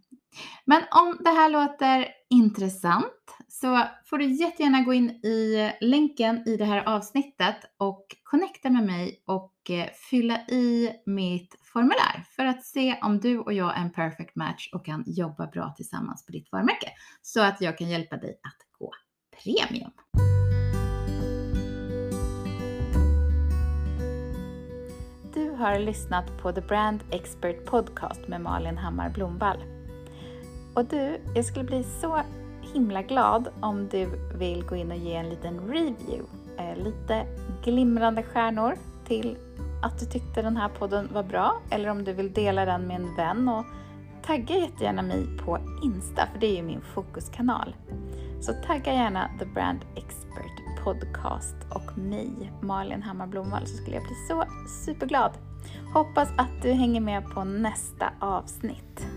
Men 0.65 0.83
om 0.91 1.17
det 1.19 1.29
här 1.29 1.49
låter 1.49 2.07
intressant 2.29 3.34
så 3.61 3.83
får 4.05 4.17
du 4.17 4.31
jättegärna 4.31 4.81
gå 4.81 4.93
in 4.93 5.09
i 5.09 5.71
länken 5.81 6.47
i 6.47 6.57
det 6.57 6.65
här 6.65 6.83
avsnittet 6.85 7.55
och 7.77 8.05
connecta 8.23 8.69
med 8.69 8.85
mig 8.85 9.23
och 9.25 9.53
eh, 9.69 9.89
fylla 10.09 10.39
i 10.39 10.89
mitt 11.05 11.55
formulär 11.73 12.25
för 12.35 12.45
att 12.45 12.65
se 12.65 12.97
om 13.01 13.19
du 13.19 13.39
och 13.39 13.53
jag 13.53 13.77
är 13.77 13.81
en 13.81 13.91
perfect 13.91 14.35
match 14.35 14.69
och 14.73 14.85
kan 14.85 15.03
jobba 15.07 15.47
bra 15.47 15.73
tillsammans 15.77 16.25
på 16.25 16.31
ditt 16.31 16.51
varumärke 16.51 16.91
så 17.21 17.41
att 17.41 17.61
jag 17.61 17.77
kan 17.77 17.89
hjälpa 17.89 18.17
dig 18.17 18.29
att 18.29 18.79
gå 18.79 18.91
premium. 19.43 19.91
Du 25.33 25.49
har 25.49 25.79
lyssnat 25.79 26.41
på 26.41 26.51
The 26.51 26.61
Brand 26.61 27.03
Expert 27.11 27.65
Podcast 27.65 28.27
med 28.27 28.41
Malin 28.41 28.77
Hammar 28.77 29.09
Blomvall. 29.09 29.63
Och 30.75 30.85
du, 30.85 31.21
jag 31.35 31.45
skulle 31.45 31.65
bli 31.65 31.83
så 31.83 32.21
himla 32.75 33.01
glad 33.01 33.47
om 33.59 33.87
du 33.87 34.09
vill 34.37 34.63
gå 34.65 34.75
in 34.75 34.91
och 34.91 34.97
ge 34.97 35.13
en 35.13 35.29
liten 35.29 35.59
review. 35.59 36.23
Eh, 36.57 36.83
lite 36.83 37.25
glimrande 37.63 38.23
stjärnor 38.23 38.75
till 39.07 39.37
att 39.83 39.99
du 39.99 40.05
tyckte 40.05 40.41
den 40.41 40.57
här 40.57 40.69
podden 40.69 41.09
var 41.13 41.23
bra 41.23 41.61
eller 41.69 41.89
om 41.89 42.03
du 42.03 42.13
vill 42.13 42.33
dela 42.33 42.65
den 42.65 42.87
med 42.87 42.95
en 42.95 43.15
vän 43.15 43.49
och 43.49 43.65
tagga 44.25 44.57
jättegärna 44.57 45.01
mig 45.01 45.27
på 45.45 45.59
Insta 45.83 46.27
för 46.31 46.39
det 46.39 46.47
är 46.47 46.55
ju 46.55 46.63
min 46.63 46.81
fokuskanal. 46.81 47.75
Så 48.41 48.53
tagga 48.67 48.93
gärna 48.93 49.29
The 49.39 49.45
Brand 49.45 49.79
Expert 49.95 50.83
Podcast 50.83 51.55
och 51.69 51.97
mig, 51.97 52.51
Malin 52.61 53.03
Hammar 53.03 53.27
Blomvall, 53.27 53.67
så 53.67 53.77
skulle 53.77 53.95
jag 53.95 54.03
bli 54.03 54.15
så 54.27 54.43
superglad. 54.85 55.31
Hoppas 55.93 56.29
att 56.37 56.61
du 56.61 56.71
hänger 56.71 57.01
med 57.01 57.29
på 57.29 57.43
nästa 57.43 58.09
avsnitt. 58.19 59.07